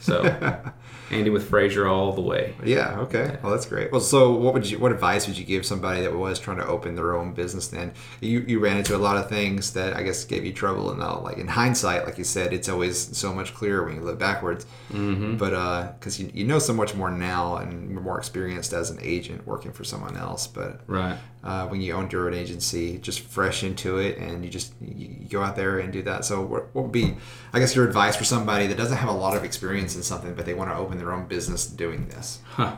So, 0.00 0.22
Andy 1.10 1.30
with 1.30 1.48
Frazier 1.48 1.86
all 1.86 2.12
the 2.12 2.20
way. 2.20 2.54
Yeah. 2.64 3.00
Okay. 3.00 3.38
Well, 3.42 3.52
that's 3.52 3.66
great. 3.66 3.90
Well, 3.90 4.00
so 4.00 4.32
what 4.32 4.54
would 4.54 4.70
you? 4.70 4.78
What 4.78 4.92
advice 4.92 5.26
would 5.26 5.36
you 5.36 5.44
give 5.44 5.66
somebody 5.66 6.02
that 6.02 6.14
was 6.14 6.38
trying 6.38 6.58
to 6.58 6.66
open 6.66 6.94
their 6.94 7.14
own 7.16 7.32
business? 7.32 7.68
Then 7.68 7.92
you 8.20 8.40
you 8.46 8.60
ran 8.60 8.76
into 8.76 8.94
a 8.94 8.98
lot 8.98 9.16
of 9.16 9.28
things 9.28 9.72
that 9.72 9.96
I 9.96 10.02
guess 10.02 10.24
gave 10.24 10.44
you 10.44 10.52
trouble, 10.52 10.90
and 10.90 11.00
now, 11.00 11.20
like 11.20 11.38
in 11.38 11.48
hindsight, 11.48 12.04
like 12.06 12.18
you 12.18 12.24
said, 12.24 12.52
it's 12.52 12.68
always 12.68 13.16
so 13.16 13.32
much 13.32 13.54
clearer 13.54 13.84
when 13.84 13.96
you 13.96 14.02
look 14.02 14.18
backwards. 14.18 14.66
Mm-hmm. 14.92 15.36
But 15.36 15.98
because 15.98 16.20
you, 16.20 16.30
you 16.32 16.44
know 16.44 16.58
so 16.58 16.72
much 16.72 16.94
more 16.94 17.10
now, 17.10 17.56
and 17.56 17.90
you're 17.90 18.00
more 18.00 18.18
experienced 18.18 18.72
as 18.72 18.90
an 18.90 18.98
agent 19.02 19.46
working 19.46 19.72
for 19.72 19.84
someone 19.84 20.16
else. 20.16 20.46
But 20.46 20.80
Right. 20.86 21.18
Uh, 21.42 21.66
when 21.68 21.80
you 21.80 21.94
owned 21.94 22.12
your 22.12 22.26
own 22.26 22.34
agency, 22.34 22.98
just 22.98 23.20
fresh 23.20 23.62
into 23.62 23.98
it, 23.98 24.18
and 24.18 24.44
you 24.44 24.50
just 24.50 24.74
you, 24.80 25.08
go 25.28 25.42
out 25.42 25.56
there 25.56 25.78
and 25.78 25.92
do 25.92 26.02
that. 26.02 26.24
So, 26.24 26.42
what, 26.42 26.74
what 26.74 26.82
would 26.82 26.92
be, 26.92 27.16
I 27.52 27.58
guess, 27.58 27.74
your 27.74 27.86
advice 27.86 28.16
for 28.16 28.24
somebody 28.24 28.66
that 28.66 28.76
doesn't 28.76 28.98
have 28.98 29.08
a 29.08 29.12
lot 29.12 29.36
of 29.36 29.44
experience 29.44 29.96
in 29.96 30.02
something, 30.02 30.34
but 30.34 30.44
they 30.44 30.54
want 30.54 30.70
to 30.70 30.76
open 30.76 30.98
their 30.98 31.12
own 31.12 31.26
business 31.26 31.66
doing 31.66 32.08
this? 32.08 32.40
Huh. 32.44 32.76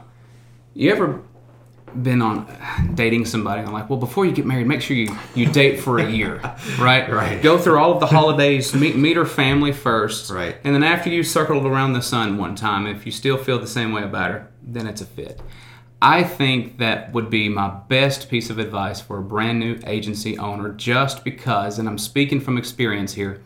You 0.74 0.92
ever 0.92 1.22
been 2.00 2.22
on 2.22 2.94
dating 2.94 3.26
somebody 3.26 3.62
and 3.62 3.72
like, 3.72 3.90
well, 3.90 3.98
before 3.98 4.24
you 4.24 4.32
get 4.32 4.46
married, 4.46 4.66
make 4.66 4.80
sure 4.80 4.96
you, 4.96 5.14
you 5.34 5.46
date 5.46 5.80
for 5.80 5.98
a 5.98 6.08
year, 6.08 6.36
right? 6.78 7.10
Right. 7.10 7.42
Go 7.42 7.58
through 7.58 7.78
all 7.78 7.92
of 7.92 8.00
the 8.00 8.06
holidays, 8.06 8.74
meet 8.74 8.96
meet 8.96 9.16
her 9.16 9.26
family 9.26 9.72
first, 9.72 10.30
Right. 10.30 10.56
And 10.64 10.74
then 10.74 10.82
after 10.82 11.10
you 11.10 11.22
circled 11.22 11.66
around 11.66 11.92
the 11.92 12.02
sun 12.02 12.38
one 12.38 12.54
time, 12.54 12.86
if 12.86 13.04
you 13.06 13.12
still 13.12 13.36
feel 13.36 13.58
the 13.58 13.66
same 13.66 13.92
way 13.92 14.02
about 14.04 14.30
her, 14.30 14.48
then 14.62 14.86
it's 14.86 15.00
a 15.00 15.06
fit. 15.06 15.40
I 16.04 16.24
think 16.24 16.78
that 16.78 17.12
would 17.12 17.30
be 17.30 17.48
my 17.48 17.68
best 17.68 18.28
piece 18.28 18.50
of 18.50 18.58
advice 18.58 19.00
for 19.00 19.18
a 19.18 19.22
brand 19.22 19.60
new 19.60 19.78
agency 19.86 20.36
owner, 20.36 20.70
just 20.72 21.22
because, 21.22 21.78
and 21.78 21.88
I'm 21.88 21.96
speaking 21.96 22.40
from 22.40 22.58
experience 22.58 23.14
here, 23.14 23.40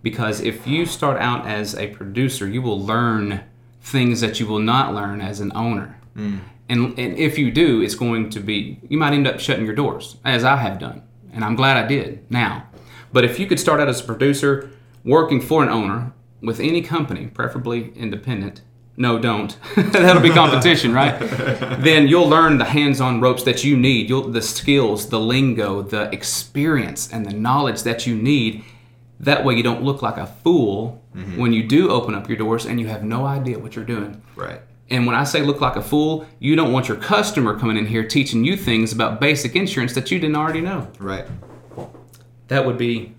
because 0.00 0.40
if 0.40 0.64
you 0.64 0.86
start 0.86 1.20
out 1.20 1.44
as 1.44 1.74
a 1.74 1.88
producer, 1.88 2.46
you 2.46 2.62
will 2.62 2.80
learn 2.80 3.42
things 3.82 4.20
that 4.20 4.38
you 4.38 4.46
will 4.46 4.60
not 4.60 4.94
learn 4.94 5.20
as 5.20 5.40
an 5.40 5.50
owner. 5.56 6.00
Mm. 6.16 6.38
And, 6.68 6.96
and 6.96 7.18
if 7.18 7.36
you 7.36 7.50
do, 7.50 7.82
it's 7.82 7.96
going 7.96 8.30
to 8.30 8.38
be, 8.38 8.78
you 8.88 8.96
might 8.96 9.12
end 9.12 9.26
up 9.26 9.40
shutting 9.40 9.64
your 9.66 9.74
doors, 9.74 10.18
as 10.24 10.44
I 10.44 10.54
have 10.54 10.78
done. 10.78 11.02
And 11.32 11.44
I'm 11.44 11.56
glad 11.56 11.76
I 11.76 11.88
did 11.88 12.30
now. 12.30 12.68
But 13.12 13.24
if 13.24 13.40
you 13.40 13.48
could 13.48 13.58
start 13.58 13.80
out 13.80 13.88
as 13.88 14.00
a 14.00 14.04
producer 14.04 14.70
working 15.02 15.40
for 15.40 15.64
an 15.64 15.68
owner 15.68 16.12
with 16.42 16.60
any 16.60 16.80
company, 16.80 17.26
preferably 17.26 17.92
independent, 17.96 18.60
no, 18.98 19.16
don't. 19.18 19.56
That'll 19.76 20.20
be 20.20 20.30
competition, 20.30 20.92
right? 20.92 21.16
then 21.80 22.08
you'll 22.08 22.28
learn 22.28 22.58
the 22.58 22.64
hands-on 22.64 23.20
ropes 23.20 23.44
that 23.44 23.62
you 23.62 23.76
need, 23.76 24.08
you'll, 24.08 24.28
the 24.28 24.42
skills, 24.42 25.08
the 25.08 25.20
lingo, 25.20 25.82
the 25.82 26.12
experience, 26.12 27.08
and 27.12 27.24
the 27.24 27.32
knowledge 27.32 27.84
that 27.84 28.06
you 28.06 28.16
need. 28.16 28.64
That 29.20 29.44
way, 29.44 29.54
you 29.54 29.62
don't 29.62 29.84
look 29.84 30.02
like 30.02 30.16
a 30.16 30.26
fool 30.26 31.00
mm-hmm. 31.14 31.40
when 31.40 31.52
you 31.52 31.62
do 31.62 31.90
open 31.90 32.14
up 32.14 32.28
your 32.28 32.36
doors 32.36 32.66
and 32.66 32.80
you 32.80 32.88
have 32.88 33.04
no 33.04 33.24
idea 33.24 33.58
what 33.58 33.76
you're 33.76 33.84
doing. 33.84 34.20
Right. 34.34 34.60
And 34.90 35.06
when 35.06 35.14
I 35.14 35.24
say 35.24 35.42
look 35.42 35.60
like 35.60 35.76
a 35.76 35.82
fool, 35.82 36.26
you 36.40 36.56
don't 36.56 36.72
want 36.72 36.88
your 36.88 36.96
customer 36.96 37.58
coming 37.58 37.76
in 37.76 37.86
here 37.86 38.06
teaching 38.06 38.44
you 38.44 38.56
things 38.56 38.92
about 38.92 39.20
basic 39.20 39.54
insurance 39.54 39.94
that 39.94 40.10
you 40.10 40.18
didn't 40.18 40.36
already 40.36 40.60
know. 40.60 40.90
Right. 40.98 41.26
That 42.48 42.66
would 42.66 42.78
be 42.78 43.14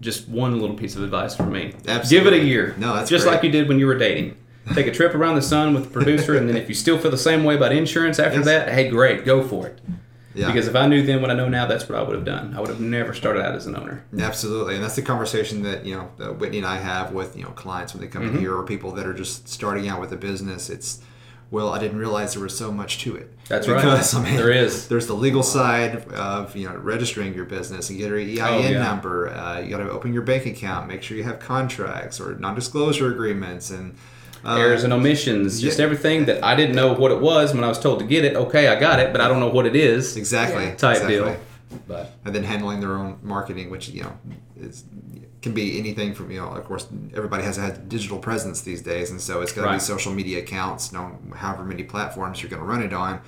just 0.00 0.28
one 0.28 0.58
little 0.60 0.76
piece 0.76 0.96
of 0.96 1.04
advice 1.04 1.36
for 1.36 1.46
me. 1.46 1.74
Absolutely. 1.86 2.08
Give 2.08 2.26
it 2.26 2.32
a 2.32 2.44
year. 2.44 2.74
No, 2.78 2.94
that's 2.94 3.10
just 3.10 3.24
great. 3.24 3.34
like 3.34 3.44
you 3.44 3.50
did 3.50 3.68
when 3.68 3.78
you 3.78 3.86
were 3.86 3.98
dating. 3.98 4.36
Take 4.74 4.86
a 4.86 4.92
trip 4.92 5.14
around 5.14 5.34
the 5.34 5.42
sun 5.42 5.74
with 5.74 5.84
the 5.84 5.90
producer, 5.90 6.36
and 6.36 6.48
then 6.48 6.56
if 6.56 6.68
you 6.68 6.74
still 6.74 6.96
feel 6.98 7.10
the 7.10 7.18
same 7.18 7.42
way 7.44 7.56
about 7.56 7.72
insurance 7.72 8.18
after 8.18 8.38
Yes. 8.38 8.44
that, 8.46 8.68
hey, 8.70 8.88
great, 8.88 9.24
go 9.24 9.42
for 9.42 9.66
it. 9.66 9.80
Yeah. 10.34 10.46
Because 10.46 10.66
if 10.68 10.74
I 10.76 10.86
knew 10.86 11.02
then 11.02 11.20
what 11.20 11.30
I 11.30 11.34
know 11.34 11.48
now, 11.48 11.66
that's 11.66 11.86
what 11.88 11.98
I 11.98 12.02
would 12.02 12.14
have 12.14 12.24
done. 12.24 12.54
I 12.56 12.60
would 12.60 12.70
have 12.70 12.80
never 12.80 13.12
started 13.12 13.44
out 13.44 13.54
as 13.54 13.66
an 13.66 13.76
owner. 13.76 14.04
Absolutely, 14.18 14.76
and 14.76 14.82
that's 14.84 14.96
the 14.96 15.02
conversation 15.02 15.62
that 15.64 15.84
you 15.84 15.94
know 15.94 16.10
that 16.18 16.38
Whitney 16.38 16.58
and 16.58 16.66
I 16.66 16.76
have 16.78 17.12
with 17.12 17.36
you 17.36 17.42
know 17.42 17.50
clients 17.50 17.92
when 17.92 18.00
they 18.00 18.06
come 18.08 18.22
Mm-hmm. 18.22 18.36
in 18.36 18.40
here 18.40 18.56
or 18.56 18.62
people 18.62 18.92
that 18.92 19.04
are 19.06 19.12
just 19.12 19.48
starting 19.48 19.88
out 19.88 20.00
with 20.00 20.12
a 20.12 20.16
business. 20.16 20.70
It's 20.70 21.00
well, 21.50 21.70
I 21.74 21.78
didn't 21.78 21.98
realize 21.98 22.32
there 22.32 22.42
was 22.42 22.56
so 22.56 22.72
much 22.72 22.96
to 23.00 23.14
it. 23.14 23.30
That's 23.48 23.68
right. 23.68 23.74
because, 23.76 24.14
I 24.14 24.22
mean, 24.24 24.36
There 24.36 24.50
is. 24.50 24.88
There's 24.88 25.06
the 25.06 25.12
legal 25.12 25.42
side 25.42 26.10
of 26.12 26.56
you 26.56 26.66
know 26.66 26.76
registering 26.76 27.34
your 27.34 27.44
business 27.44 27.90
and 27.90 27.98
get 27.98 28.08
your 28.08 28.18
EIN 28.18 28.38
Oh, 28.40 28.58
yeah. 28.60 28.82
number. 28.82 29.28
Uh, 29.28 29.58
you 29.60 29.68
got 29.68 29.78
to 29.84 29.90
open 29.90 30.14
your 30.14 30.22
bank 30.22 30.46
account. 30.46 30.88
Make 30.88 31.02
sure 31.02 31.14
you 31.18 31.24
have 31.24 31.40
contracts 31.40 32.18
or 32.20 32.36
non-disclosure 32.36 33.12
agreements 33.12 33.68
and 33.70 33.96
uh, 34.44 34.56
Errors 34.56 34.84
and 34.84 34.92
omissions, 34.92 35.60
just 35.60 35.78
yeah. 35.78 35.84
everything 35.84 36.24
that 36.26 36.42
I 36.42 36.56
didn't 36.56 36.74
know 36.74 36.94
what 36.94 37.12
it 37.12 37.20
was 37.20 37.54
when 37.54 37.62
I 37.64 37.68
was 37.68 37.78
told 37.78 38.00
to 38.00 38.04
get 38.04 38.24
it. 38.24 38.34
Okay, 38.34 38.68
I 38.68 38.78
got 38.78 38.98
it, 38.98 39.12
but 39.12 39.20
I 39.20 39.28
don't 39.28 39.40
know 39.40 39.48
what 39.48 39.66
it 39.66 39.76
is. 39.76 40.16
exactly 40.16 40.64
Yeah. 40.64 40.74
Type 40.74 40.96
exactly. 40.96 41.14
deal. 41.16 41.36
But 41.86 42.12
and 42.24 42.34
then 42.34 42.44
handling 42.44 42.80
their 42.80 42.96
own 42.96 43.18
marketing, 43.22 43.70
which 43.70 43.88
you 43.88 44.02
know 44.02 44.18
is 44.56 44.84
can 45.42 45.52
be 45.52 45.78
anything 45.78 46.14
from 46.14 46.30
you 46.30 46.40
know 46.40 46.48
of 46.48 46.64
course 46.64 46.86
everybody 47.14 47.42
has 47.42 47.58
a 47.58 47.76
digital 47.76 48.18
presence 48.18 48.62
these 48.62 48.82
days, 48.82 49.10
and 49.10 49.20
so 49.20 49.40
it's 49.42 49.52
going 49.52 49.66
to 49.66 49.74
be 49.74 49.80
social 49.80 50.12
media 50.12 50.38
accounts, 50.40 50.92
you 50.92 50.98
know, 50.98 51.18
however 51.34 51.64
many 51.64 51.82
platforms 51.82 52.42
you're 52.42 52.50
going 52.50 52.62
to 52.62 52.68
run 52.68 52.82
it 52.82 52.92
on. 52.92 53.20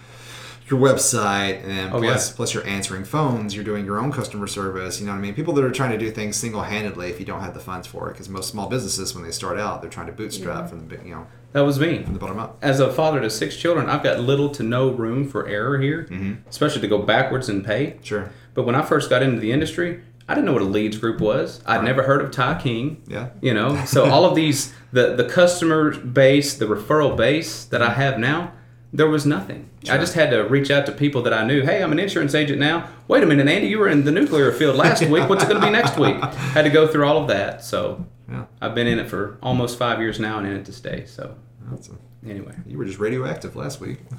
Your 0.68 0.81
website, 0.81 1.62
and 1.64 1.92
Oh, 1.92 1.98
plus, 2.00 2.31
yeah. 2.31 2.37
plus 2.37 2.55
you're 2.55 2.66
answering 2.66 3.05
phones. 3.05 3.55
You're 3.55 3.64
doing 3.64 3.85
your 3.85 3.98
own 3.98 4.11
customer 4.11 4.46
service. 4.46 4.98
You 4.98 5.07
know 5.07 5.12
what 5.12 5.18
I 5.18 5.22
mean? 5.22 5.35
People 5.35 5.53
that 5.55 5.64
are 5.64 5.70
trying 5.70 5.90
to 5.90 5.98
do 5.98 6.11
things 6.11 6.37
single 6.37 6.62
handedly, 6.62 7.11
if 7.11 7.20
you 7.20 7.27
don't 7.27 7.40
have 7.40 7.53
the 7.53 7.61
funds 7.61 7.87
for 7.87 8.09
it, 8.09 8.12
because 8.12 8.29
most 8.29 8.48
small 8.48 8.68
businesses, 8.68 9.14
when 9.14 9.24
they 9.24 9.31
start 9.31 9.59
out, 9.59 9.83
they're 9.83 9.90
trying 9.90 10.07
to 10.07 10.12
bootstrap 10.12 10.70
from 10.70 10.88
the 10.88 10.96
you 11.05 11.14
know 11.14 11.27
that 11.53 11.61
was 11.61 11.79
me. 11.79 12.03
from 12.03 12.14
the 12.14 12.18
bottom 12.18 12.38
up. 12.38 12.59
As 12.62 12.81
a 12.81 12.92
father 12.92 13.20
to 13.20 13.31
six 13.31 13.57
children, 13.57 13.88
I've 13.88 14.03
got 14.03 14.18
little 14.20 14.48
to 14.50 14.62
no 14.62 14.90
room 14.90 15.29
for 15.29 15.46
error 15.46 15.79
here, 15.79 16.05
mm-hmm. 16.11 16.48
especially 16.48 16.81
to 16.81 16.88
go 16.88 16.98
backwards 17.03 17.48
and 17.48 17.64
pay. 17.64 17.98
Sure. 18.03 18.31
But 18.55 18.64
when 18.64 18.74
I 18.74 18.83
first 18.83 19.09
got 19.09 19.22
into 19.22 19.40
the 19.40 19.53
industry, 19.53 20.03
I 20.29 20.35
didn't 20.35 20.46
know 20.46 20.53
what 20.53 20.62
a 20.62 20.66
leads 20.66 20.96
group 20.98 21.20
was. 21.20 21.61
I'd 21.66 21.85
never 21.85 22.03
heard 22.03 22.22
of 22.22 22.31
Ty 22.31 22.61
King. 22.61 23.03
Yeah. 23.07 23.29
You 23.40 23.55
know, 23.55 23.85
so 23.87 24.11
all 24.11 24.24
of 24.24 24.35
these, 24.35 24.72
the 24.92 25.14
the 25.14 25.29
customer 25.29 25.94
base, 25.96 26.55
the 26.55 26.66
referral 26.66 27.16
base 27.16 27.64
that 27.66 27.83
I 27.83 27.88
mm-hmm. 27.88 28.00
have 28.00 28.18
now, 28.18 28.53
there 28.94 29.09
was 29.09 29.26
nothing. 29.26 29.68
I 29.90 29.98
just 29.98 30.14
had 30.14 30.30
to 30.30 30.44
reach 30.44 30.70
out 30.70 30.87
to 30.87 30.92
people 30.92 31.20
that 31.22 31.35
I 31.35 31.44
knew. 31.44 31.62
Hey, 31.62 31.83
I'm 31.83 31.90
an 31.92 31.98
insurance 31.98 32.35
agent 32.35 32.59
now. 32.61 32.88
Wait 33.09 33.22
a 33.22 33.26
minute, 33.26 33.48
Andy, 33.48 33.66
you 33.66 33.78
were 33.80 33.88
in 33.88 34.04
the 34.04 34.12
nuclear 34.12 34.52
field 34.52 34.76
last 34.76 35.02
week. 35.09 35.28
What's 35.28 35.42
it 35.44 35.48
going 35.48 35.61
to 35.61 35.66
be 35.66 35.72
next 35.72 35.98
week? 35.98 36.16
Had 36.22 36.62
to 36.62 36.70
go 36.70 36.87
through 36.87 37.04
all 37.07 37.18
of 37.20 37.26
that. 37.28 37.62
So 37.64 38.07
Yeah. 38.30 38.44
I've 38.62 38.74
been 38.74 38.87
in 38.87 38.98
it 39.00 39.09
for 39.11 39.37
almost 39.42 39.76
five 39.78 39.98
years 40.00 40.18
now 40.20 40.38
and 40.38 40.46
in 40.46 40.54
it 40.54 40.64
to 40.66 40.72
stay. 40.72 41.04
So 41.07 41.35
That's 41.70 41.88
a, 41.90 41.92
anyway. 42.28 42.54
you 42.66 42.78
were 42.78 42.85
just 42.85 42.98
radioactive 43.00 43.57
last 43.57 43.80
week. 43.80 43.98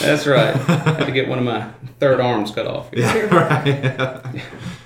That's 0.00 0.26
right. 0.26 0.54
Had 0.56 1.06
to 1.06 1.12
get 1.12 1.26
one 1.26 1.38
of 1.38 1.44
my 1.44 1.70
third 1.98 2.20
arms 2.20 2.50
cut 2.50 2.66
off. 2.66 2.90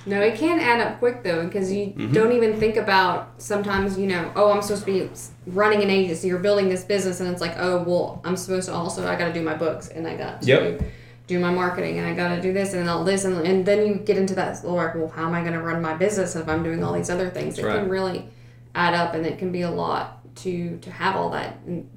No, 0.06 0.20
it 0.20 0.36
can 0.36 0.60
add 0.60 0.80
up 0.80 0.98
quick 0.98 1.22
though, 1.22 1.44
because 1.46 1.72
you 1.72 1.86
Mm-hmm. 1.86 2.12
don't 2.12 2.32
even 2.32 2.58
think 2.60 2.76
about 2.76 3.32
sometimes, 3.38 3.98
you 3.98 4.06
know, 4.06 4.30
oh, 4.36 4.52
I'm 4.52 4.60
supposed 4.62 4.84
to 4.84 4.92
be 4.92 5.10
running 5.46 5.82
an 5.82 5.90
agency 5.90 6.30
or 6.30 6.38
building 6.38 6.68
this 6.68 6.84
business, 6.84 7.20
and 7.20 7.30
it's 7.30 7.40
like, 7.40 7.54
oh, 7.58 7.82
well, 7.84 8.20
I'm 8.24 8.36
supposed 8.36 8.68
to 8.68 8.74
also, 8.74 9.06
I 9.06 9.16
got 9.16 9.28
to 9.28 9.32
do 9.32 9.42
my 9.42 9.54
books 9.54 9.88
and 9.88 10.06
I 10.06 10.16
got 10.16 10.42
to 10.42 10.46
Yep. 10.46 10.82
do 11.26 11.38
my 11.38 11.50
marketing 11.50 11.98
and 11.98 12.06
I 12.06 12.14
got 12.14 12.34
to 12.36 12.42
do 12.42 12.52
this 12.52 12.74
and 12.74 12.88
all 12.88 13.02
this. 13.04 13.24
And, 13.24 13.46
and 13.46 13.64
then 13.64 13.86
you 13.86 13.94
get 13.94 14.18
into 14.18 14.34
that, 14.34 14.62
like, 14.64 14.94
well, 14.94 15.08
how 15.08 15.26
am 15.26 15.34
I 15.34 15.40
going 15.40 15.54
to 15.54 15.62
run 15.62 15.80
my 15.80 15.94
business 15.94 16.36
if 16.36 16.48
I'm 16.48 16.62
doing 16.62 16.84
all 16.84 16.92
these 16.92 17.08
other 17.10 17.30
things? 17.30 17.56
That's 17.56 17.66
it 17.68 17.80
can 17.80 17.88
really 17.88 18.28
add 18.74 18.92
up 18.94 19.14
and 19.14 19.24
it 19.24 19.38
can 19.38 19.52
be 19.52 19.62
a 19.62 19.70
lot 19.70 20.20
to, 20.36 20.76
to 20.78 20.90
have 20.90 21.16
all 21.16 21.30
that. 21.30 21.56
And 21.66 21.88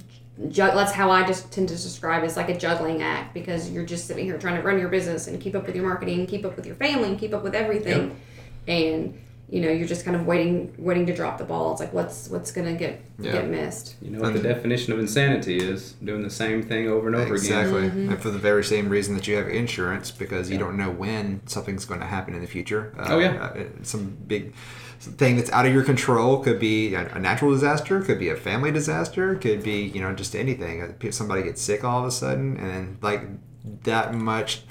ju- 0.50 0.62
that's 0.62 0.92
how 0.92 1.10
I 1.12 1.26
just 1.26 1.52
tend 1.52 1.70
to 1.70 1.76
describe 1.76 2.24
it. 2.24 2.28
It's 2.28 2.38
like 2.38 2.50
a 2.50 2.58
juggling 2.58 3.02
act 3.02 3.34
because 3.34 3.70
you're 3.72 3.86
just 3.86 4.08
sitting 4.08 4.26
here 4.26 4.38
trying 4.38 4.56
to 4.58 4.62
run 4.62 4.80
your 4.80 4.90
business 4.90 5.28
and 5.28 5.40
keep 5.42 5.56
up 5.56 5.66
with 5.66 5.76
your 5.76 5.86
marketing, 5.86 6.26
keep 6.28 6.46
up 6.46 6.56
with 6.56 6.66
your 6.66 6.76
family, 6.76 7.10
and 7.10 7.20
keep 7.20 7.34
up 7.34 7.44
with 7.44 7.56
everything, 7.56 8.20
and 8.68 9.20
you 9.50 9.62
know 9.62 9.70
you're 9.70 9.88
just 9.88 10.04
kind 10.04 10.16
of 10.18 10.26
waiting, 10.26 10.74
waiting 10.78 11.06
to 11.06 11.16
drop 11.16 11.38
the 11.38 11.44
ball. 11.46 11.72
It's 11.72 11.80
like 11.80 11.94
what's 11.94 12.28
what's 12.28 12.52
gonna 12.52 12.74
get 12.74 13.00
Yeah. 13.18 13.32
get 13.32 13.48
missed. 13.48 13.96
You 14.02 14.12
know 14.12 14.20
what 14.20 14.34
the 14.34 14.40
definition 14.42 14.92
of 14.94 15.00
insanity 15.00 15.56
is? 15.58 15.94
Doing 16.04 16.22
the 16.22 16.30
same 16.30 16.62
thing 16.64 16.90
over 16.90 17.08
and 17.08 17.16
over 17.16 17.36
again. 17.36 17.36
Exactly. 17.36 17.82
Mm-hmm. 17.84 18.10
And 18.12 18.22
for 18.22 18.30
the 18.30 18.38
very 18.40 18.64
same 18.64 18.90
reason 18.90 19.16
that 19.16 19.26
you 19.26 19.38
have 19.38 19.48
insurance, 19.48 20.12
because 20.12 20.50
you 20.52 20.58
don't 20.58 20.76
know 20.78 20.90
when 20.92 21.42
something's 21.48 21.86
going 21.86 22.02
to 22.02 22.06
happen 22.06 22.34
in 22.36 22.42
the 22.42 22.48
future. 22.48 22.94
Uh, 23.00 23.06
Oh, 23.10 23.20
yeah. 23.20 23.36
uh, 23.42 23.64
some 23.84 24.18
big 24.28 24.54
thing 25.18 25.38
that's 25.38 25.52
out 25.52 25.66
of 25.66 25.74
your 25.74 25.84
control 25.84 26.40
could 26.40 26.60
be 26.60 26.94
a, 26.96 27.08
a 27.16 27.20
natural 27.20 27.52
disaster, 27.52 28.02
could 28.02 28.20
be 28.20 28.30
a 28.30 28.36
family 28.36 28.72
disaster, 28.72 29.36
could 29.36 29.64
be, 29.64 29.82
you 29.84 30.02
know, 30.02 30.14
just 30.14 30.36
anything. 30.36 30.82
Uh, 30.82 31.12
Somebody 31.12 31.44
gets 31.44 31.62
sick 31.62 31.84
all 31.84 32.00
of 32.02 32.06
a 32.06 32.12
sudden, 32.12 32.58
and 32.58 32.98
like, 33.02 33.22
that 33.84 34.14
much 34.14 34.62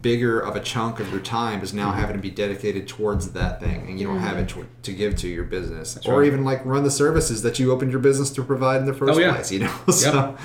bigger 0.00 0.40
of 0.40 0.56
a 0.56 0.60
chunk 0.60 0.98
of 0.98 1.10
your 1.10 1.20
time 1.20 1.62
is 1.62 1.72
now 1.74 1.92
having 1.92 2.16
to 2.16 2.22
be 2.22 2.30
dedicated 2.30 2.88
towards 2.88 3.32
that 3.32 3.60
thing, 3.60 3.86
and 3.88 4.00
you 4.00 4.06
don't 4.06 4.18
have 4.18 4.36
it 4.38 4.48
to, 4.50 4.66
to 4.82 4.92
give 4.92 5.14
to 5.16 5.28
your 5.28 5.44
business, 5.44 5.98
or 6.06 6.20
right. 6.20 6.26
even 6.26 6.44
like 6.44 6.64
run 6.64 6.82
the 6.82 6.90
services 6.90 7.42
that 7.42 7.58
you 7.58 7.70
opened 7.72 7.90
your 7.92 8.00
business 8.00 8.30
to 8.30 8.42
provide 8.42 8.80
in 8.80 8.86
the 8.86 8.94
first 8.94 9.14
Oh, 9.14 9.18
yeah. 9.18 9.34
place. 9.34 9.52
You 9.52 9.60
know, 9.60 9.74
so 9.90 10.36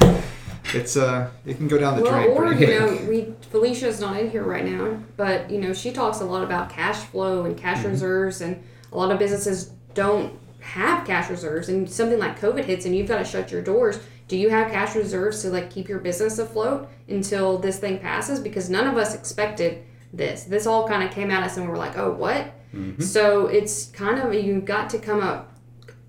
it's 0.74 0.96
uh, 0.96 1.30
it 1.46 1.56
can 1.58 1.68
go 1.68 1.78
down 1.78 1.98
the 1.98 2.04
Well, 2.04 2.12
drain 2.14 2.30
or 2.32 2.48
pretty 2.48 2.62
you 2.62 2.80
quick. 2.80 3.02
know, 3.02 3.10
we 3.10 3.34
Felicia's 3.50 4.00
not 4.00 4.18
in 4.20 4.30
here 4.30 4.44
right 4.44 4.66
now, 4.66 4.98
but 5.18 5.50
you 5.50 5.60
know, 5.60 5.74
she 5.74 5.92
talks 5.92 6.20
a 6.22 6.26
lot 6.26 6.44
about 6.44 6.70
cash 6.70 6.98
flow 6.98 7.46
and 7.46 7.58
cash 7.58 7.80
Mm-hmm. 7.80 7.90
reserves, 7.92 8.42
and 8.42 8.62
a 8.92 8.98
lot 8.98 9.12
of 9.12 9.20
businesses 9.20 9.72
don't 9.94 10.38
have 10.60 11.06
cash 11.06 11.30
reserves. 11.30 11.70
And 11.70 11.90
something 11.90 12.20
like 12.20 12.40
COVID 12.40 12.66
hits, 12.66 12.86
and 12.86 12.96
you've 12.96 13.08
got 13.08 13.18
to 13.20 13.26
shut 13.26 13.52
your 13.52 13.62
doors. 13.62 14.00
Do 14.28 14.38
you 14.38 14.50
have 14.50 14.72
cash 14.72 14.96
reserves 14.96 15.42
to 15.42 15.50
like 15.50 15.70
keep 15.70 15.90
your 15.90 16.00
business 16.00 16.40
afloat 16.40 16.88
until 17.08 17.58
this 17.58 17.80
thing 17.80 18.00
passes? 18.00 18.40
Because 18.40 18.70
none 18.70 18.88
of 18.88 18.98
us 18.98 19.14
expected 19.16 19.84
this. 20.14 20.44
This 20.46 20.66
all 20.66 20.88
kind 20.88 21.04
of 21.04 21.12
came 21.12 21.32
at 21.32 21.44
us, 21.44 21.58
and 21.58 21.68
we're 21.68 21.78
like, 21.78 21.98
oh, 21.98 22.12
what? 22.14 22.54
Mm-hmm. 22.74 23.02
So 23.02 23.48
it's 23.48 23.88
kind 23.88 24.20
of 24.20 24.34
you've 24.34 24.66
got 24.66 24.90
to 24.92 25.00
come 25.00 25.22
up 25.22 25.50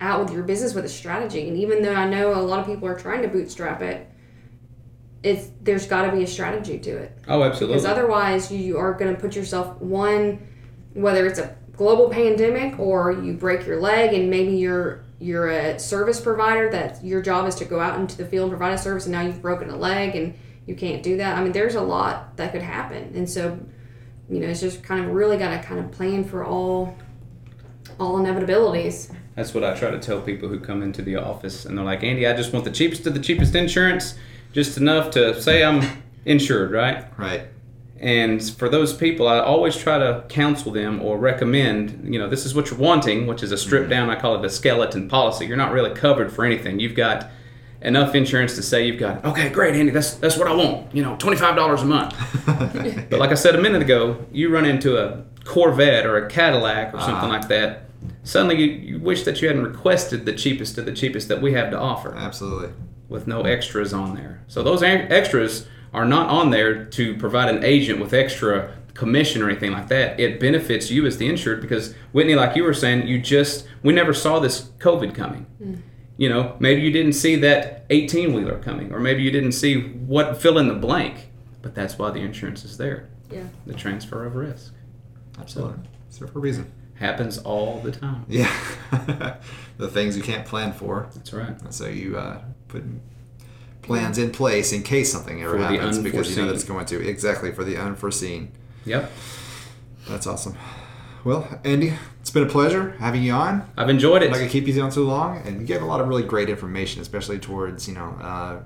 out 0.00 0.20
with 0.24 0.32
your 0.32 0.42
business 0.42 0.74
with 0.74 0.84
a 0.84 0.88
strategy. 0.88 1.48
And 1.48 1.56
even 1.56 1.82
though 1.82 1.94
I 1.94 2.08
know 2.08 2.34
a 2.34 2.42
lot 2.42 2.60
of 2.60 2.66
people 2.66 2.88
are 2.88 2.98
trying 2.98 3.22
to 3.22 3.28
bootstrap 3.28 3.82
it, 3.82 4.08
it's 5.22 5.48
there's 5.60 5.86
got 5.86 6.10
to 6.10 6.16
be 6.16 6.24
a 6.24 6.26
strategy 6.26 6.78
to 6.80 6.90
it 6.90 7.16
Oh, 7.28 7.42
absolutely. 7.44 7.76
because 7.76 7.84
otherwise 7.88 8.50
you 8.50 8.76
are 8.78 8.92
going 8.94 9.14
to 9.14 9.20
put 9.20 9.36
yourself 9.36 9.80
one 9.80 10.44
whether 10.94 11.26
it's 11.28 11.38
a 11.38 11.54
global 11.76 12.08
pandemic 12.08 12.78
or 12.78 13.12
you 13.12 13.32
break 13.32 13.66
your 13.66 13.80
leg 13.80 14.12
and 14.14 14.30
maybe 14.30 14.56
you're 14.56 15.04
you're 15.18 15.48
a 15.48 15.78
service 15.78 16.20
provider 16.20 16.70
that 16.70 17.02
your 17.04 17.22
job 17.22 17.46
is 17.46 17.54
to 17.54 17.64
go 17.64 17.80
out 17.80 17.98
into 17.98 18.16
the 18.16 18.24
field 18.24 18.50
and 18.50 18.58
provide 18.58 18.74
a 18.74 18.78
service 18.78 19.06
and 19.06 19.12
now 19.12 19.20
you've 19.20 19.40
broken 19.40 19.70
a 19.70 19.76
leg 19.76 20.14
and 20.14 20.34
you 20.66 20.74
can't 20.74 21.02
do 21.02 21.16
that 21.16 21.38
i 21.38 21.42
mean 21.42 21.52
there's 21.52 21.74
a 21.74 21.80
lot 21.80 22.36
that 22.36 22.52
could 22.52 22.62
happen 22.62 23.12
and 23.14 23.28
so 23.28 23.58
you 24.28 24.40
know 24.40 24.46
it's 24.46 24.60
just 24.60 24.82
kind 24.82 25.04
of 25.04 25.10
really 25.10 25.36
got 25.36 25.50
to 25.50 25.66
kind 25.66 25.80
of 25.80 25.90
plan 25.92 26.22
for 26.24 26.44
all 26.44 26.96
all 27.98 28.18
inevitabilities 28.18 29.14
That's 29.34 29.54
what 29.54 29.64
I 29.64 29.74
try 29.74 29.90
to 29.90 29.98
tell 29.98 30.20
people 30.20 30.48
who 30.48 30.60
come 30.60 30.82
into 30.82 31.00
the 31.02 31.16
office 31.16 31.64
and 31.64 31.76
they're 31.76 31.84
like, 31.84 32.02
Andy, 32.02 32.26
I 32.26 32.34
just 32.36 32.52
want 32.52 32.64
the 32.64 32.70
cheapest 32.70 33.06
of 33.06 33.14
the 33.14 33.20
cheapest 33.20 33.54
insurance, 33.54 34.14
just 34.52 34.76
enough 34.76 35.10
to 35.12 35.40
say 35.40 35.64
I'm 35.64 36.02
insured, 36.26 36.70
right? 36.70 37.06
Right. 37.18 37.44
And 38.02 38.42
for 38.42 38.68
those 38.68 38.92
people, 38.92 39.28
I 39.28 39.38
always 39.38 39.76
try 39.76 39.96
to 39.96 40.24
counsel 40.28 40.72
them 40.72 41.00
or 41.00 41.16
recommend, 41.16 42.12
you 42.12 42.18
know, 42.18 42.28
this 42.28 42.44
is 42.44 42.52
what 42.52 42.68
you're 42.68 42.78
wanting, 42.78 43.28
which 43.28 43.44
is 43.44 43.52
a 43.52 43.56
stripped 43.56 43.84
mm-hmm. 43.84 43.90
down, 43.90 44.10
I 44.10 44.16
call 44.16 44.34
it 44.34 44.44
a 44.44 44.50
skeleton 44.50 45.08
policy. 45.08 45.46
You're 45.46 45.56
not 45.56 45.70
really 45.70 45.94
covered 45.94 46.32
for 46.32 46.44
anything. 46.44 46.80
You've 46.80 46.96
got 46.96 47.30
enough 47.80 48.16
insurance 48.16 48.56
to 48.56 48.62
say 48.62 48.86
you've 48.86 48.98
got, 48.98 49.24
okay, 49.24 49.50
great, 49.50 49.76
Andy, 49.76 49.92
that's, 49.92 50.14
that's 50.14 50.36
what 50.36 50.48
I 50.48 50.54
want, 50.54 50.92
you 50.92 51.02
know, 51.02 51.16
$25 51.16 51.80
a 51.80 51.84
month. 51.84 53.08
but 53.10 53.20
like 53.20 53.30
I 53.30 53.34
said 53.34 53.54
a 53.54 53.62
minute 53.62 53.82
ago, 53.82 54.26
you 54.32 54.52
run 54.52 54.64
into 54.64 54.98
a 54.98 55.24
Corvette 55.44 56.04
or 56.04 56.26
a 56.26 56.28
Cadillac 56.28 56.92
or 56.94 56.98
something 56.98 57.30
ah. 57.30 57.34
like 57.34 57.46
that. 57.48 57.84
Suddenly, 58.24 58.56
you, 58.56 58.66
you 58.66 58.98
wish 58.98 59.22
that 59.22 59.40
you 59.40 59.46
hadn't 59.46 59.62
requested 59.62 60.26
the 60.26 60.32
cheapest 60.32 60.76
of 60.76 60.86
the 60.86 60.92
cheapest 60.92 61.28
that 61.28 61.40
we 61.40 61.52
have 61.52 61.70
to 61.70 61.78
offer 61.78 62.16
Absolutely. 62.16 62.72
with 63.08 63.28
no 63.28 63.42
extras 63.42 63.92
on 63.92 64.16
there. 64.16 64.42
So 64.48 64.64
those 64.64 64.82
extras 64.82 65.68
are 65.92 66.04
not 66.04 66.28
on 66.28 66.50
there 66.50 66.84
to 66.86 67.16
provide 67.16 67.48
an 67.54 67.62
agent 67.64 68.00
with 68.00 68.14
extra 68.14 68.74
commission 68.94 69.42
or 69.42 69.48
anything 69.50 69.72
like 69.72 69.88
that. 69.88 70.18
It 70.20 70.38
benefits 70.40 70.90
you 70.90 71.06
as 71.06 71.18
the 71.18 71.26
insured 71.28 71.60
because 71.60 71.94
Whitney, 72.12 72.34
like 72.34 72.56
you 72.56 72.64
were 72.64 72.74
saying, 72.74 73.06
you 73.06 73.20
just 73.20 73.66
we 73.82 73.92
never 73.92 74.12
saw 74.14 74.38
this 74.38 74.70
COVID 74.78 75.14
coming. 75.14 75.46
You 76.16 76.28
know, 76.28 76.56
maybe 76.60 76.82
you 76.82 76.90
didn't 76.90 77.14
see 77.14 77.36
that 77.36 77.86
18 77.90 78.32
wheeler 78.34 78.58
coming, 78.58 78.92
or 78.92 79.00
maybe 79.00 79.22
you 79.22 79.30
didn't 79.30 79.52
see 79.52 79.80
what 79.80 80.40
fill 80.40 80.58
in 80.58 80.68
the 80.68 80.74
blank. 80.74 81.30
But 81.62 81.74
that's 81.74 81.98
why 81.98 82.10
the 82.10 82.20
insurance 82.20 82.64
is 82.64 82.76
there. 82.76 83.08
yeah 83.30 83.44
The 83.66 83.74
transfer 83.74 84.24
of 84.24 84.34
risk 84.34 84.74
Absolutely. 85.38 85.88
It's 86.08 86.18
there 86.18 86.28
for 86.28 86.38
a 86.38 86.42
reason. 86.42 86.70
happens 86.96 87.38
all 87.38 87.80
the 87.80 87.92
time. 87.92 88.24
Yeah. 88.28 88.52
the 89.78 89.88
things 89.88 90.16
you 90.16 90.22
can't 90.22 90.44
plan 90.46 90.72
for. 90.72 91.08
That's 91.14 91.32
right. 91.32 91.56
So 91.72 91.86
you 91.86 92.18
uh, 92.18 92.42
put 92.68 92.84
plans 93.82 94.16
in 94.18 94.30
place 94.30 94.72
in 94.72 94.82
case 94.82 95.12
something 95.12 95.42
ever 95.42 95.58
For 95.58 95.64
happens 95.64 95.98
because 95.98 96.30
you 96.30 96.42
know 96.42 96.48
that 96.48 96.54
it's 96.54 96.64
going 96.64 96.86
to. 96.86 97.06
Exactly 97.06 97.52
for 97.52 97.64
the 97.64 97.76
unforeseen. 97.76 98.52
Yep. 98.84 99.10
That's 100.08 100.26
awesome. 100.26 100.56
Well, 101.24 101.60
Andy, 101.64 101.94
it's 102.20 102.30
been 102.30 102.42
a 102.42 102.48
pleasure 102.48 102.90
having 102.98 103.22
you 103.22 103.32
on. 103.32 103.68
I've 103.76 103.88
enjoyed 103.88 104.22
it. 104.22 104.26
I'm 104.26 104.32
not 104.32 104.38
gonna 104.38 104.50
keep 104.50 104.66
you 104.66 104.82
on 104.82 104.90
too 104.90 105.04
long, 105.04 105.40
and 105.46 105.60
you 105.60 105.66
gave 105.66 105.82
a 105.82 105.84
lot 105.84 106.00
of 106.00 106.08
really 106.08 106.24
great 106.24 106.48
information, 106.48 107.00
especially 107.00 107.38
towards 107.38 107.86
you 107.86 107.94
know 107.94 108.16
uh, 108.20 108.64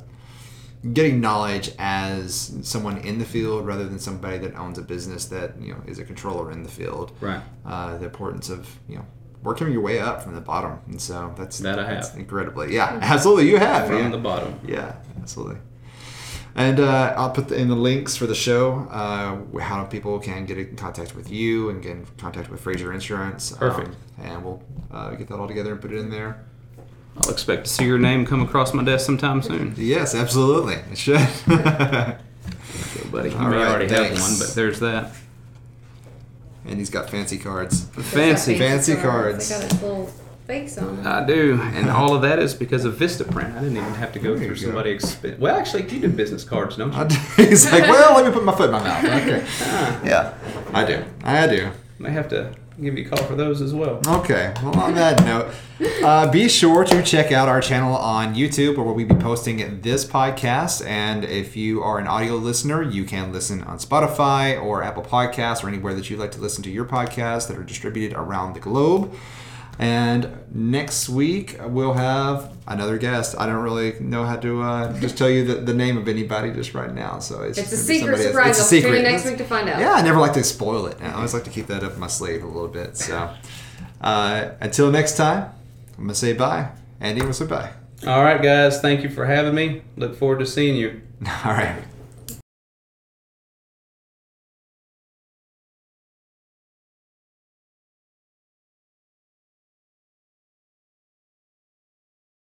getting 0.93 1.21
knowledge 1.21 1.73
as 1.79 2.55
someone 2.63 2.99
in 2.99 3.19
the 3.19 3.27
field 3.27 3.67
rather 3.67 3.85
than 3.85 3.99
somebody 3.99 4.39
that 4.39 4.55
owns 4.55 4.79
a 4.79 4.83
business 4.83 5.27
that 5.27 5.61
you 5.61 5.73
know 5.73 5.83
is 5.87 5.99
a 5.99 6.05
controller 6.05 6.51
in 6.51 6.63
the 6.63 6.69
field. 6.71 7.13
Right. 7.21 7.43
Uh, 7.67 7.99
the 7.99 8.07
importance 8.07 8.49
of 8.49 8.79
you 8.89 8.97
know 8.97 9.07
working 9.43 9.71
your 9.73 9.81
way 9.83 9.99
up 10.01 10.23
from 10.23 10.35
the 10.35 10.41
bottom, 10.41 10.79
and 10.87 11.01
so 11.01 11.33
that's 11.37 11.59
That 11.59 11.79
I 11.79 11.83
that's 11.95 12.09
have. 12.11 12.19
incredibly 12.19 12.75
yeah, 12.75 12.99
absolutely 13.03 13.49
you 13.49 13.59
have 13.59 13.87
From 13.87 13.97
yeah. 13.99 14.09
the 14.11 14.19
bottom. 14.19 14.59
Yeah, 14.67 14.97
absolutely. 15.21 15.59
And 16.55 16.81
uh, 16.81 17.13
I'll 17.19 17.31
put 17.33 17.51
in 17.53 17.69
the 17.69 17.77
links 17.77 18.17
for 18.17 18.27
the 18.27 18.35
show, 18.35 18.89
uh, 18.91 19.59
how 19.61 19.85
people 19.85 20.19
can 20.19 20.47
get 20.47 20.57
in 20.57 20.75
contact 20.75 21.15
with 21.15 21.31
you 21.31 21.69
and 21.69 21.83
get 21.83 21.93
in 21.93 22.07
contact 22.17 22.51
with 22.51 22.61
Frazier 22.61 22.95
Insurance. 22.95 23.51
Perfect. 23.53 23.89
Um, 23.89 24.25
and 24.27 24.43
we'll 24.45 24.63
uh, 24.91 25.11
get 25.11 25.29
that 25.29 25.37
all 25.37 25.47
together 25.47 25.73
and 25.73 25.81
put 25.83 25.93
it 25.93 25.99
in 25.99 26.09
there. 26.09 26.43
I'll 27.19 27.31
expect 27.31 27.65
to 27.67 27.71
see 27.71 27.85
your 27.85 27.99
name 27.99 28.25
come 28.25 28.41
across 28.41 28.73
my 28.73 28.83
desk 28.83 29.05
sometime 29.05 29.43
soon. 29.43 29.75
Yes, 29.77 30.15
absolutely. 30.15 30.77
It 30.91 30.97
should. 30.99 31.29
Okay, 32.99 33.09
buddy. 33.11 33.31
You 33.31 33.37
All 33.39 33.49
may 33.51 33.57
right, 33.57 33.69
already 33.69 33.89
thanks. 33.89 34.19
have 34.19 34.31
one, 34.31 34.39
but 34.39 34.55
there's 34.55 34.81
that. 34.81 35.13
And 36.67 36.79
he's 36.79 36.91
got 36.91 37.09
fancy 37.11 37.39
cards. 37.39 37.85
Fancy. 37.91 38.59
Fancy 38.59 38.95
They 38.95 39.03
cards. 39.03 39.49
got 39.49 39.65
its 39.65 39.83
little 39.83 40.11
fakes 40.47 40.79
on 40.79 40.97
them. 41.03 41.07
I 41.07 41.25
do, 41.27 41.61
and 41.61 41.91
all 41.91 42.15
of 42.15 42.23
that 42.23 42.39
is 42.39 42.55
because 42.55 42.85
of 42.85 42.95
Vistaprint. 42.95 43.57
I 43.57 43.61
didn't 43.63 43.77
even 43.79 43.95
have 43.95 44.13
to 44.13 44.19
go 44.19 44.35
There 44.37 44.45
you 44.49 44.55
through 44.55 44.55
go. 44.57 44.63
somebody. 44.67 44.97
Exp- 44.97 45.39
well, 45.39 45.57
actually, 45.57 45.83
you 45.93 46.01
do 46.01 46.09
business 46.09 46.45
cards, 46.45 46.77
don't 46.77 46.93
you? 46.93 46.99
I 46.99 47.05
do- 47.05 47.17
he's 47.37 47.71
like, 47.73 47.83
well, 47.85 48.15
let 48.17 48.27
me 48.27 48.33
put 48.33 48.45
my 48.45 48.55
foot 48.55 48.67
in 48.67 48.73
my 48.73 48.83
mouth. 48.83 49.05
Okay. 49.23 49.45
Ah. 49.63 50.01
Yeah, 50.05 50.35
I 50.73 50.85
do. 50.85 51.05
I 51.25 51.47
do. 51.47 51.71
May 51.99 52.11
have 52.11 52.29
to 52.29 52.53
give 52.81 52.95
me 52.95 53.03
a 53.05 53.09
call 53.09 53.23
for 53.25 53.35
those 53.35 53.61
as 53.61 53.73
well. 53.75 54.01
Okay. 54.07 54.53
Well, 54.63 54.79
on 54.79 54.95
that 54.95 55.25
note, 55.25 55.53
uh, 56.05 56.31
be 56.31 56.49
sure 56.49 56.85
to 56.85 57.03
check 57.03 57.33
out 57.33 57.49
our 57.49 57.61
channel 57.61 57.95
on 57.95 58.35
YouTube, 58.35 58.77
where 58.77 58.85
we'll 58.85 58.95
be 58.95 59.07
posting 59.07 59.81
this 59.81 60.05
podcast. 60.05 60.87
And 60.87 61.25
if 61.25 61.57
you 61.57 61.83
are 61.83 61.99
an 61.99 62.07
audio 62.07 62.35
listener, 62.35 62.83
you 62.83 63.05
can 63.05 63.33
listen 63.33 63.63
on 63.65 63.79
Spotify 63.79 64.63
or 64.63 64.83
Apple 64.83 65.03
Podcasts 65.03 65.65
or 65.65 65.69
anywhere 65.69 65.95
that 65.95 66.11
you 66.11 66.17
like 66.17 66.33
to 66.33 66.41
listen 66.41 66.63
to 66.65 66.71
your 66.71 66.85
podcasts 66.85 67.49
that 67.49 67.57
are 67.57 67.65
distributed 67.65 68.17
around 68.17 68.55
the 68.55 68.61
globe. 68.61 69.15
And 69.79 70.31
next 70.55 71.09
week 71.09 71.59
we'll 71.67 71.93
have 71.95 72.53
another 72.67 72.97
guest. 72.99 73.35
I 73.39 73.45
don't 73.47 73.63
really 73.63 74.01
know 74.01 74.25
how 74.25 74.37
to 74.37 74.63
uh, 74.63 75.01
just 75.01 75.19
tell 75.19 75.29
you 75.29 75.45
the, 75.45 75.55
the 75.57 75.75
name 75.75 75.99
of 75.99 76.09
anybody 76.09 76.51
just 76.53 76.73
right 76.75 76.93
now. 76.95 77.19
So 77.19 77.43
it's, 77.43 77.59
It's 77.59 77.73
a 77.73 77.77
gonna 77.77 77.87
be 77.87 77.99
secret 77.99 78.17
somebody 78.19 78.23
else. 78.25 78.33
surprise. 78.33 78.49
It's 78.49 78.59
a 78.59 78.63
I'll 78.63 78.71
tune 78.71 78.83
secret. 78.83 78.97
in 78.99 79.03
next 79.13 79.25
week 79.27 79.39
to 79.39 79.45
find 79.45 79.69
out. 79.69 79.81
yeah, 79.81 79.93
I 79.93 80.03
never 80.03 80.19
like 80.19 80.33
to 80.35 80.45
spoil 80.45 80.87
it. 80.87 80.97
I 81.03 81.13
always 81.13 81.35
like 81.35 81.45
to 81.45 81.51
keep 81.51 81.67
that 81.67 81.85
up 81.85 81.99
my 81.99 82.07
sleeve 82.07 82.43
a 82.43 82.47
little 82.47 82.69
bit. 82.69 82.97
So 82.97 83.35
uh, 84.01 84.51
until 84.61 84.91
next 84.91 85.17
time, 85.17 85.51
I'm 85.99 86.05
gonna 86.05 86.15
say 86.15 86.33
bye. 86.33 86.71
Andy, 87.01 87.21
we'll 87.23 87.33
say 87.35 87.47
bye. 87.47 87.71
All 88.07 88.23
right, 88.23 88.43
guys. 88.43 88.81
Thank 88.81 89.03
you 89.03 89.09
for 89.11 89.27
having 89.27 89.55
me. 89.55 89.83
Look 89.97 90.17
forward 90.17 90.39
to 90.41 90.47
seeing 90.47 90.77
you. 90.77 91.01
All 91.45 91.53
right. 91.53 91.83